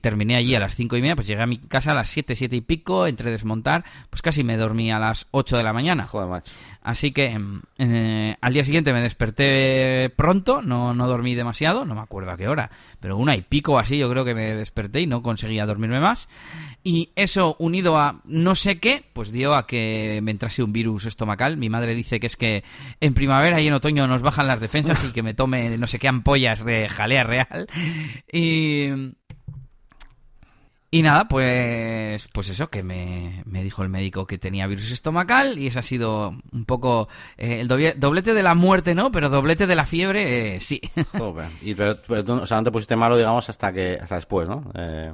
terminé 0.00 0.36
allí 0.36 0.54
a 0.54 0.60
las 0.60 0.74
cinco 0.74 0.96
y 0.96 1.00
media, 1.00 1.16
pues 1.16 1.26
llegué 1.26 1.42
a 1.42 1.46
mi 1.46 1.58
casa 1.58 1.92
a 1.92 1.94
las 1.94 2.08
siete, 2.08 2.36
siete 2.36 2.56
y 2.56 2.60
pico, 2.60 3.06
entre 3.06 3.30
desmontar, 3.30 3.84
pues 4.10 4.22
casi 4.22 4.44
me 4.44 4.56
dormí 4.56 4.92
a 4.92 4.98
las 4.98 5.26
ocho 5.30 5.56
de 5.56 5.62
la 5.62 5.72
mañana. 5.72 6.04
Joder, 6.04 6.28
macho. 6.28 6.52
Así 6.84 7.12
que 7.12 7.24
em, 7.24 7.62
eh, 7.78 8.36
al 8.42 8.52
día 8.52 8.62
siguiente 8.62 8.92
me 8.92 9.00
desperté 9.00 10.12
pronto, 10.16 10.60
no, 10.60 10.92
no 10.92 11.08
dormí 11.08 11.34
demasiado, 11.34 11.86
no 11.86 11.94
me 11.94 12.02
acuerdo 12.02 12.30
a 12.30 12.36
qué 12.36 12.46
hora, 12.46 12.70
pero 13.00 13.16
una 13.16 13.34
y 13.34 13.40
pico 13.40 13.78
así 13.78 13.96
yo 13.96 14.10
creo 14.10 14.22
que 14.26 14.34
me 14.34 14.54
desperté 14.54 15.00
y 15.00 15.06
no 15.06 15.22
conseguía 15.22 15.64
dormirme 15.64 15.98
más. 15.98 16.28
Y 16.82 17.10
eso 17.16 17.56
unido 17.58 17.96
a 17.96 18.20
no 18.24 18.54
sé 18.54 18.80
qué, 18.80 19.02
pues 19.14 19.32
dio 19.32 19.54
a 19.54 19.66
que 19.66 20.20
me 20.22 20.30
entrase 20.30 20.62
un 20.62 20.74
virus 20.74 21.06
estomacal. 21.06 21.56
Mi 21.56 21.70
madre 21.70 21.94
dice 21.94 22.20
que 22.20 22.26
es 22.26 22.36
que 22.36 22.64
en 23.00 23.14
primavera 23.14 23.62
y 23.62 23.66
en 23.66 23.72
otoño 23.72 24.06
nos 24.06 24.20
bajan 24.20 24.46
las 24.46 24.60
defensas 24.60 25.02
y 25.04 25.12
que 25.12 25.22
me 25.22 25.32
tome 25.32 25.78
no 25.78 25.86
sé 25.86 25.98
qué 25.98 26.08
ampollas 26.08 26.66
de 26.66 26.90
jalea 26.90 27.24
real. 27.24 27.66
Y 28.30 29.14
y 30.94 31.02
nada, 31.02 31.26
pues, 31.26 32.28
pues 32.32 32.50
eso, 32.50 32.70
que 32.70 32.84
me, 32.84 33.42
dijo 33.46 33.82
el 33.82 33.88
médico 33.88 34.28
que 34.28 34.38
tenía 34.38 34.68
virus 34.68 34.92
estomacal 34.92 35.58
y 35.58 35.66
ese 35.66 35.80
ha 35.80 35.82
sido 35.82 36.36
un 36.52 36.64
poco 36.66 37.08
eh, 37.36 37.58
el 37.62 37.66
doblete 37.66 38.32
de 38.32 38.42
la 38.44 38.54
muerte, 38.54 38.94
¿no? 38.94 39.10
Pero 39.10 39.28
doblete 39.28 39.66
de 39.66 39.74
la 39.74 39.86
fiebre, 39.86 40.54
eh, 40.54 40.60
sí. 40.60 40.80
Y, 41.62 41.74
pero, 41.74 41.96
o 42.08 42.46
sea, 42.46 42.58
no 42.58 42.62
te 42.62 42.70
pusiste 42.70 42.94
malo, 42.94 43.16
digamos, 43.16 43.48
hasta 43.48 43.72
que 43.72 43.98
hasta 44.00 44.14
después, 44.14 44.48
¿no? 44.48 44.70
Eh, 44.76 45.12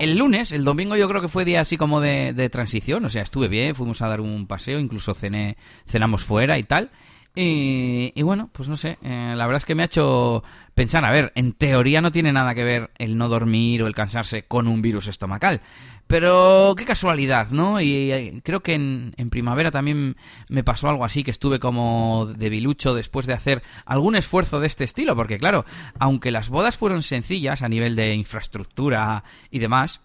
el 0.00 0.18
lunes, 0.18 0.52
el 0.52 0.64
domingo 0.64 0.96
yo 0.96 1.08
creo 1.08 1.22
que 1.22 1.28
fue 1.28 1.46
día 1.46 1.62
así 1.62 1.78
como 1.78 2.02
de, 2.02 2.34
de, 2.34 2.50
transición, 2.50 3.02
o 3.06 3.08
sea, 3.08 3.22
estuve 3.22 3.48
bien, 3.48 3.74
fuimos 3.74 4.02
a 4.02 4.08
dar 4.08 4.20
un 4.20 4.46
paseo, 4.46 4.78
incluso 4.78 5.14
cené, 5.14 5.56
cenamos 5.86 6.24
fuera 6.24 6.58
y 6.58 6.64
tal. 6.64 6.90
Y, 7.38 8.22
bueno, 8.22 8.48
pues 8.50 8.66
no 8.66 8.78
sé, 8.78 8.96
eh, 9.02 9.34
la 9.36 9.46
verdad 9.46 9.58
es 9.58 9.66
que 9.66 9.74
me 9.74 9.82
ha 9.82 9.86
hecho 9.86 10.42
pensar, 10.74 11.04
a 11.04 11.10
ver, 11.10 11.32
en 11.34 11.52
teoría 11.52 12.00
no 12.00 12.10
tiene 12.10 12.32
nada 12.32 12.54
que 12.54 12.64
ver 12.64 12.90
el 12.96 13.18
no 13.18 13.28
dormir 13.28 13.82
o 13.82 13.86
el 13.86 13.94
cansarse 13.94 14.44
con 14.44 14.66
un 14.66 14.80
virus 14.80 15.06
estomacal. 15.06 15.60
Pero 16.06 16.74
qué 16.78 16.86
casualidad, 16.86 17.50
¿no? 17.50 17.78
Y 17.78 18.10
eh, 18.10 18.40
creo 18.42 18.60
que 18.60 18.72
en, 18.72 19.12
en, 19.18 19.28
primavera 19.28 19.70
también 19.70 20.16
me 20.48 20.64
pasó 20.64 20.88
algo 20.88 21.04
así, 21.04 21.24
que 21.24 21.30
estuve 21.30 21.60
como 21.60 22.32
debilucho 22.38 22.94
después 22.94 23.26
de 23.26 23.34
hacer 23.34 23.62
algún 23.84 24.16
esfuerzo 24.16 24.58
de 24.58 24.68
este 24.68 24.84
estilo, 24.84 25.14
porque 25.14 25.36
claro, 25.38 25.66
aunque 25.98 26.30
las 26.30 26.48
bodas 26.48 26.78
fueron 26.78 27.02
sencillas 27.02 27.60
a 27.60 27.68
nivel 27.68 27.96
de 27.96 28.14
infraestructura 28.14 29.24
y 29.50 29.58
demás, 29.58 30.00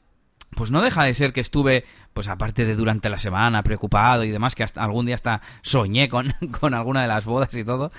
pues 0.55 0.71
no 0.71 0.81
deja 0.81 1.03
de 1.03 1.13
ser 1.13 1.33
que 1.33 1.41
estuve, 1.41 1.85
pues 2.13 2.27
aparte 2.27 2.65
de 2.65 2.75
durante 2.75 3.09
la 3.09 3.17
semana, 3.17 3.63
preocupado 3.63 4.23
y 4.23 4.31
demás, 4.31 4.55
que 4.55 4.63
hasta 4.63 4.83
algún 4.83 5.05
día 5.05 5.15
hasta 5.15 5.41
soñé 5.61 6.09
con, 6.09 6.33
con 6.59 6.73
alguna 6.73 7.01
de 7.01 7.07
las 7.07 7.25
bodas 7.25 7.53
y 7.53 7.63
todo. 7.63 7.91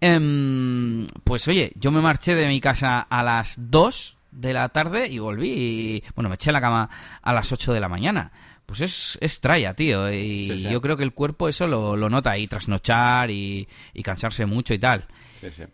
Em, 0.00 1.06
pues 1.24 1.46
oye, 1.48 1.72
yo 1.76 1.90
me 1.92 2.00
marché 2.00 2.34
de 2.34 2.46
mi 2.46 2.60
casa 2.60 3.00
a 3.00 3.22
las 3.22 3.56
2 3.58 4.16
de 4.32 4.52
la 4.52 4.68
tarde 4.70 5.08
y 5.08 5.18
volví 5.18 5.50
y, 5.50 6.04
bueno, 6.14 6.28
me 6.28 6.36
eché 6.36 6.52
la 6.52 6.60
cama 6.60 6.88
a 7.22 7.32
las 7.32 7.52
8 7.52 7.72
de 7.72 7.80
la 7.80 7.88
mañana. 7.88 8.32
Pues 8.64 8.82
es, 8.82 9.18
es 9.20 9.40
traya, 9.40 9.74
tío, 9.74 10.12
y 10.12 10.62
yo 10.62 10.80
creo 10.80 10.96
que 10.96 11.02
el 11.02 11.12
cuerpo 11.12 11.48
eso 11.48 11.66
lo, 11.66 11.96
lo 11.96 12.08
nota, 12.08 12.38
y 12.38 12.46
trasnochar 12.46 13.28
y, 13.28 13.66
y 13.92 14.02
cansarse 14.04 14.46
mucho 14.46 14.74
y 14.74 14.78
tal. 14.78 15.06
Sí, 15.40 15.48
sí. 15.50 15.64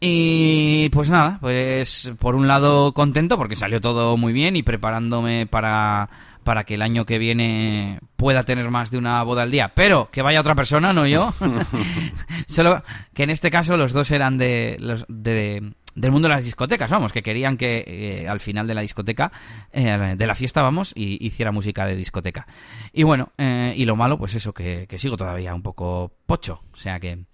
Y 0.00 0.88
pues 0.90 1.10
nada, 1.10 1.38
pues 1.40 2.12
por 2.20 2.36
un 2.36 2.46
lado 2.46 2.92
contento 2.94 3.36
porque 3.36 3.56
salió 3.56 3.80
todo 3.80 4.16
muy 4.16 4.32
bien 4.32 4.54
y 4.54 4.62
preparándome 4.62 5.46
para, 5.46 6.08
para 6.44 6.64
que 6.64 6.74
el 6.74 6.82
año 6.82 7.04
que 7.04 7.18
viene 7.18 7.98
pueda 8.16 8.44
tener 8.44 8.70
más 8.70 8.90
de 8.90 8.98
una 8.98 9.22
boda 9.24 9.42
al 9.42 9.50
día, 9.50 9.72
pero 9.74 10.08
que 10.12 10.22
vaya 10.22 10.40
otra 10.40 10.54
persona, 10.54 10.92
no 10.92 11.06
yo. 11.06 11.32
Solo 12.46 12.82
que 13.12 13.24
en 13.24 13.30
este 13.30 13.50
caso 13.50 13.76
los 13.76 13.92
dos 13.92 14.10
eran 14.12 14.38
de, 14.38 14.76
los, 14.78 15.04
de, 15.08 15.72
del 15.96 16.12
mundo 16.12 16.28
de 16.28 16.34
las 16.34 16.44
discotecas, 16.44 16.90
vamos, 16.90 17.12
que 17.12 17.22
querían 17.22 17.56
que 17.56 17.84
eh, 17.86 18.28
al 18.28 18.38
final 18.38 18.68
de 18.68 18.74
la 18.74 18.82
discoteca, 18.82 19.32
eh, 19.72 20.14
de 20.16 20.26
la 20.26 20.34
fiesta, 20.36 20.62
vamos, 20.62 20.92
y 20.94 21.26
hiciera 21.26 21.50
música 21.50 21.86
de 21.86 21.96
discoteca. 21.96 22.46
Y 22.92 23.02
bueno, 23.02 23.32
eh, 23.36 23.74
y 23.76 23.84
lo 23.84 23.96
malo, 23.96 24.16
pues 24.16 24.34
eso, 24.36 24.54
que, 24.54 24.86
que 24.88 24.98
sigo 24.98 25.16
todavía 25.16 25.54
un 25.54 25.62
poco 25.62 26.12
pocho, 26.24 26.62
o 26.72 26.76
sea 26.76 27.00
que... 27.00 27.24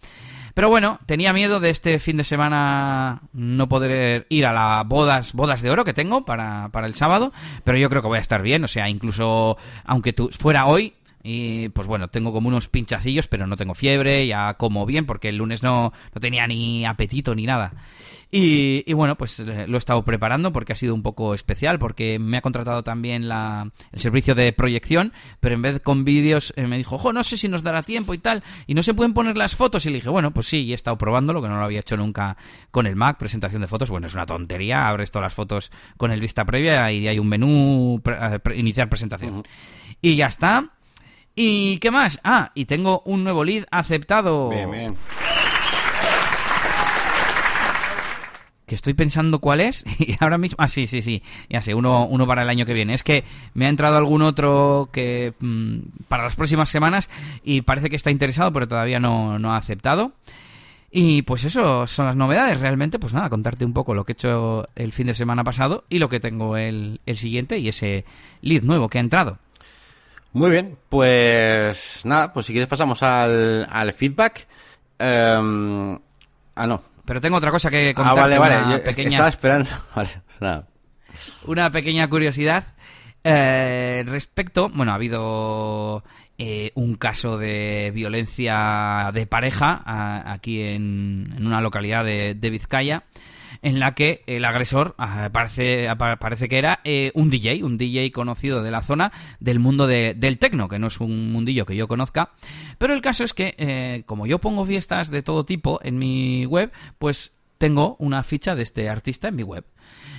Pero 0.55 0.69
bueno, 0.69 1.01
tenía 1.07 1.33
miedo 1.33 1.59
de 1.59 1.71
este 1.71 1.99
fin 1.99 2.17
de 2.17 2.25
semana 2.25 3.23
no 3.33 3.69
poder 3.69 4.27
ir 4.29 4.47
a 4.47 4.53
las 4.53 4.87
bodas, 4.87 5.33
bodas 5.33 5.63
de 5.63 5.71
oro 5.71 5.85
que 5.85 5.95
tengo 5.95 6.25
para, 6.25 6.69
para 6.71 6.87
el 6.87 6.95
sábado, 6.95 7.33
pero 7.65 7.77
yo 7.77 7.91
creo 7.91 8.03
que 8.03 8.09
voy 8.09 8.19
a 8.19 8.23
estar 8.23 8.41
bien, 8.41 8.63
o 8.63 8.69
sea, 8.69 8.89
incluso 8.89 9.57
aunque 9.85 10.13
tú, 10.13 10.31
fuera 10.31 10.67
hoy, 10.67 10.95
y 11.27 11.71
pues 11.71 11.89
bueno, 11.89 12.09
tengo 12.09 12.35
como 12.35 12.49
unos 12.49 12.69
pinchacillos, 12.69 13.29
pero 13.29 13.47
no 13.47 13.57
tengo 13.57 13.75
fiebre, 13.75 14.27
ya 14.27 14.55
como 14.55 14.85
bien, 14.85 15.07
porque 15.07 15.31
el 15.31 15.39
lunes 15.39 15.63
no, 15.63 15.95
no 16.15 16.21
tenía 16.21 16.47
ni 16.47 16.85
apetito 16.85 17.35
ni 17.35 17.47
nada. 17.47 17.73
Y, 18.37 18.93
bueno, 18.95 19.17
pues 19.17 19.39
eh, 19.39 19.67
lo 19.69 19.77
he 19.77 19.79
estado 19.79 20.05
preparando 20.05 20.53
porque 20.53 20.73
ha 20.73 20.77
sido 20.77 20.93
un 20.93 21.03
poco 21.03 21.35
especial, 21.35 21.79
porque 21.79 22.19
me 22.19 22.37
ha 22.37 22.43
contratado 22.43 22.83
también 22.83 23.29
la, 23.29 23.71
el 23.93 24.01
servicio 24.01 24.35
de 24.35 24.53
proyección, 24.53 25.13
pero 25.39 25.55
en 25.55 25.63
vez 25.63 25.81
con 25.81 26.05
vídeos 26.05 26.53
eh, 26.57 26.67
me 26.67 26.77
dijo, 26.77 26.99
jo, 26.99 27.13
no 27.13 27.23
sé 27.23 27.37
si 27.37 27.49
nos 27.49 27.63
dará 27.63 27.85
tiempo 27.85 28.13
y 28.13 28.19
tal, 28.19 28.43
y 28.67 28.75
no 28.75 28.83
se 28.83 28.93
pueden 28.93 29.15
poner 29.15 29.37
las 29.37 29.55
fotos. 29.55 29.87
Y 29.87 29.91
le 29.91 29.95
dije, 29.97 30.11
bueno, 30.11 30.33
pues 30.33 30.49
sí, 30.49 30.65
y 30.65 30.73
he 30.73 30.75
estado 30.75 30.99
probándolo, 30.99 31.41
que 31.41 31.49
no 31.49 31.59
lo 31.59 31.65
había 31.65 31.81
hecho 31.81 31.97
nunca 31.97 32.37
con 32.73 32.89
el 32.89 32.97
Mac, 32.97 33.19
presentación 33.19 33.63
de 33.63 33.69
fotos. 33.69 33.89
Bueno, 33.89 34.09
es 34.09 34.15
una 34.15 34.27
tontería, 34.27 34.89
abres 34.89 35.13
todas 35.13 35.27
las 35.27 35.35
fotos 35.35 35.71
con 35.97 36.11
el 36.11 36.21
vista 36.21 36.45
previa 36.45 36.91
y 36.91 37.07
hay 37.07 37.19
un 37.21 37.29
menú, 37.29 38.03
eh, 38.05 38.41
iniciar 38.57 38.89
presentación. 38.89 39.47
Y 40.03 40.17
ya 40.17 40.27
está. 40.27 40.73
¿Y 41.35 41.79
qué 41.79 41.91
más? 41.91 42.21
Ah, 42.23 42.51
y 42.55 42.67
tengo 42.67 43.03
un 43.05 43.25
nuevo 43.25 43.45
lead 43.45 43.65
aceptado. 43.71 44.51
Bien, 44.51 44.71
bien. 44.71 44.97
que 48.67 48.75
estoy 48.75 48.95
pensando 48.95 49.41
cuál 49.41 49.61
es 49.61 49.85
y 49.99 50.17
ahora 50.21 50.39
mismo 50.39 50.57
ah 50.59 50.69
sí 50.69 50.87
sí 50.87 51.03
sí 51.03 51.23
ya 51.51 51.61
sé 51.61 51.75
uno 51.75 52.07
uno 52.07 52.27
para 52.27 52.43
el 52.43 52.49
año 52.49 52.65
que 52.65 52.73
viene 52.73 52.95
es 52.95 53.03
que 53.03 53.25
me 53.53 53.67
ha 53.67 53.69
entrado 53.69 53.99
algún 53.99 54.23
otro 54.23 54.89
que 54.91 55.35
mm, 55.39 55.79
para 56.09 56.25
las 56.25 56.37
próximas 56.37 56.71
semanas 56.71 57.11
y 57.45 57.61
parece 57.61 57.91
que 57.91 57.97
está 57.97 58.11
interesado 58.11 58.53
pero 58.53 58.67
todavía 58.67 59.01
no, 59.01 59.39
no 59.39 59.53
ha 59.53 59.59
aceptado 59.59 60.13
y 60.91 61.23
pues 61.23 61.45
eso 61.45 61.87
son 61.87 62.07
las 62.07 62.17
novedades 62.17 62.59
realmente 62.59 62.99
pues 62.99 63.13
nada 63.13 63.29
contarte 63.29 63.67
un 63.67 63.75
poco 63.75 63.95
lo 63.95 64.05
que 64.05 64.13
he 64.13 64.15
hecho 64.15 64.67
el 64.77 64.93
fin 64.93 65.09
de 65.09 65.15
semana 65.15 65.45
pasado 65.45 65.85
y 65.91 65.99
lo 65.99 66.09
que 66.09 66.21
tengo 66.21 66.57
el, 66.57 67.01
el 67.05 67.17
siguiente 67.17 67.59
y 67.59 67.69
ese 67.69 68.07
lead 68.41 68.63
nuevo 68.63 68.89
que 68.89 68.97
ha 68.97 69.03
entrado 69.03 69.39
muy 70.35 70.51
bien 70.51 70.77
pues 70.91 72.03
nada 72.05 72.33
pues 72.33 72.47
si 72.47 72.53
quieres 72.53 72.69
pasamos 72.69 73.03
al, 73.03 73.67
al 73.71 73.93
feedback 73.95 74.47
em, 74.99 75.99
ah 76.55 76.67
no 76.67 76.95
pero 77.05 77.21
tengo 77.21 77.37
otra 77.37 77.51
cosa 77.51 77.71
que 77.71 77.95
contar. 77.95 78.19
Ah, 78.19 78.39
vale, 78.39 78.39
vale. 78.39 78.79
pequeña... 78.79 79.11
Estaba 79.11 79.29
esperando. 79.29 79.71
Vale, 80.41 80.63
Una 81.47 81.71
pequeña 81.71 82.09
curiosidad. 82.09 82.65
Eh, 83.23 84.05
respecto, 84.07 84.71
bueno, 84.71 84.93
ha 84.93 84.97
habido 84.97 86.03
eh, 86.39 86.73
un 86.75 86.95
caso 86.95 87.39
de 87.39 87.91
violencia 87.95 89.11
de 89.13 89.27
pareja 89.27 89.83
aquí 90.31 90.61
en, 90.61 91.33
en, 91.37 91.47
una 91.47 91.61
localidad 91.61 92.05
de, 92.05 92.35
de 92.35 92.51
Vizcaya 92.51 93.05
en 93.65 93.81
la 93.81 93.95
que 93.95 94.23
el 94.27 94.45
agresor 94.45 94.95
ah, 94.99 95.31
parece, 95.33 95.89
parece 96.21 96.49
que 96.49 96.59
era 96.59 96.81
eh, 96.85 97.11
un 97.15 97.31
DJ, 97.31 97.65
un 97.65 97.79
DJ 97.79 98.13
conocido 98.13 98.63
de 98.63 98.71
la 98.71 98.83
zona 98.83 99.11
del 99.41 99.59
mundo 99.59 99.87
del 99.87 100.39
tecno, 100.39 100.69
que 100.69 100.79
no 100.79 100.89
es 100.89 101.01
un 101.01 101.33
mundillo 101.33 101.65
que 101.65 101.75
yo 101.75 101.89
conozca. 101.89 102.33
Pero 102.77 102.93
el 102.93 103.01
caso 103.01 103.25
es 103.25 103.33
que, 103.33 103.55
eh, 103.57 104.03
como 104.05 104.27
yo 104.27 104.39
pongo 104.39 104.67
fiestas 104.67 105.11
de 105.11 105.23
todo 105.23 105.47
tipo 105.47 105.81
en 105.83 105.99
mi 105.99 106.45
web, 106.45 106.73
pues 106.99 107.33
tengo 107.57 107.97
una 107.99 108.23
ficha 108.23 108.55
de 108.55 108.63
este 108.63 108.91
artista 108.91 109.29
en 109.29 109.37
mi 109.37 109.43
web. 109.43 109.65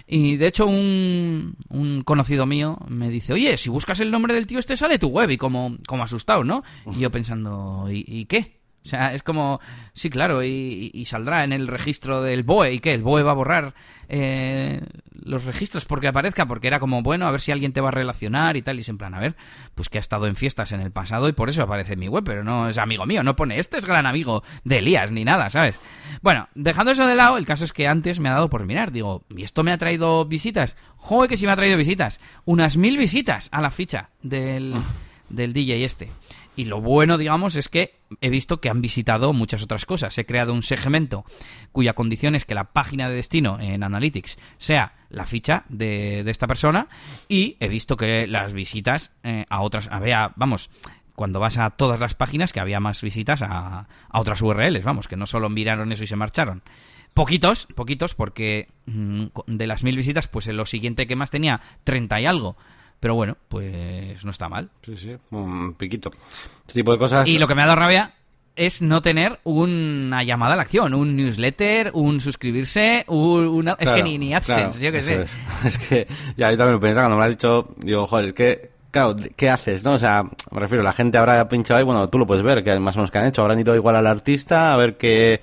Y 0.08 0.38
de 0.38 0.48
hecho 0.48 0.66
un, 0.66 1.56
un, 1.70 2.02
conocido 2.02 2.48
mío 2.48 2.80
me 2.88 3.10
dice, 3.10 3.34
oye, 3.34 3.58
si 3.58 3.70
buscas 3.70 4.00
el 4.00 4.10
nombre 4.10 4.34
del 4.34 4.48
tío 4.48 4.58
este 4.58 4.76
sale 4.76 4.98
tu 4.98 5.10
web 5.10 5.30
y 5.30 5.38
como, 5.38 5.78
como 5.88 6.04
asustado, 6.04 6.44
¿no? 6.44 6.64
Y 6.92 7.00
yo 7.00 7.12
pensando, 7.12 7.88
¿y 7.92 8.26
qué? 8.26 8.65
O 8.86 8.88
sea, 8.88 9.16
es 9.16 9.24
como, 9.24 9.60
sí, 9.94 10.12
claro, 10.12 10.44
y, 10.44 11.04
saldrá 11.08 11.44
en 11.44 11.54
el 11.54 11.68
registro 11.68 12.22
del 12.22 12.44
BOE. 12.44 12.74
¿Y 12.74 12.80
qué? 12.80 12.94
¿El 12.94 13.02
BOE 13.02 13.24
va 13.24 13.32
a 13.32 13.36
borrar 13.36 13.74
eh, 14.08 14.80
los 15.12 15.44
registros 15.46 15.86
porque 15.86 16.08
aparezca? 16.08 16.46
Porque 16.46 16.68
era 16.68 16.80
como, 16.80 17.02
bueno, 17.02 17.26
a 17.26 17.32
ver 17.32 17.42
si 17.42 17.52
alguien 17.52 17.74
te 17.74 17.82
va 17.82 17.88
a 17.88 17.92
relacionar 17.92 18.58
y 18.58 18.62
tal. 18.62 18.78
Y 18.78 18.82
es 18.82 18.90
en 18.90 19.00
plan, 19.00 19.16
a 19.16 19.20
ver, 19.20 19.36
pues 19.74 19.90
que 19.90 19.98
ha 19.98 20.00
estado 20.00 20.28
en 20.28 20.36
fiestas 20.36 20.72
en 20.72 20.82
el 20.82 20.92
pasado 20.92 21.28
y 21.28 21.34
por 21.34 21.50
eso 21.50 21.64
aparece 21.64 21.94
en 21.94 22.00
mi 22.00 22.08
web, 22.08 22.24
pero 22.24 22.44
no 22.44 22.70
es 22.70 22.78
amigo 22.78 23.08
mío, 23.08 23.24
no 23.24 23.36
pone, 23.36 23.60
este 23.60 23.78
es 23.78 23.88
gran 23.88 24.06
amigo 24.06 24.44
de 24.64 24.78
Elías 24.78 25.12
ni 25.12 25.26
nada, 25.26 25.50
¿sabes? 25.50 25.80
Bueno, 26.22 26.48
dejando 26.54 26.92
eso 26.92 27.08
de 27.08 27.16
lado, 27.16 27.38
el 27.38 27.46
caso 27.48 27.66
es 27.66 27.74
que 27.74 27.88
antes 27.88 28.20
me 28.20 28.30
ha 28.30 28.34
dado 28.34 28.52
por 28.52 28.66
mirar. 28.66 28.92
Digo, 28.92 29.24
¿y 29.36 29.44
esto 29.44 29.64
me 29.64 29.72
ha 29.72 29.80
traído 29.80 30.26
visitas? 30.26 30.78
Joder, 30.98 31.28
que 31.28 31.38
sí 31.38 31.48
me 31.48 31.54
ha 31.54 31.56
traído 31.56 31.78
visitas. 31.78 32.20
Unas 32.46 32.78
mil 32.78 32.98
visitas 32.98 33.50
a 33.52 33.62
la 33.62 33.72
ficha 33.72 34.10
del, 34.22 34.76
del 35.30 35.54
DJ 35.54 35.86
este. 35.86 36.10
Y 36.56 36.66
lo 36.66 36.82
bueno, 36.82 37.18
digamos, 37.18 37.56
es 37.56 37.70
que 37.70 37.96
he 38.22 38.30
visto 38.30 38.62
que 38.62 38.70
han 38.70 38.82
visitado 38.82 39.34
muchas 39.34 39.64
otras 39.64 39.86
cosas. 39.86 40.18
He 40.18 40.26
creado 40.26 40.54
un 40.54 40.64
segmento 40.64 41.26
cuya 41.72 41.94
condición 41.94 42.36
es 42.36 42.46
que 42.46 42.56
la 42.56 42.72
página 42.72 43.10
de 43.10 43.16
destino 43.16 43.60
en 43.60 43.84
Analytics 43.84 44.38
sea 44.58 44.94
la 45.10 45.26
ficha 45.26 45.66
de, 45.70 46.22
esta 46.30 46.48
persona 46.48 46.88
y 47.28 47.58
he 47.60 47.68
visto 47.68 47.98
que 47.98 48.28
las 48.28 48.54
visitas 48.54 49.12
eh, 49.24 49.46
a 49.50 49.62
otras... 49.62 49.90
Había, 49.92 50.32
vamos, 50.36 50.70
cuando 51.16 51.40
vas 51.40 51.58
a 51.58 51.72
todas 51.72 52.00
las 52.00 52.16
páginas 52.16 52.54
que 52.54 52.60
había 52.60 52.80
más 52.80 53.02
visitas 53.02 53.42
a, 53.42 53.88
a 54.10 54.20
otras 54.20 54.42
URLs, 54.42 54.84
vamos, 54.84 55.08
que 55.08 55.18
no 55.18 55.26
solo 55.26 55.50
miraron 55.50 55.92
eso 55.92 56.04
y 56.04 56.08
se 56.08 56.16
marcharon. 56.16 56.64
Poquitos, 57.16 57.68
poquitos, 57.76 58.14
porque 58.14 58.68
mm, 58.88 59.28
de 59.48 59.68
las 59.68 59.86
mil 59.86 59.96
visitas, 59.96 60.28
pues 60.28 60.48
en 60.48 60.58
lo 60.58 60.66
siguiente 60.66 61.08
que 61.08 61.16
más 61.16 61.32
tenía, 61.32 61.62
30 61.86 62.20
y 62.20 62.26
algo. 62.26 62.58
Pero 63.00 63.16
bueno, 63.16 63.38
pues 63.50 64.24
no 64.24 64.32
está 64.32 64.50
mal. 64.50 64.70
Sí, 64.84 64.98
sí, 64.98 65.16
un 65.32 65.74
piquito. 65.74 66.12
Este 66.62 66.74
tipo 66.74 66.92
de 66.92 66.98
cosas. 66.98 67.28
Y 67.28 67.38
lo 67.38 67.48
que 67.48 67.56
me 67.56 67.62
ha 67.62 67.66
dado 67.66 67.80
rabia 67.80 68.14
es 68.56 68.82
no 68.82 69.02
tener 69.02 69.40
una 69.44 70.24
llamada 70.24 70.54
a 70.54 70.56
la 70.56 70.64
acción, 70.64 70.94
un 70.94 71.16
newsletter, 71.16 71.92
un 71.94 72.22
suscribirse, 72.22 73.04
un, 73.08 73.48
una... 73.48 73.76
es 73.80 73.92
que 73.92 74.04
ni, 74.04 74.18
ni 74.18 74.34
AdSense, 74.34 74.84
yo 74.84 74.92
qué 74.92 75.02
sé. 75.02 75.22
Es. 75.24 75.36
es. 75.66 75.78
que 75.78 76.08
ya 76.38 76.52
yo 76.52 76.58
también 76.58 76.74
lo 76.74 76.80
pensaba 76.80 77.08
cuando 77.08 77.18
me 77.18 77.24
lo 77.24 77.26
has 77.26 77.36
dicho, 77.36 77.76
digo, 77.78 78.08
joder, 78.08 78.26
es 78.26 78.34
que, 78.34 78.70
claro, 78.92 79.16
¿qué 79.36 79.50
haces, 79.50 79.84
no? 79.84 79.94
O 79.94 80.00
sea, 80.00 80.24
me 80.24 80.60
refiero, 80.60 80.84
la 80.84 80.94
gente 80.94 81.18
habrá 81.18 81.48
pinchado 81.50 81.80
ahí, 81.80 81.84
bueno, 81.84 82.08
tú 82.10 82.18
lo 82.18 82.26
puedes 82.26 82.44
ver, 82.44 82.64
que 82.64 82.80
más 82.80 82.96
o 82.96 83.00
menos 83.00 83.12
que 83.12 83.18
han 83.18 83.28
hecho, 83.28 83.42
habrán 83.42 83.60
ido 83.60 83.76
igual 83.76 83.96
al 83.98 84.08
artista, 84.08 84.74
a 84.74 84.78
ver 84.78 84.96
qué, 84.98 85.42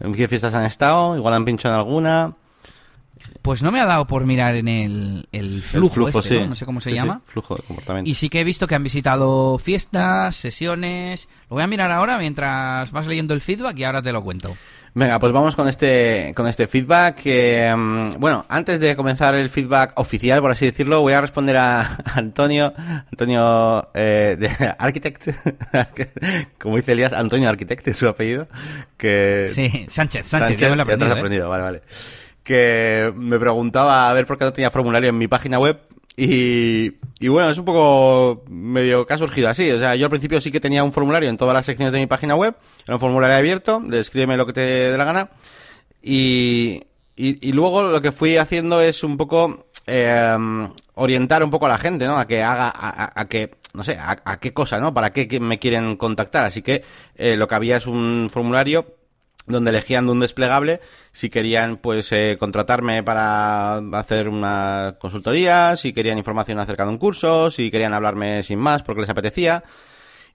en 0.00 0.14
qué 0.14 0.26
fiestas 0.26 0.54
han 0.54 0.64
estado, 0.64 1.16
igual 1.16 1.34
han 1.34 1.44
pinchado 1.44 1.74
en 1.74 1.80
alguna, 1.80 2.34
pues 3.44 3.62
no 3.62 3.70
me 3.70 3.78
ha 3.78 3.84
dado 3.84 4.06
por 4.06 4.24
mirar 4.24 4.56
en 4.56 4.68
el, 4.68 5.28
el 5.30 5.60
flujo, 5.60 6.08
este, 6.08 6.22
sí. 6.22 6.38
¿no? 6.40 6.46
¿no? 6.46 6.54
sé 6.56 6.64
cómo 6.64 6.80
se 6.80 6.88
Sí, 6.88 6.96
llama. 6.96 7.20
sí, 7.26 7.30
flujo 7.32 7.56
de 7.56 7.62
comportamiento. 7.62 8.08
Y 8.10 8.14
sí 8.14 8.30
que 8.30 8.40
he 8.40 8.44
visto 8.44 8.66
que 8.66 8.74
han 8.74 8.82
visitado 8.82 9.58
fiestas, 9.58 10.34
sesiones. 10.34 11.28
Lo 11.50 11.56
voy 11.56 11.62
a 11.62 11.66
mirar 11.66 11.90
ahora 11.90 12.16
mientras 12.16 12.90
vas 12.90 13.06
leyendo 13.06 13.34
el 13.34 13.42
feedback 13.42 13.76
y 13.78 13.84
ahora 13.84 14.00
te 14.00 14.12
lo 14.12 14.22
cuento. 14.24 14.56
Venga, 14.94 15.18
pues 15.18 15.30
vamos 15.34 15.56
con 15.56 15.68
este, 15.68 16.32
con 16.34 16.48
este 16.48 16.66
feedback. 16.68 17.20
mm, 17.76 18.18
bueno, 18.18 18.46
antes 18.48 18.80
de 18.80 18.96
comenzar 18.96 19.34
el 19.34 19.50
feedback 19.50 19.92
oficial, 19.96 20.40
por 20.40 20.50
así 20.52 20.64
decirlo, 20.64 21.02
voy 21.02 21.12
a 21.12 21.20
responder 21.20 21.58
a 21.58 21.98
Antonio, 22.14 22.72
Antonio 23.12 23.90
eh, 23.92 24.36
de 24.38 24.74
Architect, 24.78 25.28
como 26.58 26.76
dice 26.76 26.92
Elías, 26.92 27.12
Antonio 27.12 27.50
Architect 27.50 27.88
es 27.88 27.96
su 27.98 28.08
apellido, 28.08 28.48
que 28.96 29.50
Sí, 29.52 29.84
Sánchez, 29.90 30.28
Sánchez, 30.28 30.58
ya 30.58 30.70
me 30.70 30.76
lo 30.76 30.84
he 30.84 30.86
ya 30.86 30.96
te 30.96 31.04
has 31.04 31.10
aprendido, 31.10 31.12
¿eh? 31.12 31.18
aprendido, 31.18 31.48
vale, 31.50 31.62
vale. 31.62 31.82
Que 32.44 33.12
me 33.16 33.38
preguntaba 33.40 34.08
a 34.08 34.12
ver 34.12 34.26
por 34.26 34.38
qué 34.38 34.44
no 34.44 34.52
tenía 34.52 34.70
formulario 34.70 35.08
en 35.10 35.18
mi 35.18 35.26
página 35.28 35.58
web. 35.58 35.80
Y, 36.16 36.92
y 37.18 37.28
bueno, 37.28 37.50
es 37.50 37.58
un 37.58 37.64
poco 37.64 38.44
medio 38.48 39.04
que 39.06 39.14
ha 39.14 39.18
surgido 39.18 39.48
así. 39.48 39.68
O 39.72 39.78
sea, 39.80 39.96
yo 39.96 40.06
al 40.06 40.10
principio 40.10 40.40
sí 40.40 40.52
que 40.52 40.60
tenía 40.60 40.84
un 40.84 40.92
formulario 40.92 41.28
en 41.30 41.36
todas 41.36 41.54
las 41.54 41.66
secciones 41.66 41.92
de 41.92 41.98
mi 42.00 42.06
página 42.06 42.36
web. 42.36 42.54
Era 42.86 42.94
un 42.94 43.00
formulario 43.00 43.36
abierto, 43.36 43.80
de 43.84 43.98
escríbeme 44.00 44.36
lo 44.36 44.46
que 44.46 44.52
te 44.52 44.60
dé 44.60 44.96
la 44.96 45.04
gana. 45.04 45.30
Y, 46.02 46.82
y, 47.16 47.52
luego 47.52 47.84
lo 47.84 48.00
que 48.02 48.12
fui 48.12 48.36
haciendo 48.36 48.80
es 48.80 49.02
un 49.02 49.16
poco 49.16 49.66
eh, 49.86 50.36
orientar 50.94 51.42
un 51.42 51.50
poco 51.50 51.66
a 51.66 51.70
la 51.70 51.78
gente, 51.78 52.06
¿no? 52.06 52.18
A 52.18 52.26
que 52.26 52.42
haga, 52.42 52.68
a, 52.68 53.20
a- 53.20 53.24
que, 53.28 53.52
no 53.72 53.82
sé, 53.84 53.96
a, 53.98 54.20
a 54.24 54.38
qué 54.38 54.52
cosa, 54.52 54.78
¿no? 54.80 54.92
Para 54.92 55.12
qué 55.12 55.40
me 55.40 55.58
quieren 55.58 55.96
contactar. 55.96 56.44
Así 56.44 56.60
que 56.60 56.84
eh, 57.16 57.36
lo 57.36 57.48
que 57.48 57.54
había 57.54 57.78
es 57.78 57.86
un 57.86 58.28
formulario 58.30 58.84
donde 59.46 59.70
elegían 59.70 60.06
de 60.06 60.12
un 60.12 60.20
desplegable 60.20 60.80
si 61.12 61.30
querían 61.30 61.76
pues 61.76 62.10
eh, 62.12 62.36
contratarme 62.38 63.02
para 63.02 63.76
hacer 63.98 64.28
una 64.28 64.96
consultoría, 64.98 65.76
si 65.76 65.92
querían 65.92 66.18
información 66.18 66.58
acerca 66.58 66.84
de 66.84 66.90
un 66.90 66.98
curso, 66.98 67.50
si 67.50 67.70
querían 67.70 67.94
hablarme 67.94 68.42
sin 68.42 68.58
más 68.58 68.82
porque 68.82 69.02
les 69.02 69.10
apetecía. 69.10 69.64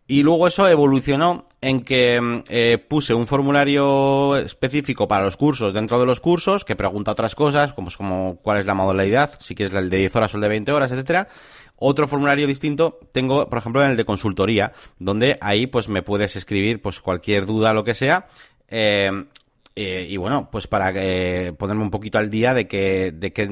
Y 0.07 0.23
luego 0.23 0.47
eso 0.47 0.67
evolucionó 0.67 1.47
en 1.61 1.81
que 1.81 2.41
eh, 2.49 2.83
puse 2.87 3.13
un 3.13 3.27
formulario 3.27 4.37
específico 4.37 5.07
para 5.07 5.23
los 5.23 5.37
cursos 5.37 5.71
dentro 5.71 5.99
de 5.99 6.07
los 6.07 6.19
cursos 6.19 6.65
que 6.65 6.75
pregunta 6.75 7.11
otras 7.11 7.35
cosas, 7.35 7.73
como, 7.73 7.91
como 7.95 8.39
cuál 8.41 8.57
es 8.57 8.65
la 8.65 8.73
modalidad, 8.73 9.33
si 9.39 9.53
quieres 9.53 9.75
el 9.75 9.91
de 9.91 9.97
10 9.97 10.15
horas 10.15 10.33
o 10.33 10.37
el 10.37 10.41
de 10.41 10.47
20 10.47 10.71
horas, 10.71 10.91
etcétera. 10.91 11.27
Otro 11.75 12.07
formulario 12.07 12.47
distinto 12.47 12.99
tengo, 13.11 13.47
por 13.47 13.59
ejemplo, 13.59 13.83
en 13.83 13.91
el 13.91 13.97
de 13.97 14.03
consultoría, 14.03 14.73
donde 14.97 15.37
ahí 15.41 15.67
pues 15.67 15.87
me 15.87 16.01
puedes 16.01 16.35
escribir 16.35 16.81
pues 16.81 16.99
cualquier 16.99 17.45
duda, 17.45 17.73
lo 17.73 17.83
que 17.83 17.93
sea. 17.93 18.27
Eh, 18.69 19.11
eh, 19.81 20.07
y 20.09 20.17
bueno, 20.17 20.49
pues 20.51 20.67
para 20.67 20.91
eh, 20.93 21.53
ponerme 21.53 21.83
un 21.83 21.89
poquito 21.89 22.17
al 22.17 22.29
día 22.29 22.53
de 22.53 22.67
que, 22.67 23.13
de 23.13 23.31
qué 23.31 23.47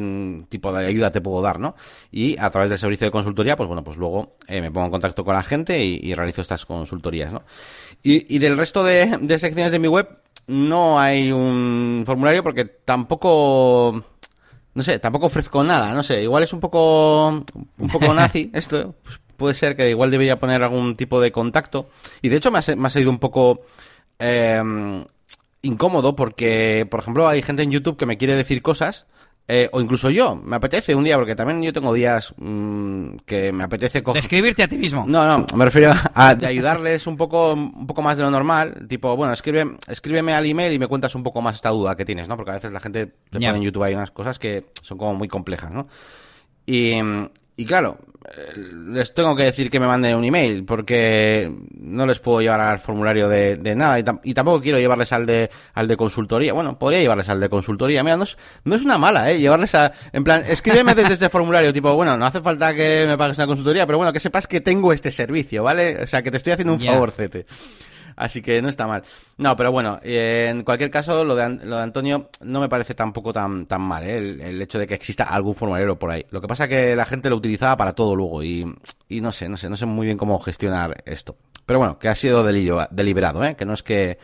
tipo 0.49 0.73
de 0.73 0.85
ayuda 0.85 1.09
te 1.09 1.21
puedo 1.21 1.41
dar, 1.41 1.57
¿no? 1.57 1.73
Y 2.11 2.37
a 2.37 2.49
través 2.49 2.69
del 2.69 2.77
servicio 2.77 3.07
de 3.07 3.11
consultoría, 3.11 3.55
pues 3.55 3.67
bueno, 3.67 3.81
pues 3.81 3.95
luego 3.95 4.35
eh, 4.45 4.59
me 4.59 4.69
pongo 4.69 4.87
en 4.87 4.91
contacto 4.91 5.23
con 5.23 5.35
la 5.35 5.43
gente 5.43 5.81
y, 5.81 6.01
y 6.03 6.15
realizo 6.15 6.41
estas 6.41 6.65
consultorías, 6.65 7.31
¿no? 7.31 7.43
Y, 8.03 8.35
y 8.35 8.39
del 8.39 8.57
resto 8.57 8.83
de, 8.83 9.17
de 9.21 9.39
secciones 9.39 9.71
de 9.71 9.79
mi 9.79 9.87
web 9.87 10.07
no 10.47 10.99
hay 10.99 11.31
un 11.31 12.03
formulario 12.05 12.43
porque 12.43 12.65
tampoco 12.65 14.03
no 14.73 14.83
sé, 14.83 14.99
tampoco 14.99 15.27
ofrezco 15.27 15.63
nada, 15.63 15.93
no 15.93 16.03
sé, 16.03 16.21
igual 16.23 16.43
es 16.43 16.51
un 16.51 16.59
poco 16.59 17.29
un 17.29 17.89
poco 17.89 18.13
nazi 18.13 18.51
esto, 18.53 18.95
pues 19.01 19.21
puede 19.37 19.55
ser 19.55 19.77
que 19.77 19.89
igual 19.89 20.11
debería 20.11 20.39
poner 20.39 20.61
algún 20.61 20.95
tipo 20.97 21.21
de 21.21 21.31
contacto 21.31 21.89
y 22.21 22.27
de 22.27 22.35
hecho 22.35 22.51
me 22.51 22.59
ha, 22.59 22.75
me 22.75 22.87
ha 22.87 22.89
salido 22.89 23.11
un 23.11 23.19
poco 23.19 23.61
eh, 24.19 25.03
incómodo 25.61 26.15
porque, 26.15 26.87
por 26.89 26.99
ejemplo, 26.99 27.27
hay 27.27 27.41
gente 27.41 27.63
en 27.63 27.71
YouTube 27.71 27.97
que 27.97 28.05
me 28.05 28.17
quiere 28.17 28.35
decir 28.35 28.61
cosas 28.61 29.07
eh, 29.49 29.69
o 29.71 29.79
incluso 29.79 30.09
yo, 30.09 30.35
me 30.35 30.57
apetece 30.57 30.93
un 30.93 31.05
día, 31.05 31.15
porque 31.15 31.33
también 31.33 31.61
yo 31.61 31.71
tengo 31.71 31.93
días 31.93 32.33
mm, 32.37 33.17
que 33.25 33.53
me 33.53 33.63
apetece. 33.63 34.01
Describirte 34.13 34.61
a 34.63 34.67
ti 34.67 34.77
mismo. 34.77 35.05
No, 35.07 35.25
no, 35.25 35.45
me 35.55 35.63
refiero 35.63 35.93
a 36.13 36.35
de 36.35 36.45
ayudarles 36.45 37.07
un 37.07 37.15
poco, 37.15 37.53
un 37.53 37.87
poco 37.87 38.01
más 38.01 38.17
de 38.17 38.23
lo 38.23 38.31
normal. 38.31 38.85
Tipo, 38.89 39.15
bueno, 39.15 39.31
escribe, 39.31 39.77
escríbeme 39.87 40.33
al 40.33 40.45
email 40.45 40.73
y 40.73 40.79
me 40.79 40.87
cuentas 40.87 41.15
un 41.15 41.23
poco 41.23 41.41
más 41.41 41.55
esta 41.55 41.69
duda 41.69 41.95
que 41.95 42.03
tienes, 42.03 42.27
¿no? 42.27 42.35
Porque 42.35 42.51
a 42.51 42.55
veces 42.55 42.73
la 42.73 42.81
gente 42.81 43.05
te 43.05 43.39
Ya. 43.39 43.49
pone 43.49 43.59
en 43.59 43.63
YouTube 43.63 43.83
hay 43.83 43.95
unas 43.95 44.11
cosas 44.11 44.37
que 44.37 44.65
son 44.81 44.97
como 44.97 45.13
muy 45.13 45.29
complejas, 45.29 45.71
¿no? 45.71 45.87
Y, 46.65 46.99
y 47.57 47.65
claro, 47.65 47.97
les 48.89 49.13
tengo 49.13 49.35
que 49.35 49.43
decir 49.43 49.69
que 49.69 49.79
me 49.79 49.87
manden 49.87 50.15
un 50.15 50.23
email 50.23 50.63
porque 50.65 51.51
no 51.79 52.05
les 52.05 52.19
puedo 52.19 52.41
llevar 52.41 52.59
al 52.61 52.79
formulario 52.79 53.27
de, 53.29 53.55
de 53.55 53.75
nada 53.75 53.99
y, 53.99 54.03
tam- 54.03 54.19
y 54.23 54.33
tampoco 54.33 54.61
quiero 54.61 54.77
llevarles 54.79 55.11
al 55.13 55.25
de 55.25 55.49
al 55.73 55.87
de 55.87 55.97
consultoría. 55.97 56.53
Bueno, 56.53 56.77
podría 56.77 56.99
llevarles 56.99 57.29
al 57.29 57.39
de 57.39 57.49
consultoría. 57.49 58.03
Mira, 58.03 58.17
no 58.17 58.23
es, 58.25 58.37
no 58.63 58.75
es 58.75 58.83
una 58.85 58.97
mala, 58.97 59.31
¿eh? 59.31 59.39
Llevarles 59.39 59.73
a... 59.75 59.91
En 60.13 60.23
plan, 60.23 60.43
escríbeme 60.47 60.93
desde 60.93 61.13
este 61.13 61.29
formulario, 61.29 61.73
tipo, 61.73 61.93
bueno, 61.95 62.15
no 62.17 62.25
hace 62.25 62.41
falta 62.41 62.73
que 62.73 63.05
me 63.07 63.17
pagues 63.17 63.37
una 63.37 63.47
consultoría, 63.47 63.85
pero 63.85 63.97
bueno, 63.97 64.13
que 64.13 64.19
sepas 64.19 64.45
que 64.45 64.61
tengo 64.61 64.93
este 64.93 65.11
servicio, 65.11 65.63
¿vale? 65.63 66.03
O 66.03 66.07
sea, 66.07 66.21
que 66.21 66.29
te 66.31 66.37
estoy 66.37 66.53
haciendo 66.53 66.73
un 66.73 66.79
Ya. 66.79 66.93
favorcete. 66.93 67.45
Así 68.17 68.41
que 68.41 68.61
no 68.63 68.67
está 68.67 68.87
mal. 68.87 69.03
No, 69.37 69.55
pero 69.55 69.71
bueno, 69.71 69.99
eh, 70.01 70.47
en 70.49 70.63
cualquier 70.63 70.89
caso, 70.89 71.23
lo 71.23 71.35
de, 71.35 71.49
lo 71.63 71.77
de 71.77 71.83
Antonio 71.83 72.29
no 72.41 72.59
me 72.59 72.67
parece 72.67 72.95
tampoco 72.95 73.31
tan, 73.31 73.67
tan 73.67 73.81
mal, 73.81 74.03
¿eh? 74.03 74.17
el, 74.17 74.61
hecho 74.61 74.79
de 74.79 74.87
que 74.87 74.95
exista 74.95 75.25
algún 75.25 75.53
formulario 75.53 75.99
por 75.99 76.09
ahí. 76.09 76.25
Lo 76.31 76.41
que 76.41 76.47
pasa 76.47 76.63
es 76.63 76.69
que 76.69 76.95
la 76.95 77.05
gente 77.05 77.29
lo 77.29 77.35
utilizaba 77.35 77.77
para 77.77 77.93
todo 77.93 78.15
luego 78.15 78.43
y, 78.43 78.65
y 79.07 79.21
no 79.21 79.31
sé, 79.31 79.47
no 79.47 79.55
sé, 79.55 79.69
no 79.69 79.75
sé 79.77 79.85
muy 79.85 80.07
bien 80.07 80.17
cómo 80.17 80.39
gestionar 80.39 81.03
esto. 81.05 81.37
Pero 81.67 81.77
bueno, 81.77 81.99
que 81.99 82.09
ha 82.09 82.15
sido 82.15 82.43
deliberado, 82.43 83.43
¿eh? 83.43 83.55
que 83.55 83.65
no 83.65 83.73
es 83.73 83.83
que 83.83 84.17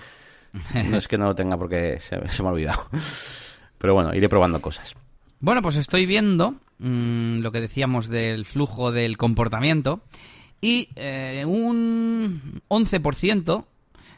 no 0.89 0.97
es 0.97 1.07
que 1.07 1.17
no 1.19 1.25
lo 1.25 1.35
tenga 1.35 1.55
porque 1.55 1.99
se, 2.01 2.27
se 2.29 2.41
me 2.41 2.49
ha 2.49 2.51
olvidado. 2.51 2.87
Pero 3.77 3.93
bueno, 3.93 4.15
iré 4.15 4.27
probando 4.27 4.59
cosas. 4.59 4.95
Bueno, 5.39 5.61
pues 5.61 5.75
estoy 5.75 6.07
viendo 6.07 6.55
mm, 6.79 7.41
lo 7.41 7.51
que 7.51 7.61
decíamos 7.61 8.07
del 8.07 8.45
flujo 8.45 8.91
del 8.91 9.17
comportamiento 9.17 10.01
y 10.61 10.87
eh, 10.95 11.43
un 11.45 12.61
11% 12.69 13.65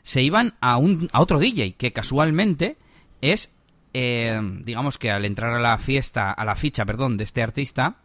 se 0.06 0.22
iban 0.22 0.54
a, 0.62 0.78
un, 0.78 1.10
a 1.12 1.20
otro 1.20 1.38
DJ 1.40 1.74
que 1.74 1.92
casualmente 1.92 2.78
es, 3.20 3.52
eh, 3.94 4.40
digamos 4.64 4.98
que 4.98 5.12
al 5.12 5.26
entrar 5.26 5.52
a 5.54 5.60
la 5.60 5.78
fiesta, 5.78 6.32
a 6.32 6.46
la 6.46 6.56
ficha, 6.56 6.86
perdón, 6.86 7.18
de 7.18 7.26
este 7.26 7.44
artista, 7.44 7.98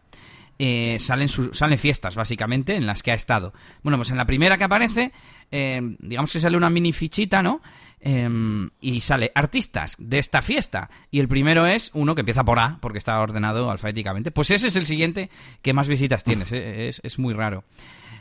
eh, 0.59 0.96
salen, 0.98 1.28
su- 1.28 1.55
salen 1.55 1.78
fiestas, 1.78 2.16
básicamente, 2.16 2.74
en 2.74 2.86
las 2.86 3.03
que 3.03 3.12
ha 3.12 3.14
estado. 3.14 3.53
Bueno, 3.82 3.96
pues 3.98 4.11
en 4.11 4.16
la 4.16 4.24
primera 4.26 4.59
que 4.59 4.64
aparece, 4.64 5.12
eh, 5.53 5.80
digamos 6.01 6.32
que 6.32 6.40
sale 6.40 6.57
una 6.57 6.68
mini 6.70 6.92
fichita, 6.92 7.42
¿no? 7.42 7.62
Em, 8.03 8.70
y 8.80 9.01
sale 9.03 9.30
artistas 9.34 9.94
de 9.98 10.18
esta 10.18 10.40
fiesta. 10.40 10.88
Y 11.11 11.20
el 11.20 11.28
primero 11.28 11.66
es 11.66 11.90
uno 11.92 12.14
que 12.14 12.20
empieza 12.20 12.44
por 12.44 12.59
A, 12.59 12.78
porque 12.80 12.96
está 12.98 13.20
ordenado 13.20 13.70
alfabéticamente. 13.70 14.30
Pues 14.30 14.51
ese 14.51 14.68
es 14.68 14.76
el 14.76 14.86
siguiente 14.86 15.28
que 15.61 15.74
más 15.74 15.86
visitas 15.88 16.24
tienes. 16.24 16.51
eh, 16.53 16.88
Es, 16.88 17.01
es 17.05 17.18
muy 17.18 17.34
raro. 17.34 17.62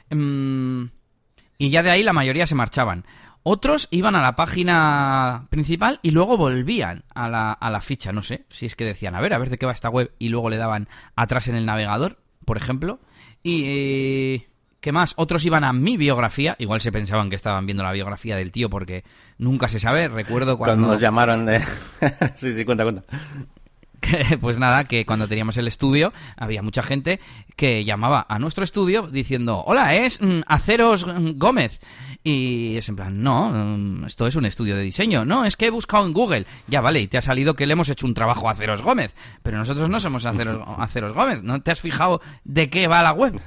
Em, 0.09 0.89
y 1.57 1.69
ya 1.69 1.83
de 1.83 1.91
ahí 1.91 2.03
la 2.03 2.13
mayoría 2.13 2.47
se 2.47 2.55
marchaban. 2.55 3.05
Otros 3.43 3.87
iban 3.91 4.15
a 4.15 4.21
la 4.21 4.35
página 4.35 5.47
principal 5.49 5.99
y 6.01 6.11
luego 6.11 6.37
volvían 6.37 7.03
a 7.15 7.29
la, 7.29 7.51
a 7.53 7.69
la 7.69 7.81
ficha. 7.81 8.11
No 8.11 8.21
sé 8.21 8.45
si 8.49 8.65
es 8.65 8.75
que 8.75 8.85
decían, 8.85 9.15
a 9.15 9.21
ver, 9.21 9.33
a 9.33 9.37
ver 9.37 9.49
de 9.49 9.57
qué 9.57 9.65
va 9.65 9.71
esta 9.71 9.89
web. 9.89 10.11
Y 10.19 10.29
luego 10.29 10.49
le 10.49 10.57
daban 10.57 10.87
atrás 11.15 11.47
en 11.47 11.55
el 11.55 11.65
navegador, 11.65 12.17
por 12.45 12.57
ejemplo. 12.57 12.99
Y. 13.43 13.63
eh, 13.65 14.45
¿Qué 14.81 14.93
más? 14.93 15.13
Otros 15.17 15.43
iban 15.43 15.65
a 15.65 15.73
mi 15.73 15.97
biografía. 15.97 16.55
Igual 16.57 16.79
se 16.79 16.91
pensaban 16.93 17.29
que 17.29 17.35
estaban 17.35 17.65
viendo 17.65 17.83
la 17.83 17.91
biografía 17.91 18.37
del 18.37 18.53
tío 18.53 18.69
porque 18.69 19.03
nunca 19.37 19.67
se 19.67 19.77
sabe. 19.77 20.07
Recuerdo 20.07 20.57
Cuando, 20.57 20.75
cuando. 20.75 20.87
nos 20.93 21.01
llamaron 21.01 21.45
de... 21.45 21.59
sí, 22.37 22.53
sí, 22.53 22.63
cuenta, 22.63 22.83
cuenta. 22.85 23.03
Que, 23.99 24.37
pues 24.41 24.57
nada, 24.57 24.83
que 24.83 25.05
cuando 25.05 25.27
teníamos 25.27 25.57
el 25.57 25.67
estudio 25.67 26.13
había 26.37 26.61
mucha 26.61 26.81
gente 26.81 27.19
que 27.55 27.83
llamaba 27.85 28.25
a 28.29 28.39
nuestro 28.39 28.63
estudio 28.63 29.07
diciendo, 29.07 29.63
hola, 29.65 29.95
es 29.95 30.21
mm, 30.21 30.41
Aceros 30.47 31.05
mm, 31.05 31.37
Gómez. 31.37 31.79
Y 32.23 32.75
es 32.75 32.89
en 32.89 32.95
plan, 32.95 33.23
no, 33.23 33.49
mm, 33.49 34.05
esto 34.05 34.27
es 34.27 34.35
un 34.35 34.45
estudio 34.45 34.75
de 34.75 34.83
diseño. 34.83 35.25
No, 35.25 35.45
es 35.45 35.55
que 35.55 35.67
he 35.67 35.69
buscado 35.69 36.05
en 36.05 36.13
Google. 36.13 36.45
Ya 36.67 36.81
vale, 36.81 36.99
y 36.99 37.07
te 37.07 37.17
ha 37.17 37.21
salido 37.21 37.53
que 37.55 37.65
le 37.65 37.73
hemos 37.73 37.89
hecho 37.89 38.05
un 38.05 38.13
trabajo 38.13 38.49
a 38.49 38.51
Aceros 38.51 38.81
Gómez. 38.81 39.15
Pero 39.43 39.57
nosotros 39.57 39.89
no 39.89 39.99
somos 39.99 40.25
Aceros, 40.25 40.61
Aceros 40.77 41.13
Gómez. 41.13 41.43
¿No 41.43 41.61
te 41.61 41.71
has 41.71 41.81
fijado 41.81 42.21
de 42.43 42.69
qué 42.69 42.87
va 42.87 43.03
la 43.03 43.13
web? 43.13 43.39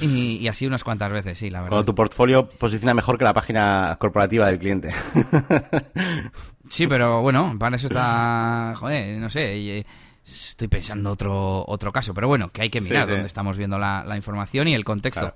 Y, 0.00 0.38
y 0.38 0.48
así 0.48 0.66
unas 0.66 0.84
cuantas 0.84 1.12
veces, 1.12 1.38
sí, 1.38 1.50
la 1.50 1.60
verdad. 1.60 1.70
Cuando 1.70 1.84
tu 1.84 1.94
portfolio 1.94 2.48
posiciona 2.48 2.94
mejor 2.94 3.18
que 3.18 3.24
la 3.24 3.34
página 3.34 3.94
corporativa 3.98 4.46
del 4.46 4.58
cliente. 4.58 4.88
Sí, 6.72 6.86
pero 6.86 7.20
bueno, 7.20 7.54
para 7.58 7.76
eso 7.76 7.88
está. 7.88 8.72
Joder, 8.76 9.18
no 9.18 9.28
sé. 9.28 9.84
Estoy 10.24 10.68
pensando 10.68 11.10
otro, 11.10 11.64
otro 11.68 11.92
caso, 11.92 12.14
pero 12.14 12.28
bueno, 12.28 12.50
que 12.50 12.62
hay 12.62 12.70
que 12.70 12.80
mirar 12.80 13.06
dónde 13.06 13.26
estamos 13.26 13.58
viendo 13.58 13.78
la, 13.78 14.16
información 14.16 14.68
y 14.68 14.74
el 14.74 14.82
contexto. 14.82 15.34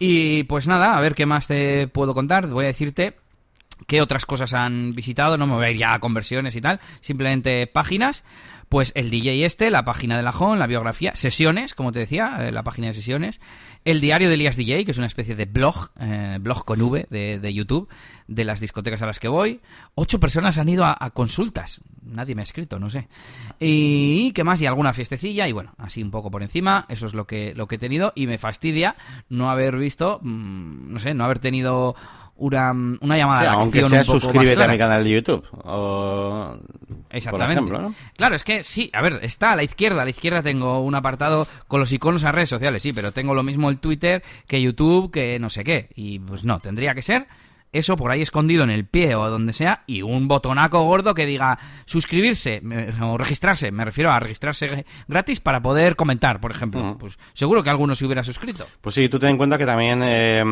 Y 0.00 0.42
pues 0.42 0.66
nada, 0.66 0.96
a 0.96 1.00
ver 1.00 1.14
qué 1.14 1.24
más 1.24 1.46
te 1.46 1.86
puedo 1.86 2.14
contar. 2.14 2.48
Voy 2.48 2.64
a 2.64 2.68
decirte 2.68 3.14
qué 3.86 4.02
otras 4.02 4.26
cosas 4.26 4.54
han 4.54 4.92
visitado. 4.92 5.38
No 5.38 5.46
me 5.46 5.54
voy 5.54 5.66
a 5.66 5.70
ir 5.70 5.76
ya 5.76 5.94
a 5.94 6.00
conversiones 6.00 6.56
y 6.56 6.60
tal, 6.60 6.80
simplemente 7.00 7.68
páginas. 7.68 8.24
Pues 8.68 8.90
el 8.96 9.08
DJ 9.10 9.44
este, 9.44 9.70
la 9.70 9.84
página 9.84 10.16
de 10.16 10.24
la 10.24 10.30
Home, 10.30 10.58
la 10.58 10.66
biografía, 10.66 11.14
sesiones, 11.14 11.74
como 11.74 11.92
te 11.92 12.00
decía, 12.00 12.38
eh, 12.40 12.50
la 12.50 12.64
página 12.64 12.88
de 12.88 12.94
sesiones, 12.94 13.38
el 13.84 14.00
diario 14.00 14.28
de 14.28 14.34
Elías 14.34 14.56
DJ, 14.56 14.84
que 14.84 14.92
es 14.92 14.98
una 14.98 15.06
especie 15.06 15.34
de 15.34 15.44
blog, 15.46 15.90
eh, 15.98 16.38
blog 16.40 16.64
con 16.64 16.80
V 16.80 17.06
de, 17.10 17.54
YouTube, 17.54 17.88
de 18.28 18.44
las 18.44 18.60
discotecas 18.60 19.02
a 19.02 19.06
las 19.06 19.18
que 19.18 19.28
voy. 19.28 19.60
Ocho 19.94 20.20
personas 20.20 20.58
han 20.58 20.68
ido 20.68 20.84
a, 20.84 21.10
consultas. 21.10 21.80
Nadie 22.02 22.34
me 22.34 22.42
ha 22.42 22.44
escrito, 22.44 22.78
no 22.78 22.90
sé. 22.90 23.08
Y 23.58 24.32
qué 24.32 24.44
más, 24.44 24.60
y 24.60 24.66
alguna 24.66 24.92
fiestecilla, 24.92 25.48
y 25.48 25.52
bueno, 25.52 25.74
así 25.78 26.02
un 26.02 26.10
poco 26.10 26.30
por 26.30 26.42
encima. 26.42 26.86
Eso 26.88 27.06
es 27.06 27.14
lo 27.14 27.26
que, 27.26 27.54
lo 27.54 27.66
que 27.66 27.76
he 27.76 27.78
tenido. 27.78 28.12
Y 28.14 28.26
me 28.26 28.38
fastidia 28.38 28.96
no 29.28 29.50
haber 29.50 29.76
visto, 29.76 30.20
mm, 30.22 30.92
no 30.92 30.98
sé, 30.98 31.14
no 31.14 31.24
haber 31.24 31.40
tenido 31.40 31.96
una, 32.42 32.72
una 32.72 33.16
llamada 33.16 33.52
aunque 33.52 33.84
sea 33.84 34.02
suscríbete 34.02 34.60
a 34.60 34.66
mi 34.66 34.76
canal 34.76 35.04
de 35.04 35.10
YouTube 35.10 35.46
exactamente. 37.10 37.72
claro 38.16 38.34
es 38.34 38.42
que 38.42 38.64
sí 38.64 38.90
a 38.92 39.00
ver 39.00 39.20
está 39.22 39.52
a 39.52 39.56
la 39.56 39.62
izquierda 39.62 40.02
a 40.02 40.04
la 40.04 40.10
izquierda 40.10 40.42
tengo 40.42 40.80
un 40.80 40.94
apartado 40.96 41.46
con 41.68 41.78
los 41.78 41.92
iconos 41.92 42.24
a 42.24 42.32
redes 42.32 42.48
sociales 42.48 42.82
sí 42.82 42.92
pero 42.92 43.12
tengo 43.12 43.34
lo 43.34 43.44
mismo 43.44 43.70
el 43.70 43.78
Twitter 43.78 44.24
que 44.48 44.60
YouTube 44.60 45.12
que 45.12 45.38
no 45.38 45.50
sé 45.50 45.62
qué 45.62 45.88
y 45.94 46.18
pues 46.18 46.44
no 46.44 46.58
tendría 46.58 46.96
que 46.96 47.02
ser 47.02 47.28
eso 47.72 47.96
por 47.96 48.10
ahí 48.10 48.22
escondido 48.22 48.64
en 48.64 48.70
el 48.70 48.86
pie 48.86 49.14
o 49.14 49.28
donde 49.28 49.52
sea 49.52 49.82
y 49.86 50.02
un 50.02 50.28
botonaco 50.28 50.82
gordo 50.84 51.14
que 51.14 51.26
diga 51.26 51.58
suscribirse 51.86 52.62
o 53.00 53.18
registrarse, 53.18 53.72
me 53.72 53.84
refiero 53.84 54.10
a 54.12 54.20
registrarse 54.20 54.84
gratis 55.08 55.40
para 55.40 55.62
poder 55.62 55.96
comentar, 55.96 56.40
por 56.40 56.50
ejemplo. 56.50 56.96
Pues 56.98 57.18
seguro 57.34 57.62
que 57.62 57.70
alguno 57.70 57.94
se 57.94 58.04
hubiera 58.04 58.22
suscrito. 58.22 58.66
Pues 58.80 58.94
sí, 58.94 59.08
tú 59.08 59.18
ten 59.18 59.30
en 59.30 59.38
cuenta 59.38 59.58
que 59.58 59.66
también, 59.66 60.02
eh, 60.04 60.42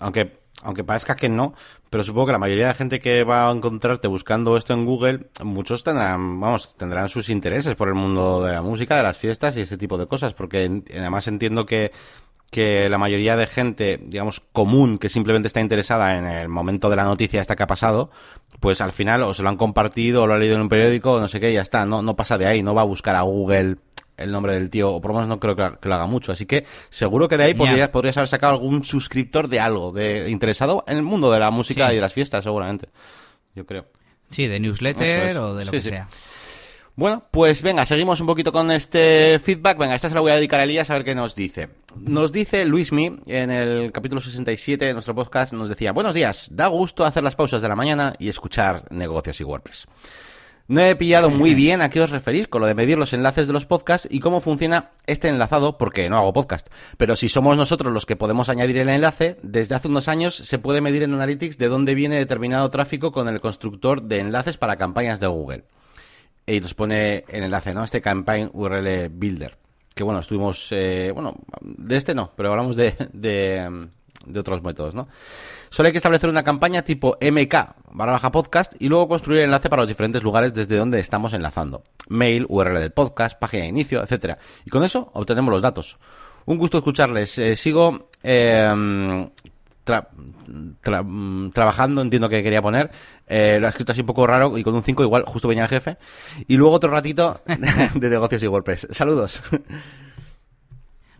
aunque 0.00 0.44
aunque 0.62 0.84
parezca 0.84 1.14
que 1.14 1.28
no, 1.28 1.54
pero 1.90 2.02
supongo 2.02 2.26
que 2.26 2.32
la 2.32 2.38
mayoría 2.38 2.68
de 2.68 2.74
gente 2.74 2.98
que 2.98 3.22
va 3.22 3.48
a 3.48 3.52
encontrarte 3.52 4.08
buscando 4.08 4.56
esto 4.56 4.72
en 4.72 4.86
Google, 4.86 5.26
muchos 5.42 5.84
tendrán, 5.84 6.40
vamos, 6.40 6.74
tendrán 6.76 7.08
sus 7.08 7.28
intereses 7.28 7.74
por 7.74 7.88
el 7.88 7.94
mundo 7.94 8.42
de 8.42 8.52
la 8.52 8.62
música, 8.62 8.96
de 8.96 9.02
las 9.02 9.18
fiestas 9.18 9.56
y 9.56 9.60
ese 9.60 9.76
tipo 9.76 9.98
de 9.98 10.06
cosas, 10.06 10.32
porque 10.32 10.82
además 10.90 11.28
entiendo 11.28 11.66
que 11.66 11.92
que 12.54 12.88
la 12.88 12.98
mayoría 12.98 13.34
de 13.34 13.46
gente, 13.46 13.98
digamos, 14.00 14.38
común, 14.52 14.98
que 14.98 15.08
simplemente 15.08 15.48
está 15.48 15.60
interesada 15.60 16.16
en 16.16 16.24
el 16.24 16.48
momento 16.48 16.88
de 16.88 16.94
la 16.94 17.02
noticia 17.02 17.40
esta 17.40 17.56
que 17.56 17.64
ha 17.64 17.66
pasado, 17.66 18.12
pues 18.60 18.80
al 18.80 18.92
final 18.92 19.24
o 19.24 19.34
se 19.34 19.42
lo 19.42 19.48
han 19.48 19.56
compartido 19.56 20.22
o 20.22 20.26
lo 20.28 20.34
ha 20.34 20.38
leído 20.38 20.54
en 20.54 20.60
un 20.60 20.68
periódico 20.68 21.18
no 21.18 21.26
sé 21.26 21.40
qué, 21.40 21.52
ya 21.52 21.62
está, 21.62 21.84
no, 21.84 22.00
no 22.00 22.14
pasa 22.14 22.38
de 22.38 22.46
ahí, 22.46 22.62
no 22.62 22.72
va 22.72 22.82
a 22.82 22.84
buscar 22.84 23.16
a 23.16 23.22
Google 23.22 23.78
el 24.16 24.30
nombre 24.30 24.52
del 24.52 24.70
tío, 24.70 24.92
o 24.92 25.00
por 25.00 25.10
lo 25.10 25.14
menos 25.16 25.28
no 25.28 25.40
creo 25.40 25.56
que, 25.56 25.88
lo 25.88 25.94
haga 25.96 26.06
mucho. 26.06 26.30
Así 26.30 26.46
que 26.46 26.64
seguro 26.90 27.26
que 27.26 27.36
de 27.36 27.42
ahí 27.42 27.54
podrías, 27.54 27.88
podrías 27.88 28.16
haber 28.18 28.28
sacado 28.28 28.52
algún 28.52 28.84
suscriptor 28.84 29.48
de 29.48 29.58
algo, 29.58 29.90
de 29.90 30.30
interesado 30.30 30.84
en 30.86 30.98
el 30.98 31.02
mundo 31.02 31.32
de 31.32 31.40
la 31.40 31.50
música 31.50 31.92
y 31.92 31.96
de 31.96 32.02
las 32.02 32.12
fiestas, 32.12 32.44
seguramente. 32.44 32.88
Yo 33.56 33.66
creo. 33.66 33.86
Sí, 34.30 34.46
de 34.46 34.60
newsletter 34.60 35.38
o 35.38 35.56
de 35.56 35.64
lo 35.64 35.72
que 35.72 35.82
sea. 35.82 36.06
Bueno, 36.96 37.24
pues 37.32 37.60
venga, 37.60 37.84
seguimos 37.86 38.20
un 38.20 38.28
poquito 38.28 38.52
con 38.52 38.70
este 38.70 39.40
feedback. 39.40 39.76
Venga, 39.78 39.96
esta 39.96 40.08
se 40.08 40.14
la 40.14 40.20
voy 40.20 40.30
a 40.30 40.36
dedicar 40.36 40.60
a 40.60 40.62
Elías 40.62 40.90
a 40.90 40.94
ver 40.94 41.04
qué 41.04 41.16
nos 41.16 41.34
dice. 41.34 41.68
Nos 41.96 42.30
dice 42.30 42.64
Luismi 42.64 43.16
en 43.26 43.50
el 43.50 43.90
capítulo 43.90 44.20
67 44.20 44.84
de 44.84 44.92
nuestro 44.92 45.12
podcast, 45.12 45.52
nos 45.52 45.68
decía, 45.68 45.90
buenos 45.90 46.14
días, 46.14 46.48
da 46.52 46.68
gusto 46.68 47.04
hacer 47.04 47.24
las 47.24 47.34
pausas 47.34 47.62
de 47.62 47.68
la 47.68 47.74
mañana 47.74 48.14
y 48.20 48.28
escuchar 48.28 48.84
negocios 48.92 49.40
y 49.40 49.44
WordPress. 49.44 49.88
No 50.68 50.82
he 50.82 50.94
pillado 50.94 51.30
muy 51.30 51.54
bien 51.56 51.82
a 51.82 51.90
qué 51.90 52.00
os 52.00 52.10
referís 52.10 52.46
con 52.46 52.60
lo 52.60 52.68
de 52.68 52.74
medir 52.74 52.96
los 52.96 53.12
enlaces 53.12 53.48
de 53.48 53.52
los 53.52 53.66
podcasts 53.66 54.06
y 54.08 54.20
cómo 54.20 54.40
funciona 54.40 54.92
este 55.08 55.28
enlazado 55.28 55.78
porque 55.78 56.08
no 56.08 56.16
hago 56.16 56.32
podcast. 56.32 56.68
Pero 56.96 57.16
si 57.16 57.28
somos 57.28 57.56
nosotros 57.56 57.92
los 57.92 58.06
que 58.06 58.14
podemos 58.14 58.48
añadir 58.48 58.78
el 58.78 58.88
enlace, 58.88 59.36
desde 59.42 59.74
hace 59.74 59.88
unos 59.88 60.06
años 60.06 60.36
se 60.36 60.60
puede 60.60 60.80
medir 60.80 61.02
en 61.02 61.14
Analytics 61.14 61.58
de 61.58 61.66
dónde 61.66 61.96
viene 61.96 62.18
determinado 62.18 62.68
tráfico 62.68 63.10
con 63.10 63.26
el 63.26 63.40
constructor 63.40 64.00
de 64.02 64.20
enlaces 64.20 64.58
para 64.58 64.76
campañas 64.76 65.18
de 65.18 65.26
Google. 65.26 65.64
Y 66.46 66.60
nos 66.60 66.74
pone 66.74 67.24
el 67.28 67.44
enlace, 67.44 67.72
¿no? 67.72 67.84
Este 67.84 68.00
Campaign 68.00 68.50
URL 68.52 69.08
Builder. 69.08 69.56
Que 69.94 70.02
bueno, 70.04 70.20
estuvimos, 70.20 70.68
eh, 70.72 71.10
bueno, 71.12 71.36
de 71.60 71.96
este 71.96 72.14
no, 72.14 72.32
pero 72.36 72.50
hablamos 72.50 72.76
de, 72.76 72.94
de, 73.12 73.88
de 74.26 74.40
otros 74.40 74.62
métodos, 74.62 74.94
¿no? 74.94 75.08
Solo 75.70 75.88
hay 75.88 75.92
que 75.92 75.98
establecer 75.98 76.30
una 76.30 76.42
campaña 76.42 76.82
tipo 76.82 77.16
MK 77.20 77.54
barra 77.92 78.12
baja 78.12 78.30
podcast 78.30 78.74
y 78.78 78.88
luego 78.88 79.08
construir 79.08 79.40
el 79.40 79.46
enlace 79.46 79.68
para 79.68 79.82
los 79.82 79.88
diferentes 79.88 80.22
lugares 80.22 80.54
desde 80.54 80.76
donde 80.76 81.00
estamos 81.00 81.32
enlazando. 81.32 81.82
Mail, 82.08 82.46
URL 82.48 82.78
del 82.78 82.90
podcast, 82.92 83.38
página 83.38 83.64
de 83.64 83.70
inicio, 83.70 84.02
etcétera. 84.02 84.38
Y 84.64 84.70
con 84.70 84.84
eso 84.84 85.10
obtenemos 85.14 85.52
los 85.52 85.62
datos. 85.62 85.98
Un 86.46 86.58
gusto 86.58 86.78
escucharles. 86.78 87.38
Eh, 87.38 87.56
sigo 87.56 88.10
em, 89.86 91.50
trabajando, 91.50 92.02
entiendo 92.02 92.28
que 92.28 92.42
quería 92.42 92.62
poner. 92.62 92.90
Eh, 93.26 93.58
lo 93.60 93.66
ha 93.66 93.70
escrito 93.70 93.92
así 93.92 94.00
un 94.00 94.06
poco 94.06 94.26
raro 94.26 94.56
y 94.58 94.62
con 94.62 94.74
un 94.74 94.82
5 94.82 95.02
igual 95.02 95.24
justo 95.26 95.48
venía 95.48 95.64
el 95.64 95.70
jefe. 95.70 95.96
Y 96.46 96.56
luego 96.56 96.74
otro 96.74 96.90
ratito 96.90 97.40
de 97.94 98.08
negocios 98.08 98.42
y 98.42 98.46
WordPress. 98.46 98.88
Saludos. 98.90 99.42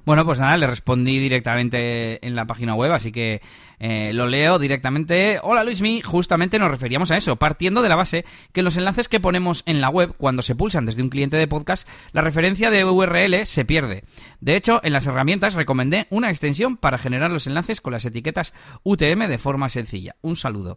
Bueno, 0.04 0.26
pues 0.26 0.38
nada, 0.38 0.56
le 0.58 0.66
respondí 0.66 1.18
directamente 1.18 2.26
en 2.26 2.36
la 2.36 2.46
página 2.46 2.74
web, 2.74 2.92
así 2.92 3.10
que 3.10 3.40
eh, 3.78 4.12
lo 4.12 4.26
leo 4.26 4.58
directamente. 4.58 5.38
Hola 5.42 5.64
Luismi, 5.64 6.02
justamente 6.02 6.58
nos 6.58 6.70
referíamos 6.70 7.10
a 7.10 7.16
eso, 7.16 7.36
partiendo 7.36 7.80
de 7.80 7.88
la 7.88 7.96
base 7.96 8.26
que 8.52 8.62
los 8.62 8.76
enlaces 8.76 9.08
que 9.08 9.18
ponemos 9.18 9.62
en 9.64 9.80
la 9.80 9.88
web, 9.88 10.14
cuando 10.18 10.42
se 10.42 10.54
pulsan 10.54 10.84
desde 10.84 11.02
un 11.02 11.08
cliente 11.08 11.38
de 11.38 11.48
podcast, 11.48 11.88
la 12.12 12.20
referencia 12.20 12.70
de 12.70 12.84
URL 12.84 13.46
se 13.46 13.64
pierde. 13.64 14.04
De 14.40 14.56
hecho, 14.56 14.78
en 14.84 14.92
las 14.92 15.06
herramientas 15.06 15.54
recomendé 15.54 16.06
una 16.10 16.28
extensión 16.28 16.76
para 16.76 16.98
generar 16.98 17.30
los 17.30 17.46
enlaces 17.46 17.80
con 17.80 17.94
las 17.94 18.04
etiquetas 18.04 18.52
UTM 18.82 19.26
de 19.26 19.38
forma 19.38 19.70
sencilla. 19.70 20.16
Un 20.20 20.36
saludo. 20.36 20.76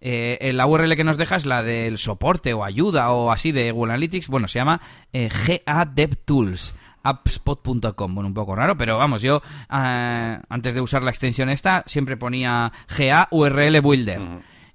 Eh, 0.00 0.52
la 0.54 0.68
URL 0.68 0.94
que 0.94 1.02
nos 1.02 1.16
deja 1.16 1.34
es 1.34 1.46
la 1.46 1.64
del 1.64 1.98
soporte 1.98 2.54
o 2.54 2.64
ayuda 2.64 3.10
o 3.10 3.32
así 3.32 3.50
de 3.50 3.72
Google 3.72 3.94
Analytics. 3.94 4.28
Bueno, 4.28 4.46
se 4.46 4.60
llama 4.60 4.80
eh, 5.12 5.28
GADevTools 5.66 6.74
appspot.com. 7.02 8.14
Bueno, 8.14 8.28
un 8.28 8.34
poco 8.34 8.54
raro, 8.54 8.76
pero 8.76 8.98
vamos, 8.98 9.22
yo 9.22 9.42
eh, 9.72 10.38
antes 10.48 10.74
de 10.74 10.80
usar 10.80 11.02
la 11.02 11.10
extensión 11.10 11.48
esta 11.48 11.84
siempre 11.86 12.16
ponía 12.16 12.72
GA 12.96 13.28
URL 13.30 13.80
Builder. 13.80 14.20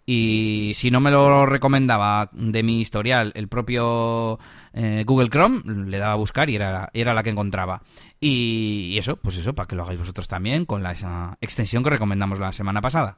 Y 0.06 0.74
si 0.76 0.92
no 0.92 1.00
me 1.00 1.12
lo 1.12 1.46
recomendaba 1.46 2.30
de 2.34 2.62
mi 2.62 2.82
historial 2.82 3.32
el 3.36 3.48
propio 3.48 4.38
eh, 4.74 5.04
Google 5.06 5.30
Chrome, 5.30 5.62
le 5.66 5.98
daba 5.98 6.14
a 6.14 6.18
buscar 6.18 6.50
y 6.50 6.56
era, 6.56 6.90
era 6.94 7.14
la 7.14 7.24
que 7.24 7.30
encontraba. 7.30 7.82
Y, 8.20 8.98
eso, 8.98 9.16
pues 9.16 9.38
eso, 9.38 9.54
para 9.54 9.68
que 9.68 9.76
lo 9.76 9.84
hagáis 9.84 10.00
vosotros 10.00 10.28
también 10.28 10.66
con 10.66 10.84
la, 10.84 10.92
esa 10.92 11.38
extensión 11.40 11.84
que 11.84 11.90
recomendamos 11.90 12.40
la 12.40 12.52
semana 12.52 12.82
pasada. 12.82 13.18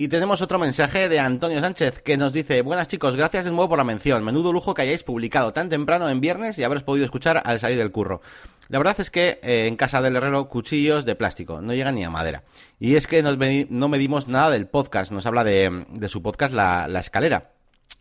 Y 0.00 0.08
tenemos 0.08 0.40
otro 0.40 0.58
mensaje 0.58 1.10
de 1.10 1.18
Antonio 1.18 1.60
Sánchez 1.60 2.00
que 2.00 2.16
nos 2.16 2.32
dice, 2.32 2.62
buenas 2.62 2.88
chicos, 2.88 3.16
gracias 3.16 3.44
de 3.44 3.50
nuevo 3.50 3.68
por 3.68 3.76
la 3.76 3.84
mención. 3.84 4.24
Menudo 4.24 4.50
lujo 4.50 4.72
que 4.72 4.80
hayáis 4.80 5.02
publicado 5.02 5.52
tan 5.52 5.68
temprano 5.68 6.08
en 6.08 6.22
viernes 6.22 6.56
y 6.56 6.64
haberos 6.64 6.84
podido 6.84 7.04
escuchar 7.04 7.42
al 7.44 7.60
salir 7.60 7.76
del 7.76 7.90
curro. 7.90 8.22
La 8.70 8.78
verdad 8.78 8.98
es 8.98 9.10
que 9.10 9.40
eh, 9.42 9.66
en 9.66 9.76
casa 9.76 10.00
del 10.00 10.16
herrero 10.16 10.48
cuchillos 10.48 11.04
de 11.04 11.16
plástico, 11.16 11.60
no 11.60 11.74
llegan 11.74 11.96
ni 11.96 12.04
a 12.04 12.08
madera. 12.08 12.44
Y 12.78 12.94
es 12.94 13.06
que 13.06 13.22
no 13.22 13.88
medimos 13.90 14.26
nada 14.26 14.48
del 14.48 14.68
podcast, 14.68 15.12
nos 15.12 15.26
habla 15.26 15.44
de, 15.44 15.84
su 16.08 16.22
podcast 16.22 16.54
la, 16.54 16.88
Escalera. 16.98 17.50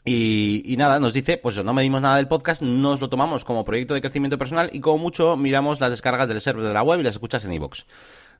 Y, 0.05 0.75
nada, 0.77 1.01
nos 1.01 1.13
dice, 1.13 1.37
pues 1.37 1.61
no 1.61 1.73
medimos 1.73 1.99
nada 1.99 2.15
del 2.15 2.29
podcast, 2.29 2.61
nos 2.61 3.01
lo 3.01 3.09
tomamos 3.09 3.43
como 3.43 3.65
proyecto 3.65 3.93
de 3.93 3.99
crecimiento 3.99 4.37
personal 4.37 4.69
y 4.71 4.79
como 4.79 4.99
mucho 4.99 5.35
miramos 5.35 5.81
las 5.81 5.89
descargas 5.91 6.29
del 6.29 6.39
server 6.39 6.63
de 6.63 6.73
la 6.73 6.81
web 6.81 7.01
y 7.01 7.03
las 7.03 7.15
escuchas 7.15 7.43
en 7.43 7.51
iVoox. 7.51 7.83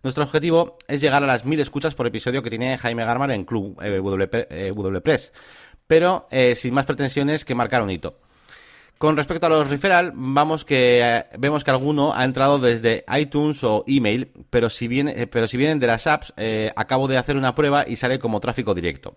Nuestro 0.01 0.23
objetivo 0.23 0.77
es 0.87 1.01
llegar 1.01 1.23
a 1.23 1.27
las 1.27 1.43
mil 1.43 1.59
escuchas 1.59 1.93
por 1.93 2.07
episodio 2.07 2.41
que 2.41 2.49
tiene 2.49 2.77
Jaime 2.77 3.03
Garmar 3.03 3.31
en 3.31 3.43
Club 3.43 3.77
eh, 3.81 3.99
w, 3.99 5.01
Press, 5.01 5.33
pero 5.87 6.25
eh, 6.31 6.55
sin 6.55 6.73
más 6.73 6.85
pretensiones 6.85 7.43
que 7.43 7.53
marcar 7.53 7.81
un 7.81 7.89
hito. 7.89 8.17
Con 8.97 9.17
respecto 9.17 9.47
a 9.47 9.49
los 9.49 9.69
referral, 9.69 10.13
vamos 10.15 10.63
que 10.63 11.01
eh, 11.03 11.25
vemos 11.37 11.65
que 11.65 11.71
alguno 11.71 12.13
ha 12.13 12.23
entrado 12.23 12.59
desde 12.59 13.03
iTunes 13.17 13.61
o 13.65 13.83
email, 13.87 14.31
pero 14.49 14.69
si, 14.69 14.87
viene, 14.87 15.27
pero 15.27 15.49
si 15.49 15.57
vienen 15.57 15.79
de 15.79 15.87
las 15.87 16.07
apps, 16.07 16.33
acabo 16.77 17.09
de 17.09 17.17
hacer 17.17 17.35
una 17.35 17.53
prueba 17.53 17.83
y 17.85 17.97
sale 17.97 18.19
como 18.19 18.39
tráfico 18.39 18.73
directo. 18.73 19.15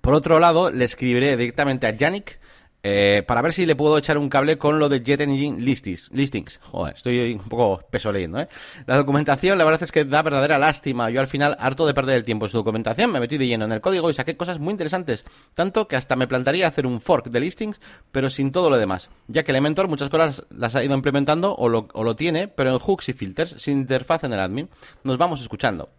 Por 0.00 0.14
otro 0.14 0.38
lado, 0.38 0.70
le 0.70 0.84
escribiré 0.84 1.36
directamente 1.36 1.88
a 1.88 1.96
Yannick 1.96 2.38
eh, 2.82 3.22
para 3.26 3.42
ver 3.42 3.52
si 3.52 3.64
le 3.64 3.76
puedo 3.76 3.96
echar 3.96 4.18
un 4.18 4.28
cable 4.28 4.58
con 4.58 4.78
lo 4.78 4.88
de 4.88 5.02
Jet 5.02 5.20
Engine 5.20 5.60
listings. 5.60 6.10
listings. 6.12 6.58
Joder, 6.62 6.96
estoy 6.96 7.34
un 7.34 7.48
poco 7.48 7.80
peso 7.90 8.10
leyendo, 8.10 8.40
¿eh? 8.40 8.48
La 8.86 8.96
documentación, 8.96 9.56
la 9.56 9.64
verdad 9.64 9.82
es 9.82 9.92
que 9.92 10.04
da 10.04 10.22
verdadera 10.22 10.58
lástima. 10.58 11.08
Yo 11.10 11.20
al 11.20 11.28
final, 11.28 11.56
harto 11.60 11.86
de 11.86 11.94
perder 11.94 12.16
el 12.16 12.24
tiempo 12.24 12.46
en 12.46 12.50
su 12.50 12.56
documentación, 12.56 13.12
me 13.12 13.20
metí 13.20 13.38
de 13.38 13.46
lleno 13.46 13.64
en 13.64 13.72
el 13.72 13.80
código 13.80 14.10
y 14.10 14.14
saqué 14.14 14.36
cosas 14.36 14.58
muy 14.58 14.72
interesantes. 14.72 15.24
Tanto 15.54 15.86
que 15.86 15.96
hasta 15.96 16.16
me 16.16 16.26
plantaría 16.26 16.66
hacer 16.66 16.86
un 16.86 17.00
fork 17.00 17.26
de 17.26 17.40
listings, 17.40 17.80
pero 18.10 18.30
sin 18.30 18.50
todo 18.50 18.70
lo 18.70 18.78
demás. 18.78 19.10
Ya 19.28 19.44
que 19.44 19.52
Elementor 19.52 19.86
muchas 19.86 20.08
cosas 20.08 20.44
las 20.50 20.74
ha 20.74 20.82
ido 20.82 20.94
implementando 20.94 21.54
o 21.54 21.68
lo, 21.68 21.88
o 21.92 22.02
lo 22.02 22.16
tiene, 22.16 22.48
pero 22.48 22.70
en 22.70 22.78
hooks 22.78 23.10
y 23.10 23.12
filters, 23.12 23.54
sin 23.58 23.78
interfaz 23.78 24.24
en 24.24 24.32
el 24.32 24.40
admin. 24.40 24.68
Nos 25.04 25.18
vamos 25.18 25.40
escuchando. 25.40 25.90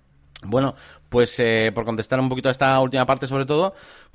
Bueno, 0.46 0.76
pues 1.10 1.40
eh, 1.40 1.72
por 1.74 1.86
contestar 1.86 2.20
un 2.20 2.30
poquito 2.30 2.50
a 2.50 2.52
esta 2.52 2.80
última 2.80 3.06
parte 3.06 3.28
sobre 3.28 3.46
todo, 3.46 3.74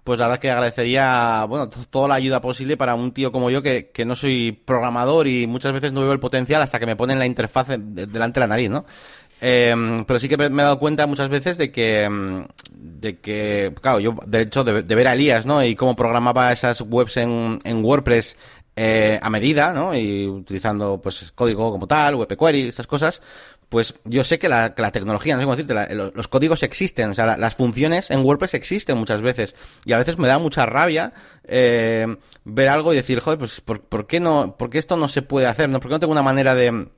pues 0.09 0.19
la 0.21 0.27
verdad 0.27 0.41
que 0.41 0.51
agradecería, 0.51 1.45
bueno, 1.47 1.69
toda 1.69 2.09
la 2.09 2.15
ayuda 2.15 2.41
posible 2.41 2.79
para 2.79 2.95
un 2.95 3.13
tío 3.13 3.31
como 3.31 3.51
yo 3.51 3.61
que, 3.61 3.91
que 3.91 4.07
no 4.07 4.17
soy 4.17 4.53
programador 4.53 5.29
y 5.29 5.47
muchas 5.47 5.75
veces 5.75 5.93
no 5.93 6.01
veo 6.01 6.13
el 6.13 6.19
potencial 6.19 6.63
hasta 6.63 6.79
que 6.79 6.87
me 6.87 6.97
ponen 6.97 7.19
la 7.19 7.27
interfaz 7.27 7.69
delante 7.69 8.41
de 8.41 8.41
la 8.41 8.47
nariz, 8.47 8.71
¿no? 8.71 8.87
Eh, 9.43 10.03
pero 10.07 10.19
sí 10.19 10.27
que 10.27 10.39
me 10.39 10.47
he 10.47 10.65
dado 10.65 10.79
cuenta 10.79 11.07
muchas 11.07 11.29
veces 11.29 11.59
de 11.59 11.71
que, 11.71 12.05
em, 12.05 12.47
de 12.73 13.19
que, 13.19 13.75
claro, 13.83 14.01
yo 14.01 14.17
de 14.25 14.41
hecho 14.41 14.65
de, 14.65 14.81
ver 14.81 15.09
a 15.09 15.13
Elías, 15.13 15.45
¿no? 15.45 15.63
Y 15.63 15.77
cómo 15.77 15.95
programaba 15.95 16.53
esas 16.53 16.81
webs 16.81 17.19
en, 17.19 17.59
en 17.65 17.85
WordPress 17.85 18.39
eh, 18.77 19.21
a 19.21 19.29
medida, 19.29 19.75
¿no? 19.75 19.95
Y 19.95 20.27
utilizando 20.27 21.03
pues 21.03 21.33
código 21.33 21.71
como 21.71 21.87
tal, 21.87 22.15
WP 22.15 22.35
Query, 22.39 22.69
estas 22.69 22.87
cosas, 22.87 23.21
pues 23.69 23.95
yo 24.05 24.25
sé 24.25 24.39
que 24.39 24.49
la, 24.49 24.75
que 24.75 24.83
la 24.83 24.93
tecnología, 24.93 25.35
no 25.35 25.41
sé 25.41 25.45
cómo 25.45 25.57
decirte, 25.57 25.95
los, 25.95 26.29
códigos 26.29 26.63
existen, 26.63 27.11
o 27.11 27.15
sea, 27.15 27.37
las 27.37 27.55
funciones 27.55 28.11
en 28.11 28.25
WordPress 28.25 28.55
existen 28.55 28.97
muchas 28.97 29.21
veces. 29.21 29.55
Y 29.85 29.93
a 29.93 29.99
veces 29.99 30.19
me 30.19 30.29
da 30.29 30.39
mucha 30.39 30.67
rabia 30.67 31.13
eh, 31.45 32.07
ver 32.45 32.69
algo 32.69 32.93
y 32.93 32.97
decir, 32.97 33.21
joder, 33.21 33.39
pues 33.39 33.61
¿por, 33.61 33.81
¿por, 33.81 34.07
qué 34.07 34.21
no, 34.21 34.57
por 34.57 34.71
qué 34.71 34.79
esto 34.79 34.97
no 34.97 35.09
se 35.09 35.23
puede 35.23 35.47
hacer? 35.47 35.69
¿no? 35.69 35.81
¿Por 35.81 35.91
qué 35.91 35.95
no 35.95 36.01
tengo 36.01 36.13
una 36.13 36.23
manera 36.23 36.55
de 36.55 36.89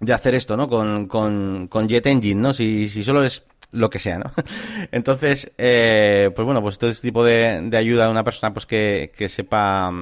de 0.00 0.14
hacer 0.14 0.34
esto, 0.34 0.56
¿no? 0.56 0.68
Con, 0.68 1.06
con, 1.06 1.68
con 1.68 1.88
Jet 1.88 2.06
Engine, 2.06 2.40
¿no? 2.40 2.54
Si, 2.54 2.88
si 2.88 3.02
solo 3.02 3.22
es 3.22 3.44
lo 3.72 3.90
que 3.90 3.98
sea, 3.98 4.18
¿no? 4.18 4.32
Entonces, 4.92 5.52
eh, 5.58 6.30
pues 6.34 6.44
bueno, 6.44 6.62
pues 6.62 6.78
todo 6.78 6.90
este 6.90 7.08
tipo 7.08 7.24
de, 7.24 7.60
de 7.62 7.76
ayuda 7.76 8.06
a 8.06 8.10
una 8.10 8.24
persona 8.24 8.52
pues 8.52 8.66
que, 8.66 9.12
que 9.16 9.28
sepa 9.28 9.92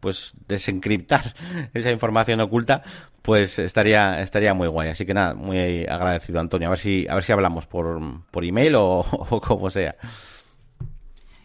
pues 0.00 0.34
desencriptar 0.48 1.34
esa 1.74 1.90
información 1.90 2.40
oculta, 2.40 2.82
pues 3.22 3.58
estaría, 3.58 4.20
estaría 4.20 4.54
muy 4.54 4.68
guay. 4.68 4.90
Así 4.90 5.06
que 5.06 5.14
nada, 5.14 5.34
muy 5.34 5.86
agradecido 5.86 6.40
Antonio. 6.40 6.68
A 6.68 6.70
ver 6.70 6.78
si, 6.78 7.06
a 7.08 7.14
ver 7.14 7.24
si 7.24 7.32
hablamos 7.32 7.66
por, 7.66 8.00
por 8.30 8.44
email 8.44 8.74
o, 8.74 8.98
o 9.30 9.40
como 9.40 9.70
sea. 9.70 9.96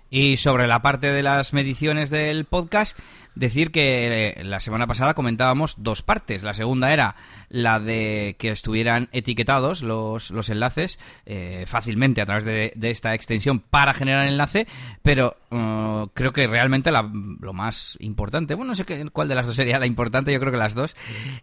Y 0.10 0.38
sobre 0.38 0.68
la 0.68 0.82
parte 0.82 1.12
de 1.12 1.22
las 1.22 1.54
mediciones 1.54 2.10
del 2.10 2.46
podcast, 2.46 2.98
decir 3.38 3.72
que 3.72 4.34
eh, 4.38 4.44
la 4.44 4.60
semana 4.60 4.88
pasada 4.88 5.14
comentábamos 5.14 5.76
dos 5.78 6.02
partes. 6.02 6.44
La 6.44 6.54
segunda 6.54 6.92
era 6.92 7.16
la 7.50 7.80
de 7.80 8.36
que 8.40 8.50
estuvieran 8.50 9.10
etiquetados 9.12 9.82
los, 9.82 10.32
los 10.32 10.50
enlaces 10.50 11.00
eh, 11.26 11.66
fácilmente 11.68 12.22
a 12.22 12.26
través 12.26 12.46
de, 12.46 12.74
esta 12.88 13.14
extensión 13.14 13.60
para 13.60 13.94
generar 13.94 14.28
enlace, 14.28 14.66
pero 15.04 15.36
uh, 15.52 16.08
creo 16.14 16.32
que 16.32 16.48
realmente 16.48 16.90
lo 16.92 17.54
más 17.54 17.98
importante, 18.00 18.56
bueno, 18.56 18.72
no 18.72 18.76
sé 18.76 18.86
qué, 18.86 19.10
cuál 19.12 19.28
de 19.28 19.36
las 19.36 19.46
dos 19.46 19.56
sería 19.56 19.78
la 19.78 19.86
importante, 19.86 20.32
yo 20.32 20.40
creo 20.40 20.52
que 20.52 20.58
las 20.58 20.74
dos, 20.74 20.96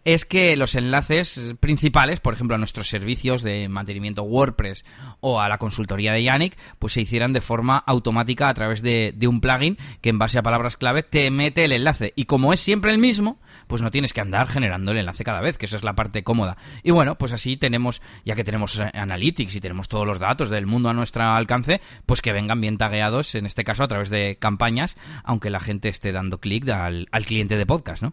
es 0.04 0.24
que 0.24 0.56
los 0.56 0.74
enlaces 0.74 1.54
principales, 1.60 2.20
por 2.20 2.32
ejemplo, 2.32 2.54
a 2.54 2.58
nuestros 2.58 2.88
servicios 2.88 3.42
de 3.42 3.68
mantenimiento 3.68 4.22
WordPress 4.22 4.84
o 5.20 5.40
a 5.40 5.48
la 5.48 5.58
consultoría 5.58 6.12
de 6.12 6.22
Yannick, 6.22 6.56
pues 6.78 6.94
se 6.94 7.02
hicieran 7.02 7.34
de 7.34 7.42
forma 7.42 7.76
automática 7.78 8.48
a 8.48 8.54
través 8.54 8.80
de, 8.80 9.12
de 9.14 9.28
un 9.28 9.40
plugin 9.40 9.76
que 10.00 10.08
en 10.08 10.18
base 10.18 10.38
a 10.38 10.42
palabras 10.42 10.76
clave 10.76 11.02
te 11.02 11.30
mete 11.30 11.64
el 11.64 11.72
enlace. 11.72 11.83
Y 12.16 12.24
como 12.24 12.52
es 12.52 12.60
siempre 12.60 12.92
el 12.92 12.98
mismo, 12.98 13.38
pues 13.66 13.82
no 13.82 13.90
tienes 13.90 14.12
que 14.12 14.20
andar 14.20 14.48
generando 14.48 14.92
el 14.92 14.98
enlace 14.98 15.24
cada 15.24 15.40
vez, 15.40 15.58
que 15.58 15.66
esa 15.66 15.76
es 15.76 15.84
la 15.84 15.94
parte 15.94 16.22
cómoda. 16.22 16.56
Y 16.82 16.90
bueno, 16.90 17.16
pues 17.16 17.32
así 17.32 17.56
tenemos, 17.56 18.00
ya 18.24 18.34
que 18.34 18.44
tenemos 18.44 18.78
eh, 18.78 18.90
Analytics 18.92 19.54
y 19.54 19.60
tenemos 19.60 19.88
todos 19.88 20.06
los 20.06 20.18
datos 20.18 20.50
del 20.50 20.66
mundo 20.66 20.88
a 20.88 20.94
nuestro 20.94 21.22
alcance, 21.22 21.80
pues 22.06 22.22
que 22.22 22.32
vengan 22.32 22.60
bien 22.60 22.78
tagueados, 22.78 23.34
en 23.34 23.46
este 23.46 23.64
caso 23.64 23.84
a 23.84 23.88
través 23.88 24.10
de 24.10 24.36
campañas, 24.38 24.96
aunque 25.24 25.50
la 25.50 25.60
gente 25.60 25.88
esté 25.88 26.12
dando 26.12 26.38
clic 26.38 26.68
al, 26.68 27.08
cliente 27.26 27.56
de 27.56 27.66
podcast, 27.66 28.02
¿no? 28.02 28.12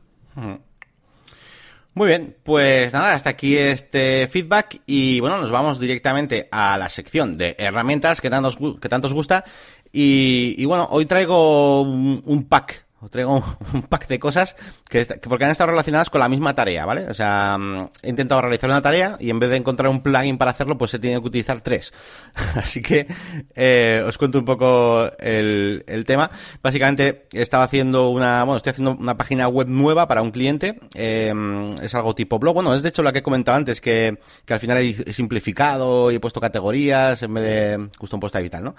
Muy 1.93 2.07
bien, 2.07 2.37
pues 2.43 2.93
nada, 2.93 3.13
hasta 3.13 3.31
aquí 3.31 3.57
este 3.57 4.27
feedback 4.27 4.81
y 4.85 5.19
bueno, 5.19 5.39
nos 5.39 5.51
vamos 5.51 5.77
directamente 5.77 6.47
a 6.49 6.77
la 6.77 6.87
sección 6.87 7.37
de 7.37 7.55
herramientas 7.59 8.21
que 8.21 8.29
tanto, 8.29 8.79
que 8.79 8.87
tanto 8.87 9.07
os 9.07 9.13
gusta 9.13 9.43
y, 9.91 10.63
bueno, 10.63 10.87
hoy 10.89 11.05
traigo 11.05 11.81
un 11.81 12.45
pack 12.47 12.85
os 13.01 13.09
traigo 13.09 13.43
un 13.73 13.83
pack 13.83 14.07
de 14.07 14.19
cosas 14.19 14.55
que, 14.87 15.05
porque 15.27 15.45
han 15.45 15.51
estado 15.51 15.71
relacionadas 15.71 16.09
con 16.09 16.21
la 16.21 16.29
misma 16.29 16.53
tarea, 16.53 16.85
¿vale? 16.85 17.07
O 17.07 17.13
sea, 17.13 17.57
mm, 17.57 17.89
he 18.03 18.09
intentado 18.09 18.41
realizar 18.41 18.69
una 18.69 18.81
tarea 18.81 19.17
y 19.19 19.29
en 19.29 19.39
vez 19.39 19.49
de 19.49 19.57
encontrar 19.57 19.89
un 19.89 20.01
plugin 20.01 20.37
para 20.37 20.51
hacerlo, 20.51 20.77
pues 20.77 20.93
he 20.93 20.99
tenido 20.99 21.21
que 21.21 21.27
utilizar 21.27 21.61
tres. 21.61 21.93
Así 22.55 22.81
que 22.81 23.07
eh, 23.55 24.03
os 24.05 24.17
cuento 24.17 24.39
un 24.39 24.45
poco 24.45 25.11
el, 25.17 25.83
el, 25.87 26.05
tema. 26.05 26.29
Básicamente 26.61 27.27
estaba 27.31 27.63
haciendo 27.63 28.09
una, 28.09 28.43
bueno, 28.43 28.57
estoy 28.57 28.71
haciendo 28.71 28.91
una 28.91 29.17
página 29.17 29.47
web 29.47 29.67
nueva 29.67 30.07
para 30.07 30.21
un 30.21 30.31
cliente. 30.31 30.79
Eh, 30.93 31.33
es 31.81 31.95
algo 31.95 32.13
tipo 32.13 32.37
blog. 32.39 32.55
Bueno, 32.55 32.75
es 32.75 32.83
de 32.83 32.89
hecho 32.89 33.03
lo 33.03 33.11
que 33.11 33.19
he 33.19 33.23
comentado 33.23 33.57
antes, 33.57 33.81
que, 33.81 34.19
que 34.45 34.53
al 34.53 34.59
final 34.59 34.77
he 34.77 35.13
simplificado 35.13 36.11
y 36.11 36.15
he 36.15 36.19
puesto 36.19 36.39
categorías 36.39 37.23
en 37.23 37.33
vez 37.33 37.43
de 37.43 37.89
custom 37.97 38.19
post 38.19 38.35
y 38.35 38.49
tal, 38.49 38.63
¿no? 38.63 38.75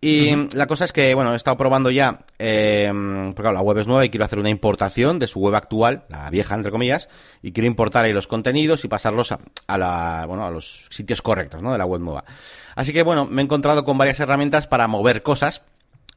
Y 0.00 0.54
la 0.54 0.68
cosa 0.68 0.84
es 0.84 0.92
que, 0.92 1.12
bueno, 1.14 1.32
he 1.32 1.36
estado 1.36 1.56
probando 1.56 1.90
ya, 1.90 2.20
eh, 2.38 2.88
porque 2.92 3.42
claro, 3.42 3.54
la 3.54 3.62
web 3.62 3.78
es 3.78 3.88
nueva 3.88 4.04
y 4.04 4.10
quiero 4.10 4.24
hacer 4.24 4.38
una 4.38 4.48
importación 4.48 5.18
de 5.18 5.26
su 5.26 5.40
web 5.40 5.56
actual, 5.56 6.04
la 6.08 6.30
vieja, 6.30 6.54
entre 6.54 6.70
comillas, 6.70 7.08
y 7.42 7.50
quiero 7.50 7.66
importar 7.66 8.04
ahí 8.04 8.12
los 8.12 8.28
contenidos 8.28 8.84
y 8.84 8.88
pasarlos 8.88 9.32
a, 9.32 9.40
a 9.66 9.76
la, 9.76 10.24
bueno, 10.28 10.46
a 10.46 10.50
los 10.50 10.86
sitios 10.90 11.20
correctos, 11.20 11.62
¿no? 11.62 11.72
De 11.72 11.78
la 11.78 11.84
web 11.84 12.00
nueva. 12.00 12.22
Así 12.76 12.92
que, 12.92 13.02
bueno, 13.02 13.26
me 13.26 13.42
he 13.42 13.44
encontrado 13.44 13.84
con 13.84 13.98
varias 13.98 14.20
herramientas 14.20 14.68
para 14.68 14.86
mover 14.86 15.24
cosas. 15.24 15.62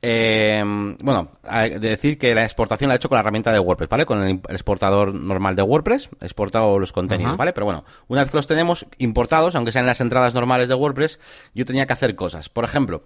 Eh, 0.03 0.63
bueno, 1.01 1.29
de 1.43 1.79
decir 1.79 2.19
que 2.19 2.33
la 2.35 2.43
exportación 2.43 2.87
la 2.87 2.95
he 2.95 2.97
hecho 2.97 3.09
con 3.09 3.15
la 3.15 3.21
herramienta 3.21 3.51
de 3.51 3.59
WordPress, 3.59 3.89
¿vale? 3.89 4.05
Con 4.05 4.23
el 4.23 4.41
exportador 4.49 5.13
normal 5.13 5.55
de 5.55 5.63
WordPress, 5.63 6.09
he 6.21 6.25
exportado 6.25 6.77
los 6.77 6.91
contenidos, 6.91 7.37
¿vale? 7.37 7.53
Pero 7.53 7.65
bueno, 7.65 7.83
una 8.07 8.21
vez 8.21 8.31
que 8.31 8.37
los 8.37 8.47
tenemos 8.47 8.85
importados, 8.99 9.55
aunque 9.55 9.71
sean 9.71 9.85
las 9.87 10.01
entradas 10.01 10.35
normales 10.35 10.69
de 10.69 10.75
WordPress, 10.75 11.19
yo 11.53 11.65
tenía 11.65 11.85
que 11.85 11.93
hacer 11.93 12.15
cosas. 12.15 12.49
Por 12.49 12.63
ejemplo, 12.63 13.03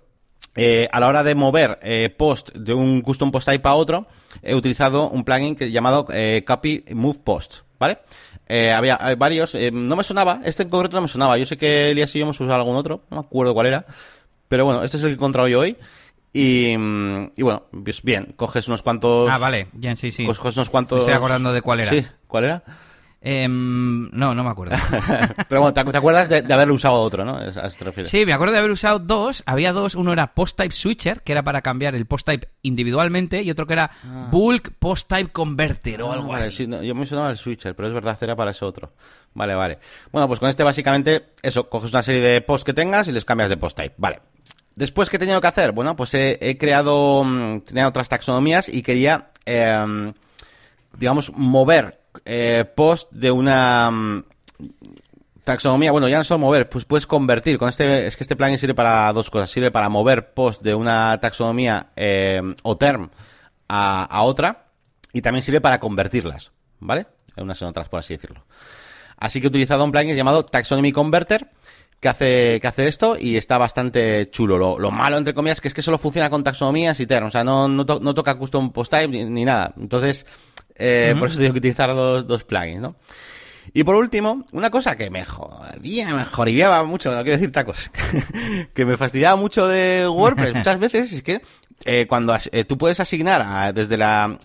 eh, 0.56 0.88
a 0.92 1.00
la 1.00 1.08
hora 1.08 1.24
de 1.24 1.36
mover 1.36 1.80
eh, 1.82 2.10
post 2.16 2.52
de 2.54 2.74
un 2.74 3.02
custom 3.02 3.32
post 3.32 3.48
type 3.48 3.68
a 3.68 3.74
otro, 3.74 4.08
he 4.42 4.56
utilizado 4.56 5.10
un 5.10 5.24
plugin 5.24 5.56
que, 5.56 5.72
llamado 5.72 6.08
eh, 6.14 6.44
Copy 6.46 6.84
Move 6.94 7.20
Post, 7.24 7.62
¿vale? 7.80 8.00
Eh, 8.48 8.72
había 8.72 8.98
varios, 9.18 9.56
no 9.74 9.96
me 9.96 10.04
sonaba, 10.04 10.42
este 10.46 10.64
en 10.64 10.70
concreto 10.70 10.96
no 10.96 11.02
me 11.02 11.08
sonaba, 11.08 11.38
yo 11.38 11.46
sé 11.46 11.58
que 11.58 11.92
Elias 11.92 12.16
y 12.16 12.20
yo 12.20 12.26
hemos 12.26 12.40
usado 12.40 12.60
algún 12.60 12.76
otro, 12.76 13.02
no 13.10 13.18
me 13.18 13.26
acuerdo 13.26 13.54
cuál 13.54 13.68
era, 13.68 13.86
pero 14.48 14.66
bueno, 14.66 14.84
este 14.84 14.98
es 14.98 15.04
el 15.04 15.10
que 15.10 15.14
he 15.14 15.16
encontrado 15.16 15.48
yo 15.48 15.60
hoy. 15.62 15.78
Y, 16.38 16.74
y 16.74 17.44
bueno, 17.44 17.64
pues 17.82 18.02
bien, 18.02 18.34
coges 18.36 18.68
unos 18.68 18.82
cuantos... 18.82 19.30
Ah, 19.32 19.38
vale, 19.38 19.68
bien, 19.72 19.96
sí, 19.96 20.12
sí. 20.12 20.26
Coges 20.26 20.58
unos 20.58 20.70
cuantos... 20.70 21.00
estoy 21.00 21.14
acordando 21.14 21.54
de 21.54 21.62
cuál 21.62 21.80
era. 21.80 21.90
Sí, 21.90 22.06
¿cuál 22.28 22.44
era? 22.44 22.64
Em, 23.28 24.08
no, 24.12 24.36
no 24.36 24.44
me 24.44 24.52
acuerdo. 24.52 24.76
Pero 25.50 25.62
bueno, 25.62 25.74
¿te, 25.74 25.98
acuerdas 25.98 26.30
de, 26.30 26.54
haber 26.54 26.70
usado 26.70 26.94
otro, 27.02 27.26
no? 27.26 27.38
¿A 27.38 27.70
te 27.70 27.84
refieres? 27.84 28.12
Sí, 28.12 28.24
me 28.24 28.34
acuerdo 28.34 28.54
de 28.54 28.60
haber 28.60 28.70
usado 28.70 29.00
dos. 29.00 29.42
Había 29.48 29.74
dos. 29.74 29.96
Uno 29.96 30.14
era 30.14 30.36
Post 30.36 30.58
Type 30.58 30.76
Switcher, 30.76 31.24
que 31.24 31.32
era 31.32 31.42
para 31.42 31.64
cambiar 31.64 31.96
el 31.96 32.06
Post 32.06 32.28
Type 32.28 32.48
individualmente, 32.62 33.42
y 33.42 33.50
otro 33.50 33.66
que 33.66 33.74
era 33.74 33.90
ah. 34.04 34.28
Bulk 34.30 34.74
Post 34.78 35.08
Type 35.08 35.32
Converter 35.32 36.04
o 36.04 36.12
ah, 36.12 36.14
algo 36.14 36.36
así. 36.36 36.68
yo 36.68 36.94
me 36.94 37.08
sonaba 37.08 37.32
el 37.32 37.38
Switcher, 37.38 37.76
pero 37.76 37.88
es 37.88 37.96
verdad, 37.96 38.16
era 38.22 38.36
para 38.36 38.52
ese 38.52 38.64
otro. 38.64 38.92
Vale, 39.34 39.56
vale. 39.56 39.80
Bueno, 40.12 40.28
pues 40.28 40.40
con 40.40 40.48
este 40.48 40.64
básicamente, 40.64 41.30
eso, 41.42 41.68
coges 41.68 41.90
una 41.90 42.04
serie 42.04 42.22
de 42.22 42.42
posts 42.42 42.64
que 42.64 42.74
tengas 42.74 43.08
y 43.08 43.12
les 43.12 43.26
cambias 43.26 43.50
de 43.50 43.58
Post 43.58 43.76
Type. 43.76 43.96
Vale. 43.98 44.22
Después, 44.76 45.10
¿qué 45.10 45.16
he 45.16 45.20
tenido 45.20 45.42
que 45.42 45.48
hacer? 45.48 45.72
Bueno, 45.72 45.96
pues 45.96 46.14
he, 46.14 46.58
creado, 46.60 47.24
mm, 47.24 47.62
tenía 47.62 47.88
otras 47.88 48.08
taxonomías 48.08 48.70
y 48.70 48.84
quería, 48.84 49.32
em, 49.46 50.14
digamos, 50.96 51.32
mover 51.34 52.05
eh, 52.24 52.66
post 52.76 53.12
de 53.12 53.32
una 53.32 53.92
mm, 53.92 54.24
taxonomía, 55.44 55.92
bueno, 55.92 56.08
ya 56.08 56.18
no 56.18 56.24
solo 56.24 56.40
mover, 56.40 56.70
pues 56.70 56.86
puedes 56.86 57.08
convertir. 57.08 57.58
Con 57.58 57.70
este, 57.70 58.08
es 58.08 58.18
que 58.18 58.24
este 58.24 58.36
plugin 58.36 58.58
sirve 58.58 58.74
para 58.74 59.12
dos 59.14 59.30
cosas. 59.30 59.50
Sirve 59.50 59.72
para 59.72 59.90
mover 59.90 60.34
post 60.34 60.62
de 60.62 60.76
una 60.76 61.20
taxonomía 61.20 61.88
eh, 61.96 62.42
o 62.64 62.78
term 62.78 63.10
a, 63.68 64.22
otra 64.24 64.68
y 65.14 65.22
también 65.22 65.44
sirve 65.44 65.62
para 65.62 65.80
convertirlas, 65.80 66.52
¿vale? 66.80 67.08
Unas 67.38 67.62
en 67.62 67.68
otras, 67.68 67.90
por 67.90 68.00
así 68.00 68.16
decirlo. 68.16 68.44
Así 69.18 69.40
que 69.40 69.48
he 69.48 69.50
utilizado 69.50 69.84
un 69.84 69.92
plugin 69.92 70.16
llamado 70.16 70.44
Taxonomy 70.46 70.92
Converter 70.92 71.50
que 72.06 72.10
hace, 72.10 72.60
que 72.62 72.68
hace 72.68 72.88
esto 72.88 73.18
y 73.20 73.36
está 73.36 73.58
bastante 73.58 74.30
chulo. 74.30 74.78
Lo, 74.78 74.92
malo, 74.92 75.18
entre 75.18 75.34
comillas, 75.34 75.60
que 75.60 75.70
es 75.70 75.74
que 75.74 75.82
solo 75.82 75.98
funciona 75.98 76.30
con 76.30 76.44
taxonomías 76.44 77.00
y 77.00 77.08
term. 77.08 77.26
O 77.26 77.32
sea, 77.32 77.44
no, 77.44 77.68
no, 77.68 78.14
toca 78.14 78.36
custom 78.36 78.72
post 78.72 78.92
type 78.92 79.08
ni 79.08 79.44
nada. 79.44 79.74
Entonces, 79.76 80.28
eh, 80.76 81.16
Por 81.18 81.30
eso 81.30 81.40
tengo 81.40 81.54
que 81.54 81.60
utilizar 81.60 81.90
dos, 81.96 82.28
dos 82.28 82.44
plugins, 82.44 82.80
¿no? 82.80 82.96
Y 83.74 83.84
por 83.84 83.96
último, 83.96 84.46
una 84.52 84.70
cosa 84.70 84.96
que 84.96 85.10
me 85.10 85.26
jodía, 85.26 86.14
me 86.14 86.26
jodiaba 86.26 86.84
mucho, 86.84 87.12
no 87.12 87.24
quiero 87.24 87.38
decir 87.38 87.52
tacos, 87.52 87.90
que 88.76 88.86
me 88.86 88.98
fastidiaba 88.98 89.36
mucho 89.36 89.68
de 89.68 90.08
WordPress 90.08 90.54
muchas 90.54 90.80
veces 90.80 91.12
es 91.12 91.24
que 91.24 91.42
eh, 91.84 92.08
cuando 92.08 92.36
eh, 92.52 92.64
tú 92.64 92.78
puedes 92.78 93.00
asignar 93.00 93.74
desde 93.74 93.98
la, 93.98 94.40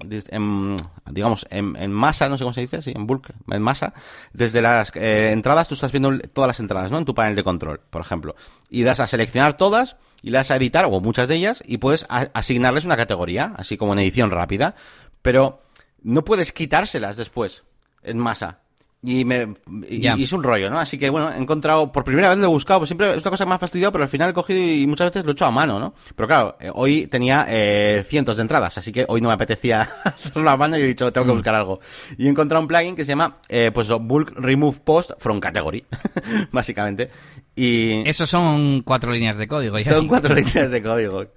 digamos, 1.11 1.47
en, 1.51 1.93
masa, 1.93 2.29
no 2.29 2.37
sé 2.37 2.45
cómo 2.45 2.53
se 2.53 2.63
dice, 2.63 2.83
sí, 2.83 2.93
en 2.95 3.07
bulk, 3.07 3.33
en 3.51 3.63
masa, 3.63 3.95
desde 4.33 4.61
las 4.61 4.95
eh, 4.97 5.31
entradas 5.33 5.69
tú 5.69 5.75
estás 5.75 5.93
viendo 5.93 6.19
todas 6.33 6.49
las 6.49 6.61
entradas, 6.61 6.91
¿no? 6.91 6.99
En 6.99 7.05
tu 7.05 7.15
panel 7.15 7.37
de 7.37 7.45
control, 7.45 7.81
por 7.89 8.03
ejemplo. 8.03 8.35
Y 8.69 8.83
das 8.83 9.01
a 9.01 9.07
seleccionar 9.07 9.55
todas 9.55 9.97
y 10.23 10.31
le 10.31 10.39
das 10.39 10.51
a 10.51 10.57
editar, 10.57 10.85
o 10.85 11.01
muchas 11.01 11.29
de 11.29 11.37
ellas, 11.37 11.63
y 11.67 11.79
puedes 11.79 12.07
asignarles 12.09 12.85
una 12.85 12.97
categoría, 12.97 13.55
así 13.57 13.77
como 13.77 13.93
en 13.93 14.01
edición 14.01 14.31
rápida. 14.31 14.75
Pero 15.23 15.63
no 16.03 16.25
puedes 16.25 16.53
quitárselas 16.53 17.17
después 17.17 17.63
en 18.03 18.19
masa. 18.19 18.60
Y, 19.03 19.25
me, 19.25 19.55
y, 19.89 20.07
es 20.07 20.33
un 20.35 20.43
rollo, 20.43 20.69
¿no? 20.69 20.79
Así 20.79 20.99
que 20.99 21.09
bueno, 21.09 21.33
he 21.33 21.39
encontrado, 21.39 21.91
por 21.91 22.05
primera 22.05 22.29
vez 22.29 22.37
lo 22.37 22.45
he 22.45 22.49
buscado, 22.49 22.81
pues 22.81 22.89
siempre 22.89 23.11
es 23.11 23.23
una 23.23 23.31
cosa 23.31 23.45
que 23.45 23.49
me 23.49 23.55
ha 23.55 23.59
fastidiado, 23.59 23.93
pero 23.93 24.05
al 24.05 24.11
final 24.11 24.29
he 24.29 24.35
cogido 24.35 24.61
y 24.61 24.87
muchas 24.87 25.07
veces 25.07 25.25
lo 25.25 25.31
he 25.31 25.33
hecho 25.33 25.47
a 25.47 25.51
mano, 25.51 25.81
¿no? 25.81 25.95
Pero 26.15 26.27
claro, 26.27 26.57
eh, 26.61 26.71
hoy 26.75 27.07
tenía 27.07 27.47
eh, 27.49 28.05
cientos 28.07 28.37
de 28.37 28.43
entradas, 28.43 28.77
así 28.77 28.93
que 28.93 29.07
hoy 29.09 29.23
no 29.23 29.29
me 29.29 29.35
apetecía 29.35 29.89
hacerlo 30.05 30.51
a 30.51 30.57
mano 30.59 30.77
y 30.77 30.83
he 30.83 30.87
dicho, 30.87 31.11
tengo 31.13 31.27
que 31.27 31.33
mm. 31.33 31.37
buscar 31.37 31.55
algo. 31.55 31.79
Y 32.19 32.27
he 32.27 32.29
encontrado 32.29 32.61
un 32.61 32.69
plugin 32.69 32.95
que 32.95 33.07
se 33.07 33.13
llama, 33.13 33.39
eh, 33.49 33.71
pues, 33.73 33.89
Bulk 33.89 34.35
Remove 34.37 34.81
Post 34.81 35.13
from 35.19 35.41
Category, 35.41 35.83
básicamente. 36.53 37.09
Y... 37.57 38.07
Eso 38.07 38.27
son 38.27 38.83
cuatro 38.83 39.13
líneas 39.13 39.39
de 39.39 39.49
código. 39.49 39.79
Son 39.79 40.09
cuatro 40.09 40.35
líneas 40.35 40.71
de 40.71 40.83
código. 40.83 41.25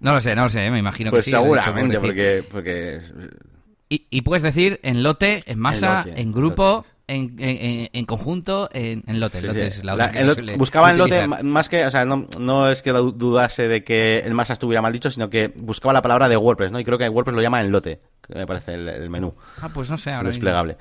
No 0.00 0.14
lo 0.14 0.20
sé, 0.20 0.34
no 0.34 0.44
lo 0.44 0.50
sé, 0.50 0.68
me 0.70 0.78
imagino 0.78 1.10
pues 1.10 1.24
que 1.24 1.30
sí. 1.30 1.36
Pues 1.36 1.62
seguramente, 1.62 2.00
porque, 2.00 2.44
porque 2.50 3.00
y, 3.88 4.20
puedes 4.22 4.42
decir 4.42 4.80
en 4.82 5.02
lote, 5.02 5.44
en 5.46 5.60
masa, 5.60 6.04
en, 6.04 6.32
grupo, 6.32 6.84
en, 7.06 7.36
en, 7.38 8.04
conjunto, 8.04 8.68
en, 8.72 9.02
lote. 9.20 9.40
buscaba 10.56 10.90
en 10.90 10.98
lote 10.98 11.26
más 11.28 11.68
que, 11.68 11.86
o 11.86 11.90
sea, 11.90 12.04
no, 12.04 12.26
no, 12.38 12.68
es 12.68 12.82
que 12.82 12.90
dudase 12.90 13.68
de 13.68 13.84
que 13.84 14.18
el 14.18 14.34
masa 14.34 14.54
estuviera 14.54 14.82
mal 14.82 14.92
dicho, 14.92 15.10
sino 15.10 15.30
que 15.30 15.52
buscaba 15.56 15.92
la 15.92 16.02
palabra 16.02 16.28
de 16.28 16.36
WordPress, 16.36 16.72
¿no? 16.72 16.80
Y 16.80 16.84
creo 16.84 16.98
que 16.98 17.08
WordPress 17.08 17.36
lo 17.36 17.42
llama 17.42 17.60
en 17.60 17.70
lote, 17.70 18.00
que 18.26 18.34
me 18.34 18.46
parece 18.46 18.74
el, 18.74 19.08
menú. 19.08 19.34
Ah, 19.62 19.70
pues 19.72 19.88
no 19.88 19.98
sé, 19.98 20.10
ahora. 20.10 20.30
Desplegable. 20.30 20.76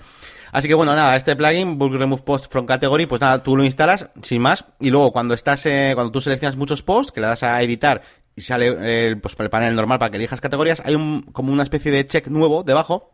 Así 0.52 0.68
que 0.68 0.74
bueno, 0.74 0.96
nada, 0.96 1.16
este 1.16 1.36
plugin, 1.36 1.78
Bulk 1.78 1.96
Remove 1.96 2.24
Post 2.24 2.52
from 2.52 2.66
Category, 2.66 3.06
pues 3.06 3.22
nada, 3.22 3.44
tú 3.44 3.56
lo 3.56 3.64
instalas 3.64 4.10
sin 4.24 4.42
más 4.42 4.66
y 4.80 4.90
luego 4.90 5.12
cuando 5.12 5.34
estás, 5.34 5.66
eh, 5.66 5.92
cuando 5.94 6.12
tú 6.12 6.22
seleccionas 6.22 6.56
muchos 6.56 6.82
posts, 6.82 7.12
que 7.12 7.22
le 7.22 7.28
das 7.28 7.44
a 7.44 7.62
editar 7.62 8.02
y 8.36 8.42
sale 8.42 9.08
el, 9.08 9.20
pues, 9.20 9.36
el 9.40 9.50
panel 9.50 9.76
normal 9.76 10.00
para 10.00 10.12
que 10.12 10.18
elijas 10.18 10.42
categorías, 10.42 10.82
hay 10.86 10.96
un, 10.96 11.22
como 11.22 11.54
una 11.54 11.64
especie 11.64 11.92
de 11.92 12.06
check 12.06 12.28
nuevo 12.28 12.64
debajo 12.64 13.12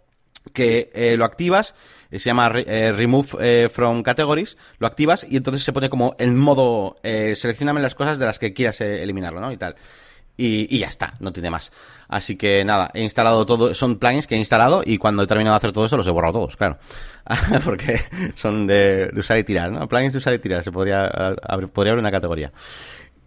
que 0.54 0.90
eh, 0.94 1.16
lo 1.18 1.26
activas, 1.26 1.76
eh, 2.10 2.20
se 2.20 2.30
llama 2.30 2.52
eh, 2.56 2.92
Remove 2.92 3.70
from 3.70 4.04
Categories, 4.04 4.58
lo 4.80 4.88
activas 4.88 5.26
y 5.30 5.38
entonces 5.38 5.64
se 5.64 5.74
pone 5.74 5.90
como 5.90 6.16
el 6.20 6.34
modo, 6.34 6.98
eh, 7.04 7.36
seleccioname 7.36 7.82
las 7.82 7.96
cosas 7.96 8.20
de 8.20 8.26
las 8.26 8.40
que 8.40 8.54
quieras 8.54 8.82
eliminarlo, 8.82 9.40
¿no? 9.40 9.52
Y 9.52 9.58
tal. 9.58 9.76
Y, 10.38 10.76
y, 10.76 10.80
ya 10.80 10.88
está, 10.88 11.14
no 11.20 11.32
tiene 11.32 11.52
más. 11.52 11.72
Así 12.08 12.36
que 12.36 12.66
nada, 12.66 12.90
he 12.94 13.02
instalado 13.04 13.46
todo, 13.46 13.76
son 13.76 14.00
plugins 14.00 14.26
que 14.26 14.36
he 14.36 14.38
instalado 14.40 14.82
y 14.84 14.98
cuando 14.98 15.24
he 15.24 15.28
terminado 15.28 15.54
de 15.54 15.58
hacer 15.58 15.72
todo 15.72 15.86
eso 15.86 15.98
los 15.98 16.08
he 16.08 16.12
borrado 16.12 16.34
todos, 16.34 16.56
claro. 16.56 16.80
Porque 17.66 18.00
son 18.34 18.66
de, 18.66 19.12
usar 19.16 19.38
y 19.38 19.44
tirar, 19.44 19.72
¿no? 19.72 19.88
Plugins 19.88 20.14
de 20.14 20.20
usar 20.20 20.34
y 20.34 20.40
tirar, 20.40 20.64
se 20.64 20.72
podría, 20.72 21.12
podría 21.72 21.92
abrir 21.92 22.00
una 22.00 22.12
categoría. 22.12 22.52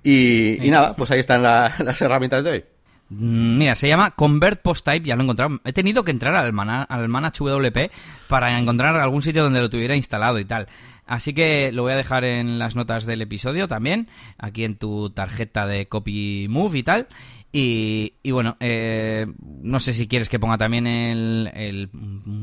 Y, 0.04 0.58
nada, 0.70 0.94
pues 0.94 1.10
ahí 1.10 1.18
están 1.18 1.42
las 1.42 2.02
herramientas 2.02 2.44
de 2.44 2.50
hoy. 2.50 2.64
Mm, 3.08 3.58
mira, 3.58 3.74
se 3.74 3.88
llama 3.88 4.10
Convert 4.12 4.62
Post 4.62 4.84
Type, 4.84 5.06
ya 5.06 5.16
lo 5.16 5.22
he 5.22 5.24
encontrado. 5.24 5.60
He 5.64 5.72
tenido 5.72 6.04
que 6.04 6.10
entrar 6.10 6.34
al, 6.34 6.52
al 6.88 7.08
Manage 7.08 7.42
WP 7.42 7.90
para 8.28 8.58
encontrar 8.58 8.96
algún 8.96 9.22
sitio 9.22 9.42
donde 9.42 9.60
lo 9.60 9.70
tuviera 9.70 9.96
instalado 9.96 10.38
y 10.38 10.44
tal. 10.44 10.68
Así 11.06 11.34
que 11.34 11.70
lo 11.72 11.82
voy 11.82 11.92
a 11.92 11.96
dejar 11.96 12.24
en 12.24 12.58
las 12.58 12.76
notas 12.76 13.04
del 13.04 13.22
episodio 13.22 13.68
también, 13.68 14.08
aquí 14.38 14.64
en 14.64 14.76
tu 14.76 15.10
tarjeta 15.10 15.66
de 15.66 15.86
Copy 15.86 16.46
Move 16.48 16.78
y 16.78 16.82
tal. 16.82 17.08
Y, 17.56 18.14
bueno, 18.32 18.56
eh, 18.58 19.26
no 19.62 19.78
sé 19.78 19.92
si 19.94 20.08
quieres 20.08 20.28
que 20.28 20.40
ponga 20.40 20.58
también 20.58 20.88
el, 20.88 21.48
el 21.54 21.88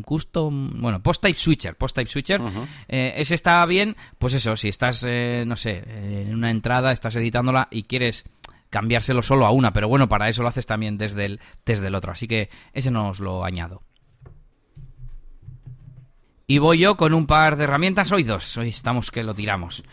custom, 0.05 0.79
bueno, 0.79 1.03
post 1.03 1.21
type 1.21 1.37
switcher, 1.37 1.75
post 1.75 1.97
type 1.97 2.09
switcher. 2.09 2.39
Eh, 2.87 3.15
ese 3.17 3.35
está 3.35 3.65
bien, 3.65 3.97
pues 4.17 4.35
eso, 4.35 4.55
si 4.55 4.69
estás, 4.69 5.03
eh, 5.05 5.43
no 5.45 5.57
sé, 5.57 5.83
en 5.85 6.33
una 6.33 6.49
entrada, 6.49 6.93
estás 6.93 7.17
editándola 7.17 7.67
y 7.71 7.83
quieres 7.83 8.23
cambiárselo 8.69 9.21
solo 9.21 9.45
a 9.45 9.51
una, 9.51 9.73
pero 9.73 9.89
bueno, 9.89 10.07
para 10.07 10.29
eso 10.29 10.43
lo 10.43 10.47
haces 10.47 10.65
también 10.65 10.97
desde 10.97 11.25
el, 11.25 11.39
desde 11.65 11.87
el 11.87 11.95
otro, 11.95 12.13
así 12.13 12.25
que 12.25 12.49
ese 12.71 12.89
no 12.89 13.09
os 13.09 13.19
lo 13.19 13.43
añado. 13.43 13.83
Y 16.51 16.57
voy 16.57 16.79
yo 16.79 16.97
con 16.97 17.13
un 17.13 17.27
par 17.27 17.55
de 17.55 17.63
herramientas, 17.63 18.11
hoy 18.11 18.23
dos, 18.23 18.57
hoy 18.57 18.67
estamos 18.67 19.09
que 19.09 19.23
lo 19.23 19.33
tiramos. 19.33 19.85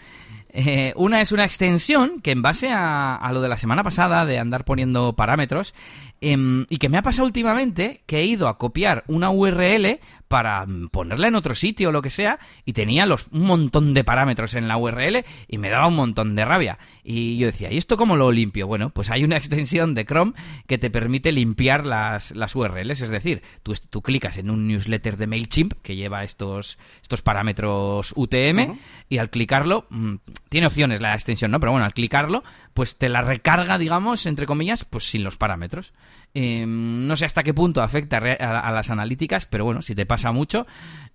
Eh, 0.48 0.92
una 0.96 1.20
es 1.20 1.30
una 1.30 1.44
extensión 1.44 2.20
que 2.20 2.32
en 2.32 2.42
base 2.42 2.68
a, 2.72 3.30
lo 3.32 3.40
de 3.40 3.48
la 3.48 3.56
semana 3.56 3.84
pasada 3.84 4.26
de 4.26 4.40
andar 4.40 4.64
poniendo 4.64 5.12
parámetros 5.12 5.72
em, 6.20 6.66
y 6.68 6.78
que 6.78 6.88
me 6.88 6.98
ha 6.98 7.02
pasado 7.02 7.26
últimamente 7.26 8.02
que 8.06 8.18
he 8.18 8.24
ido 8.24 8.48
a 8.48 8.58
copiar 8.58 9.04
una 9.06 9.30
URL 9.30 10.00
para 10.28 10.66
ponerla 10.90 11.28
en 11.28 11.34
otro 11.34 11.54
sitio 11.54 11.88
o 11.88 11.92
lo 11.92 12.02
que 12.02 12.10
sea 12.10 12.38
y 12.66 12.74
tenía 12.74 13.06
los, 13.06 13.26
un 13.32 13.46
montón 13.46 13.94
de 13.94 14.04
parámetros 14.04 14.54
en 14.54 14.68
la 14.68 14.76
URL 14.76 15.24
y 15.48 15.58
me 15.58 15.70
daba 15.70 15.88
un 15.88 15.96
montón 15.96 16.36
de 16.36 16.44
rabia. 16.44 16.78
Y 17.02 17.38
yo 17.38 17.46
decía, 17.46 17.72
¿y 17.72 17.78
esto 17.78 17.96
cómo 17.96 18.14
lo 18.14 18.30
limpio? 18.30 18.66
Bueno, 18.66 18.90
pues 18.90 19.10
hay 19.10 19.24
una 19.24 19.36
extensión 19.38 19.94
de 19.94 20.04
Chrome 20.04 20.34
que 20.66 20.78
te 20.78 20.90
permite 20.90 21.32
limpiar 21.32 21.86
las, 21.86 22.32
las 22.32 22.54
URLs, 22.54 23.00
es 23.00 23.08
decir, 23.08 23.42
tú, 23.62 23.74
tú, 23.88 24.02
clicas 24.02 24.36
en 24.36 24.50
un 24.50 24.68
newsletter 24.68 25.16
de 25.16 25.26
MailChimp 25.26 25.72
que 25.82 25.96
lleva 25.96 26.24
estos, 26.24 26.78
estos 27.02 27.22
parámetros 27.22 28.12
UTM 28.14 28.78
y 29.08 29.18
al 29.18 29.30
clicarlo, 29.30 29.86
mm, 29.88 30.16
tiene 30.50 30.66
opciones 30.66 31.00
la 31.00 31.14
extensión, 31.14 31.50
¿no? 31.50 31.60
Pero 31.60 31.72
bueno, 31.72 31.86
al 31.86 31.94
clicarlo, 31.94 32.44
pues 32.78 32.96
te 32.96 33.08
la 33.08 33.22
recarga, 33.22 33.76
digamos, 33.76 34.24
entre 34.26 34.46
comillas, 34.46 34.84
pues 34.84 35.10
sin 35.10 35.24
los 35.24 35.36
parámetros. 35.36 35.92
Em, 36.32 37.08
no 37.08 37.16
sé 37.16 37.24
hasta 37.24 37.42
qué 37.42 37.52
punto 37.52 37.82
afecta 37.82 38.18
a, 38.18 38.70
las 38.70 38.90
analíticas, 38.90 39.46
pero 39.46 39.64
bueno, 39.64 39.82
si 39.82 39.96
te 39.96 40.06
pasa 40.06 40.30
mucho, 40.30 40.64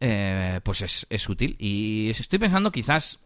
eh, 0.01 0.59
pues 0.61 1.05
es, 1.09 1.29
útil. 1.29 1.55
Y 1.59 2.09
estoy 2.09 2.37
pensando 2.37 2.69
quizás 2.69 3.21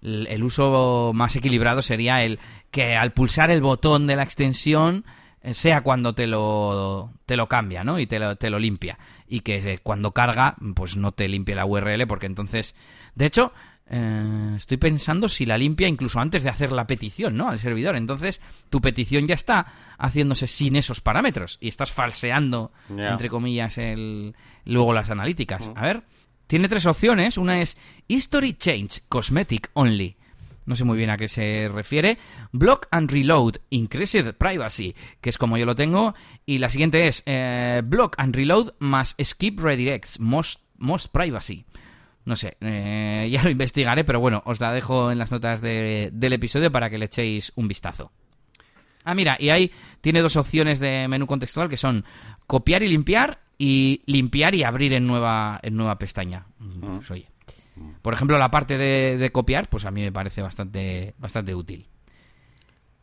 el, 0.00 0.42
uso 0.42 1.12
más 1.14 1.36
equilibrado 1.36 1.82
sería 1.82 2.24
el 2.24 2.38
que 2.70 2.96
al 2.96 3.12
pulsar 3.12 3.50
el 3.50 3.60
botón 3.60 4.06
de 4.06 4.16
la 4.16 4.22
extensión 4.22 5.04
eh, 5.42 5.52
sea 5.52 5.82
cuando 5.82 6.14
te 6.14 6.26
lo, 6.26 7.12
te 7.26 7.36
lo 7.36 7.48
cambia, 7.48 7.84
¿no? 7.84 7.98
Y 7.98 8.06
te 8.06 8.18
lo, 8.18 8.36
te 8.36 8.48
lo 8.48 8.58
limpia. 8.58 8.98
Y 9.28 9.40
que 9.40 9.78
cuando 9.82 10.12
carga, 10.12 10.56
pues 10.74 10.96
no 10.96 11.12
te 11.12 11.28
limpie 11.28 11.54
la 11.54 11.66
URL, 11.66 12.06
porque 12.06 12.24
entonces... 12.24 12.74
De 13.14 13.26
hecho, 13.26 13.52
eh, 13.86 14.54
estoy 14.56 14.78
pensando 14.78 15.28
si 15.28 15.44
la 15.44 15.58
limpia 15.58 15.88
incluso 15.88 16.18
antes 16.18 16.42
de 16.42 16.48
hacer 16.48 16.72
la 16.72 16.86
petición, 16.86 17.36
¿no? 17.36 17.48
Al 17.48 17.58
servidor. 17.58 17.96
Entonces, 17.96 18.40
tu 18.70 18.80
petición 18.80 19.26
ya 19.26 19.34
está 19.34 19.66
haciéndose 19.98 20.46
sin 20.46 20.76
esos 20.76 21.00
parámetros 21.00 21.58
y 21.60 21.68
estás 21.68 21.92
falseando, 21.92 22.72
entre 22.88 23.28
comillas, 23.28 23.78
el, 23.78 24.34
luego 24.64 24.92
las 24.92 25.10
analíticas. 25.10 25.70
A 25.74 25.82
ver, 25.82 26.02
tiene 26.46 26.68
tres 26.68 26.86
opciones. 26.86 27.36
Una 27.36 27.60
es 27.60 27.76
History 28.08 28.54
Change, 28.54 29.02
Cosmetic 29.08 29.70
Only. 29.74 30.16
No 30.66 30.76
sé 30.76 30.84
muy 30.84 30.96
bien 30.96 31.10
a 31.10 31.18
qué 31.18 31.28
se 31.28 31.68
refiere. 31.68 32.16
Block 32.52 32.88
and 32.90 33.10
Reload, 33.10 33.56
Increased 33.68 34.32
Privacy, 34.34 34.94
que 35.20 35.28
es 35.28 35.36
como 35.36 35.58
yo 35.58 35.66
lo 35.66 35.76
tengo. 35.76 36.14
Y 36.46 36.56
la 36.56 36.70
siguiente 36.70 37.06
es 37.06 37.22
eh, 37.26 37.82
Block 37.84 38.14
and 38.16 38.34
Reload 38.34 38.72
más 38.78 39.14
Skip 39.22 39.60
Redirects, 39.60 40.20
Most, 40.20 40.60
most 40.78 41.08
Privacy. 41.12 41.66
No 42.24 42.36
sé, 42.36 42.56
eh, 42.60 43.28
ya 43.32 43.42
lo 43.42 43.50
investigaré, 43.50 44.04
pero 44.04 44.20
bueno, 44.20 44.42
os 44.46 44.60
la 44.60 44.72
dejo 44.72 45.10
en 45.10 45.18
las 45.18 45.30
notas 45.30 45.60
del 45.60 46.32
episodio 46.32 46.70
para 46.70 46.90
que 46.90 46.98
le 46.98 47.06
echéis 47.06 47.52
un 47.56 47.68
vistazo. 47.68 48.12
Ah, 49.04 49.14
mira, 49.14 49.36
y 49.38 49.50
ahí 49.50 49.70
tiene 50.00 50.20
dos 50.20 50.36
opciones 50.36 50.80
de 50.80 51.06
menú 51.08 51.26
contextual 51.26 51.68
que 51.68 51.76
son 51.76 52.04
copiar 52.46 52.82
y 52.82 52.88
limpiar 52.88 53.40
y 53.58 54.02
limpiar 54.06 54.54
y 54.54 54.62
abrir 54.62 54.94
en 54.94 55.06
nueva, 55.06 55.60
en 55.62 55.76
nueva 55.76 55.98
pestaña. 55.98 56.46
Pues, 56.80 57.10
oye. 57.10 57.28
Por 58.02 58.14
ejemplo, 58.14 58.38
la 58.38 58.50
parte 58.50 58.78
de, 58.78 59.18
de, 59.18 59.32
copiar, 59.32 59.68
pues 59.68 59.84
a 59.84 59.90
mí 59.90 60.00
me 60.00 60.12
parece 60.12 60.40
bastante, 60.40 61.14
bastante 61.18 61.54
útil. 61.54 61.86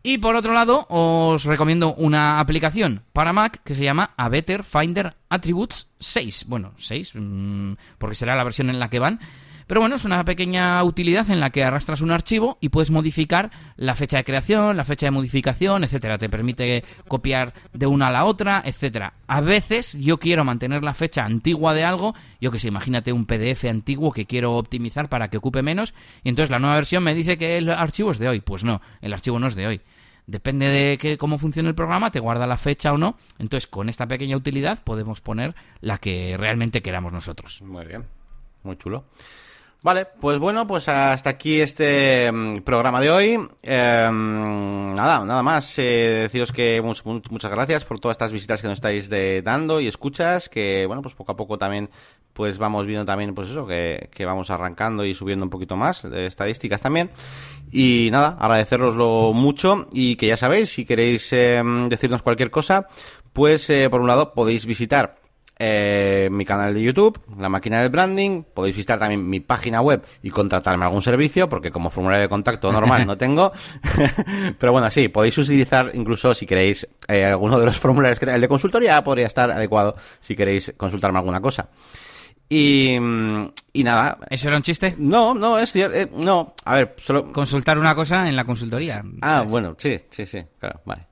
Y 0.04 0.18
por 0.18 0.36
otro 0.36 0.54
lado, 0.54 0.88
os 0.89 1.43
recomiendo 1.43 1.93
una 1.93 2.39
aplicación 2.39 3.04
para 3.14 3.34
Mac 3.34 3.62
que 3.64 3.76
se 3.76 3.84
llama 3.84 4.12
A 4.18 4.30
Better 4.30 4.64
Finder 4.64 5.16
Attributes 5.30 5.89
6. 5.99 6.45
Bueno, 6.47 6.74
6, 6.78 7.12
mm, 7.16 7.74
porque 7.99 8.16
será 8.16 8.36
la 8.36 8.43
versión 8.43 8.70
en 8.70 8.80
la 8.80 8.89
que 8.89 8.99
van. 8.99 9.20
Pero 9.72 9.80
bueno, 9.80 9.95
es 9.95 10.03
una 10.03 10.26
pequeña 10.26 10.84
utilidad 10.84 11.30
en 11.30 11.39
la 11.39 11.49
que 11.49 11.63
arrastras 11.63 12.01
un 12.01 12.11
archivo 12.11 12.57
y 12.59 12.67
puedes 12.67 12.91
modificar 12.91 13.51
la 13.78 13.95
fecha 13.95 14.17
de 14.17 14.26
creación, 14.26 14.76
la 14.76 14.84
fecha 14.84 15.05
de 15.05 15.11
modificación, 15.11 15.86
etcétera. 15.86 16.17
Te 16.17 16.28
permite 16.28 16.84
copiar 17.07 17.53
de 17.72 17.86
una 17.86 18.07
a 18.07 18.11
la 18.11 18.26
otra, 18.26 18.61
etcétera. 18.65 19.13
A 19.28 19.39
veces 19.39 19.93
yo 19.97 20.17
quiero 20.17 20.43
mantener 20.43 20.84
la 20.84 20.93
fecha 20.93 21.24
antigua 21.24 21.74
de 21.74 21.86
algo, 21.86 22.13
yo 22.41 22.51
que 22.51 22.59
sé, 22.59 22.67
imagínate 22.67 23.13
un 23.13 23.26
PDF 23.26 23.63
antiguo 23.63 24.11
que 24.11 24.26
quiero 24.26 24.57
optimizar 24.57 25.07
para 25.07 25.30
que 25.30 25.38
ocupe 25.38 25.61
menos, 25.61 25.93
y 26.22 26.28
entonces 26.28 26.51
la 26.51 26.59
nueva 26.59 26.76
versión 26.76 27.05
me 27.05 27.13
dice 27.13 27.38
que 27.38 27.57
el 27.57 27.69
archivo 27.69 28.11
es 28.11 28.19
de 28.19 28.28
hoy. 28.28 28.41
Pues 28.41 28.65
no, 28.65 28.82
el 28.99 29.13
archivo 29.13 29.39
no 29.39 29.47
es 29.47 29.55
de 29.55 29.67
hoy. 29.67 29.82
Depende 30.28 30.67
de 30.67 30.97
que, 30.97 31.17
cómo 31.17 31.38
funcione 31.38 31.69
el 31.69 31.76
programa, 31.76 32.11
te 32.11 32.19
guarda 32.19 32.45
la 32.45 32.57
fecha 32.57 32.91
o 32.91 32.97
no. 32.97 33.15
Entonces, 33.39 33.67
con 33.67 33.88
esta 33.88 34.05
pequeña 34.05 34.36
utilidad 34.36 34.84
podemos 34.84 35.22
poner 35.22 35.55
la 35.80 35.97
que 35.97 36.36
realmente 36.38 36.82
queramos 36.82 37.13
nosotros. 37.13 37.61
Muy 37.61 37.86
bien, 37.86 38.03
muy 38.63 38.76
chulo. 38.76 39.05
Vale, 39.84 40.05
pues 40.05 40.38
bueno, 40.38 40.67
pues 40.67 40.88
hasta 40.88 41.32
aquí 41.32 41.59
este 41.59 42.32
mm, 42.32 42.59
programa 42.59 43.01
de 43.01 43.09
hoy. 43.09 43.39
Em, 43.63 44.93
nada, 44.93 45.25
nada 45.25 45.41
más. 45.41 45.79
Eh, 45.79 46.19
deciros 46.21 46.51
que 46.51 46.79
muchas 46.82 47.49
gracias 47.49 47.84
por 47.84 47.99
todas 47.99 48.13
estas 48.13 48.32
visitas 48.32 48.61
que 48.61 48.67
nos 48.67 48.77
estáis 48.77 49.09
dando 49.43 49.82
y 49.82 49.88
escuchas. 49.88 50.49
Que 50.49 50.86
bueno, 50.86 51.01
pues 51.01 51.15
poco 51.15 51.32
a 51.32 51.36
poco 51.36 51.57
también 51.57 51.89
pues 52.34 52.59
vamos 52.59 52.86
viendo 52.86 53.05
también 53.05 53.34
pues 53.34 53.49
eso, 53.49 53.65
que, 53.65 54.09
que 54.13 54.25
vamos 54.25 54.51
arrancando 54.51 55.03
y 55.03 55.15
subiendo 55.15 55.45
un 55.45 55.49
poquito 55.49 55.75
más 55.75 56.03
de 56.03 56.27
estadísticas 56.27 56.82
también. 56.82 57.09
Y 57.71 58.09
nada, 58.11 58.38
agradeceroslo 58.39 59.34
mucho 59.34 59.88
y 59.91 60.15
que 60.15 60.27
ya 60.27 60.38
sabéis, 60.38 60.69
si 60.69 60.86
queréis 60.86 61.34
em, 61.34 61.89
decirnos 61.89 62.21
cualquier 62.21 62.51
cosa, 62.51 62.88
pues 63.34 63.69
eh, 63.71 63.89
por 63.89 64.01
un 64.01 64.07
lado 64.07 64.34
podéis 64.34 64.65
visitar 64.67 65.15
eh, 65.64 66.28
mi 66.32 66.43
canal 66.43 66.74
de 66.74 66.82
YouTube, 66.82 67.20
La 67.38 67.47
Máquina 67.47 67.80
del 67.82 67.89
Branding. 67.89 68.41
Podéis 68.41 68.76
visitar 68.76 68.97
también 68.97 69.30
mi 69.30 69.39
página 69.39 69.80
web 69.80 70.03
y 70.24 70.32
contratarme 70.32 70.86
algún 70.86 71.03
servicio, 71.03 71.47
porque 71.47 71.70
como 71.70 71.91
formulario 71.91 72.24
de 72.24 72.30
contacto 72.30 72.72
normal 72.72 73.05
no 73.05 73.16
tengo. 73.20 73.51
Pero 74.57 74.72
bueno, 74.72 74.89
sí, 74.89 75.07
podéis 75.09 75.38
utilizar 75.38 75.91
incluso 75.93 76.34
si 76.34 76.47
queréis 76.47 76.88
eh, 77.07 77.26
alguno 77.26 77.59
de 77.59 77.68
los 77.68 77.78
formularios 77.80 78.18
que 78.18 78.26
el 78.26 78.41
de 78.41 78.47
consultoría 78.47 79.03
podría 79.03 79.28
estar 79.28 79.51
adecuado 79.51 79.95
si 80.20 80.36
queréis 80.36 80.74
consultarme 80.76 81.20
alguna 81.20 81.39
cosa. 81.39 81.70
Y, 82.54 82.97
y 83.72 83.84
nada. 83.86 84.18
¿Eso 84.30 84.49
era 84.49 84.58
un 84.58 84.64
chiste? 84.64 84.93
No, 84.97 85.34
no, 85.34 85.58
es 85.58 85.72
cierto. 85.72 85.95
eh, 85.95 86.10
no, 86.14 86.54
a 86.66 86.76
ver, 86.76 86.95
solo. 86.97 87.32
Consultar 87.32 87.78
una 87.78 87.95
cosa 87.95 88.28
en 88.28 88.36
la 88.36 88.43
consultoría. 88.43 89.02
Ah, 89.22 89.38
¿sabes? 89.38 89.52
bueno, 89.52 89.76
sí, 89.78 89.97
sí, 90.10 90.26
sí, 90.26 90.43
claro, 90.60 90.82
vale. 90.84 91.08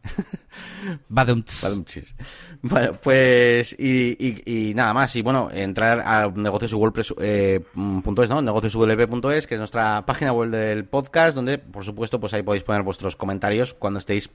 Badumts. 1.08 1.86
Chis. 1.86 2.14
Bueno, 2.62 2.92
pues 3.02 3.74
y, 3.80 4.18
y, 4.20 4.70
y 4.70 4.74
nada 4.74 4.94
más. 4.94 5.16
Y 5.16 5.22
bueno, 5.22 5.50
entrar 5.50 6.02
a 6.02 6.28
negocioswordpress.es, 6.28 7.16
eh, 7.22 7.62
es, 7.64 8.30
¿no? 8.30 8.42
negocioswp.es, 8.42 9.48
que 9.48 9.56
es 9.56 9.60
nuestra 9.60 10.06
página 10.06 10.34
web 10.34 10.50
del 10.50 10.84
podcast, 10.84 11.36
donde, 11.36 11.58
por 11.58 11.86
supuesto, 11.86 12.20
pues 12.20 12.34
ahí 12.34 12.44
podéis 12.44 12.64
poner 12.64 12.84
vuestros 12.84 13.16
comentarios 13.16 13.74
cuando 13.74 14.00
estéis 14.00 14.30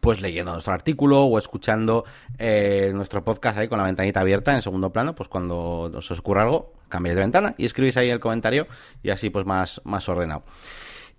pues 0.00 0.20
leyendo 0.20 0.52
nuestro 0.52 0.72
artículo 0.72 1.24
o 1.24 1.38
escuchando 1.38 2.04
eh, 2.38 2.92
nuestro 2.94 3.24
podcast 3.24 3.58
ahí 3.58 3.68
con 3.68 3.78
la 3.78 3.84
ventanita 3.84 4.20
abierta 4.20 4.54
en 4.54 4.62
segundo 4.62 4.92
plano, 4.92 5.14
pues 5.14 5.28
cuando 5.28 5.90
os 5.94 6.10
ocurra 6.10 6.42
algo, 6.42 6.72
cambiáis 6.88 7.16
de 7.16 7.22
ventana 7.22 7.54
y 7.58 7.66
escribís 7.66 7.96
ahí 7.96 8.10
el 8.10 8.20
comentario 8.20 8.66
y 9.02 9.10
así 9.10 9.30
pues 9.30 9.46
más, 9.46 9.80
más 9.84 10.08
ordenado. 10.08 10.44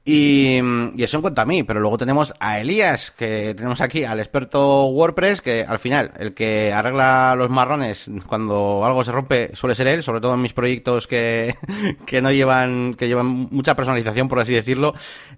Y, 0.07 0.59
y, 0.95 1.03
eso 1.03 1.17
en 1.17 1.21
cuanto 1.23 1.41
a 1.41 1.45
mí, 1.45 1.63
pero 1.63 1.79
luego 1.79 1.97
tenemos 1.97 2.31
a 2.39 2.59
Elías, 2.59 3.09
que 3.09 3.55
tenemos 3.55 3.81
aquí 3.81 4.03
al 4.03 4.19
experto 4.19 4.85
WordPress, 4.85 5.41
que 5.41 5.63
al 5.63 5.79
final, 5.79 6.11
el 6.19 6.35
que 6.35 6.71
arregla 6.71 7.33
los 7.35 7.49
marrones 7.49 8.11
cuando 8.27 8.85
algo 8.85 9.03
se 9.03 9.11
rompe 9.11 9.55
suele 9.55 9.73
ser 9.73 9.87
él, 9.87 10.03
sobre 10.03 10.21
todo 10.21 10.35
en 10.35 10.41
mis 10.41 10.53
proyectos 10.53 11.07
que, 11.07 11.55
que 12.05 12.21
no 12.21 12.31
llevan, 12.31 12.93
que 12.93 13.07
llevan 13.07 13.25
mucha 13.25 13.75
personalización, 13.75 14.27
por 14.27 14.39
así 14.39 14.53
decirlo. 14.53 14.93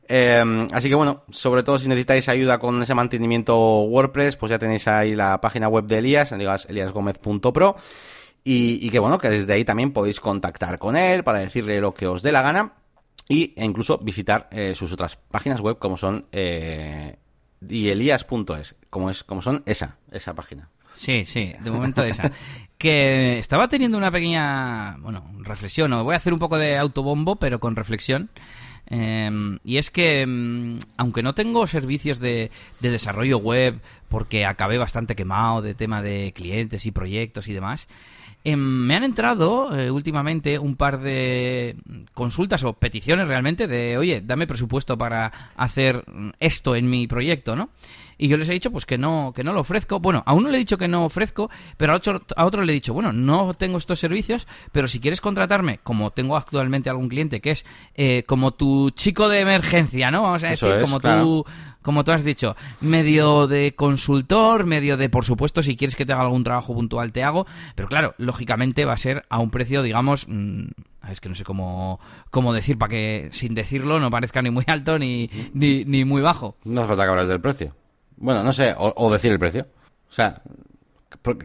Eh, 0.05 0.67
así 0.73 0.89
que 0.89 0.95
bueno, 0.95 1.23
sobre 1.29 1.63
todo 1.63 1.79
si 1.79 1.87
necesitáis 1.87 2.27
ayuda 2.27 2.59
con 2.59 2.83
ese 2.83 2.93
mantenimiento 2.93 3.83
WordPress, 3.83 4.35
pues 4.35 4.49
ya 4.49 4.59
tenéis 4.59 4.85
ahí 4.89 5.13
la 5.13 5.39
página 5.39 5.69
web 5.69 5.85
de 5.85 5.99
Elías, 5.99 6.33
eliasgomez.pro. 6.33 7.77
Y, 8.43 8.85
y 8.85 8.89
que 8.89 8.99
bueno, 8.99 9.17
que 9.17 9.29
desde 9.29 9.53
ahí 9.53 9.63
también 9.63 9.93
podéis 9.93 10.19
contactar 10.19 10.77
con 10.77 10.97
él 10.97 11.23
para 11.23 11.39
decirle 11.39 11.79
lo 11.79 11.93
que 11.93 12.07
os 12.07 12.21
dé 12.21 12.33
la 12.33 12.41
gana 12.41 12.73
y 13.27 13.53
e 13.55 13.65
incluso 13.65 13.97
visitar 13.97 14.47
eh, 14.51 14.73
sus 14.75 14.91
otras 14.91 15.17
páginas 15.17 15.59
web 15.59 15.77
como 15.79 15.97
son 15.97 16.25
eh, 16.31 17.17
dielias.es, 17.59 18.75
como 18.89 19.09
es 19.09 19.23
como 19.23 19.41
son 19.41 19.63
esa 19.65 19.97
esa 20.11 20.33
página. 20.33 20.69
Sí, 20.93 21.25
sí, 21.25 21.53
de 21.59 21.71
momento 21.71 22.03
esa. 22.03 22.31
que 22.77 23.37
estaba 23.39 23.67
teniendo 23.67 23.97
una 23.97 24.11
pequeña, 24.11 24.97
bueno, 24.97 25.29
reflexión, 25.39 25.93
o 25.93 26.03
voy 26.03 26.13
a 26.13 26.17
hacer 26.17 26.33
un 26.33 26.39
poco 26.39 26.57
de 26.57 26.77
autobombo, 26.77 27.35
pero 27.35 27.59
con 27.59 27.75
reflexión. 27.75 28.29
Eh, 28.89 29.29
y 29.63 29.77
es 29.77 29.91
que, 29.91 30.25
mm, 30.25 30.79
aunque 30.97 31.21
no 31.21 31.35
tengo 31.35 31.67
servicios 31.67 32.19
de, 32.19 32.51
de, 32.79 32.89
desarrollo 32.89 33.37
web, 33.37 33.81
porque 34.07 34.45
acabé 34.45 34.77
bastante 34.77 35.15
quemado 35.15 35.61
de 35.61 35.75
tema 35.75 36.01
de 36.01 36.31
clientes 36.33 36.85
y 36.85 36.91
proyectos 36.91 37.47
y 37.47 37.53
demás, 37.53 37.87
eh, 38.47 38.55
me 38.55 38.95
han 38.95 39.03
entrado 39.03 39.77
eh, 39.77 39.91
últimamente 39.91 40.57
un 40.57 40.77
par 40.77 41.01
de 41.01 41.75
consultas 42.13 42.63
o 42.63 42.71
peticiones 42.71 43.27
realmente 43.27 43.67
de, 43.67 43.97
oye, 43.97 44.21
dame 44.21 44.47
presupuesto 44.47 44.97
para 44.97 45.51
hacer 45.57 46.05
esto 46.39 46.73
en 46.73 46.89
mi 46.89 47.07
proyecto, 47.07 47.57
¿no? 47.57 47.71
Y 48.17 48.27
yo 48.27 48.37
les 48.37 48.49
he 48.49 48.53
dicho 48.53 48.71
pues 48.71 48.85
que 48.85 48.97
no, 48.97 49.33
que 49.35 49.43
no 49.43 49.53
lo 49.53 49.61
ofrezco. 49.61 49.99
Bueno, 49.99 50.23
a 50.25 50.33
uno 50.33 50.49
le 50.49 50.57
he 50.57 50.59
dicho 50.59 50.77
que 50.77 50.87
no 50.87 51.05
ofrezco, 51.05 51.49
pero 51.77 51.93
a 51.93 51.97
otro, 51.97 52.21
a 52.35 52.45
otro 52.45 52.63
le 52.63 52.73
he 52.73 52.75
dicho, 52.75 52.93
bueno, 52.93 53.13
no 53.13 53.53
tengo 53.53 53.77
estos 53.77 53.99
servicios, 53.99 54.47
pero 54.71 54.87
si 54.87 54.99
quieres 54.99 55.21
contratarme, 55.21 55.79
como 55.83 56.11
tengo 56.11 56.35
actualmente 56.35 56.89
algún 56.89 57.09
cliente 57.09 57.41
que 57.41 57.51
es 57.51 57.65
eh, 57.95 58.23
como 58.25 58.51
tu 58.51 58.91
chico 58.91 59.29
de 59.29 59.41
emergencia, 59.41 60.11
¿no? 60.11 60.23
Vamos 60.23 60.43
a 60.43 60.49
decir, 60.49 60.69
es, 60.69 60.81
como 60.81 60.99
claro. 60.99 61.23
tú 61.23 61.45
como 61.87 62.03
tú 62.03 62.11
has 62.11 62.25
dicho, 62.25 62.57
medio 62.81 63.47
de 63.47 63.73
consultor, 63.73 64.65
medio 64.65 64.97
de, 64.97 65.07
por 65.07 65.23
supuesto, 65.23 65.63
si 65.63 65.77
quieres 65.77 65.95
que 65.95 66.05
te 66.05 66.11
haga 66.11 66.23
algún 66.23 66.43
trabajo 66.43 66.73
puntual, 66.73 67.13
te 67.13 67.23
hago. 67.23 67.47
Pero 67.75 67.87
claro, 67.87 68.13
lógicamente 68.17 68.83
va 68.83 68.91
a 68.91 68.97
ser 68.97 69.25
a 69.29 69.39
un 69.39 69.51
precio, 69.51 69.81
digamos, 69.81 70.25
mmm, 70.27 70.65
es 71.09 71.21
que 71.21 71.29
no 71.29 71.35
sé 71.35 71.45
cómo, 71.45 72.01
cómo 72.29 72.51
decir 72.51 72.77
para 72.77 72.89
que 72.89 73.29
sin 73.31 73.55
decirlo 73.55 74.01
no 74.01 74.11
parezca 74.11 74.41
ni 74.41 74.49
muy 74.49 74.65
alto 74.67 74.99
ni, 74.99 75.29
ni, 75.53 75.85
ni 75.85 76.03
muy 76.03 76.21
bajo. 76.21 76.57
No 76.65 76.81
hace 76.81 76.89
falta 76.89 77.05
que 77.05 77.09
hables 77.09 77.27
del 77.29 77.39
precio. 77.39 77.73
Bueno, 78.17 78.43
no 78.43 78.53
sé, 78.53 78.75
o, 78.77 78.93
o 78.95 79.11
decir 79.11 79.31
el 79.31 79.39
precio. 79.39 79.67
O 80.09 80.13
sea, 80.13 80.41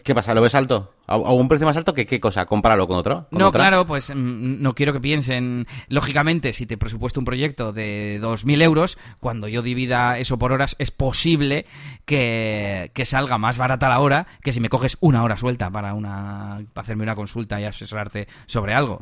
¿Qué 0.04 0.14
pasa? 0.14 0.34
¿Lo 0.34 0.42
ves 0.42 0.54
alto? 0.54 0.94
¿A 1.06 1.16
un 1.16 1.48
precio 1.48 1.66
más 1.66 1.76
alto 1.76 1.92
que 1.92 2.06
qué 2.06 2.20
cosa? 2.20 2.46
¿Compáralo 2.46 2.86
con 2.86 2.96
otro? 2.96 3.26
¿Con 3.30 3.38
no, 3.38 3.48
otra? 3.48 3.60
claro, 3.60 3.86
pues 3.86 4.14
no 4.14 4.74
quiero 4.74 4.92
que 4.92 5.00
piensen. 5.00 5.66
Lógicamente, 5.88 6.52
si 6.52 6.66
te 6.66 6.78
presupuesto 6.78 7.20
un 7.20 7.26
proyecto 7.26 7.72
de 7.72 8.20
2.000 8.22 8.62
euros, 8.62 8.98
cuando 9.20 9.48
yo 9.48 9.62
divida 9.62 10.18
eso 10.18 10.38
por 10.38 10.52
horas, 10.52 10.76
es 10.78 10.90
posible 10.90 11.66
que, 12.06 12.92
que, 12.94 13.04
salga 13.04 13.38
más 13.38 13.58
barata 13.58 13.88
la 13.88 14.00
hora 14.00 14.26
que 14.42 14.52
si 14.52 14.60
me 14.60 14.68
coges 14.68 14.96
una 15.00 15.22
hora 15.22 15.36
suelta 15.36 15.70
para, 15.70 15.94
una, 15.94 16.60
para 16.72 16.84
hacerme 16.84 17.02
una 17.02 17.16
consulta 17.16 17.60
y 17.60 17.64
asesorarte 17.64 18.28
sobre 18.46 18.74
algo. 18.74 19.00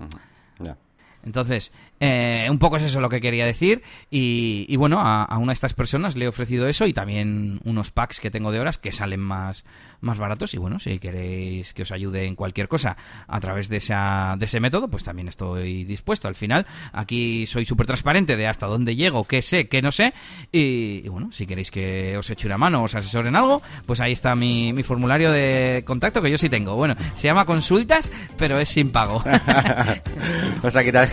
Ya. 0.58 0.76
Entonces, 1.22 1.72
eh, 2.00 2.48
un 2.50 2.58
poco 2.58 2.78
es 2.78 2.82
eso 2.82 3.00
lo 3.00 3.08
que 3.08 3.20
quería 3.20 3.44
decir. 3.46 3.82
Y, 4.10 4.66
y 4.68 4.76
bueno, 4.76 5.00
a, 5.00 5.24
a, 5.24 5.38
una 5.38 5.50
de 5.50 5.54
estas 5.54 5.74
personas 5.74 6.16
le 6.16 6.24
he 6.24 6.28
ofrecido 6.28 6.66
eso 6.66 6.86
y 6.86 6.92
también 6.92 7.60
unos 7.64 7.90
packs 7.90 8.20
que 8.20 8.30
tengo 8.30 8.50
de 8.50 8.60
horas 8.60 8.78
que 8.78 8.90
salen 8.90 9.20
más, 9.20 9.64
más 10.00 10.18
baratos. 10.18 10.54
Y 10.54 10.58
bueno, 10.58 10.80
si 10.80 10.98
queréis 10.98 11.72
que 11.72 11.82
os 11.82 11.92
ayude 11.92 12.26
en 12.26 12.34
cualquier 12.34 12.68
cosa 12.68 12.96
a 13.28 13.40
través 13.40 13.68
de, 13.68 13.76
esa, 13.76 14.34
de 14.38 14.46
ese 14.46 14.60
método, 14.60 14.88
pues 14.88 15.04
también 15.04 15.28
estoy 15.28 15.84
dispuesto. 15.84 16.28
Al 16.28 16.34
final, 16.34 16.66
aquí 16.92 17.46
soy 17.46 17.64
súper 17.64 17.86
transparente 17.86 18.36
de 18.36 18.46
hasta 18.46 18.66
dónde 18.66 18.96
llego, 18.96 19.24
qué 19.24 19.42
sé, 19.42 19.68
qué 19.68 19.82
no 19.82 19.92
sé. 19.92 20.14
Y, 20.50 21.02
y, 21.04 21.08
bueno, 21.08 21.30
si 21.32 21.46
queréis 21.46 21.70
que 21.70 22.16
os 22.16 22.30
eche 22.30 22.46
una 22.46 22.58
mano 22.58 22.80
o 22.80 22.84
os 22.84 22.94
asesoren 22.94 23.36
algo, 23.36 23.62
pues 23.86 24.00
ahí 24.00 24.12
está 24.12 24.34
mi, 24.34 24.72
mi 24.72 24.82
formulario 24.82 25.30
de 25.30 25.82
contacto 25.86 26.22
que 26.22 26.30
yo 26.30 26.38
sí 26.38 26.48
tengo. 26.48 26.76
Bueno, 26.76 26.96
se 27.14 27.28
llama 27.28 27.44
consultas, 27.44 28.10
pero 28.38 28.58
es 28.58 28.68
sin 28.68 28.90
pago. 28.90 29.22
Vas 30.62 30.76
a 30.76 30.84
quitar 30.84 31.08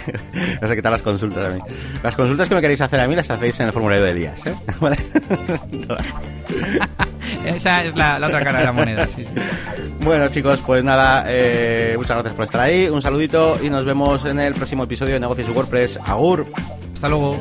vas 0.61 0.71
a 0.71 0.75
quitar 0.77 0.91
las 0.91 1.01
consultas 1.01 1.49
a 1.49 1.55
mí. 1.55 1.61
Las 2.03 2.15
consultas 2.15 2.47
que 2.47 2.55
me 2.55 2.61
queréis 2.61 2.81
hacer 2.81 2.99
a 2.99 3.07
mí 3.07 3.15
las 3.15 3.29
hacéis 3.29 3.59
en 3.59 3.67
el 3.67 3.73
formulario 3.73 4.03
de 4.03 4.11
Elías, 4.11 4.45
¿eh? 4.45 4.55
¿Vale? 4.79 4.97
Esa 7.45 7.83
es 7.83 7.95
la, 7.95 8.19
la, 8.19 8.27
otra 8.27 8.43
cara 8.43 8.59
de 8.59 8.65
la 8.65 8.71
moneda, 8.71 9.05
sí, 9.07 9.23
sí. 9.23 9.33
Bueno, 10.01 10.27
chicos, 10.29 10.61
pues 10.65 10.83
nada, 10.83 11.25
eh, 11.27 11.95
muchas 11.97 12.15
gracias 12.15 12.35
por 12.35 12.45
estar 12.45 12.61
ahí. 12.61 12.87
Un 12.89 13.01
saludito 13.01 13.57
y 13.61 13.69
nos 13.69 13.85
vemos 13.85 14.23
en 14.25 14.39
el 14.39 14.53
próximo 14.53 14.83
episodio 14.83 15.15
de 15.15 15.19
Negocios 15.19 15.49
y 15.49 15.51
WordPress. 15.51 15.99
Agur. 16.05 16.45
Hasta 16.93 17.09
luego. 17.09 17.37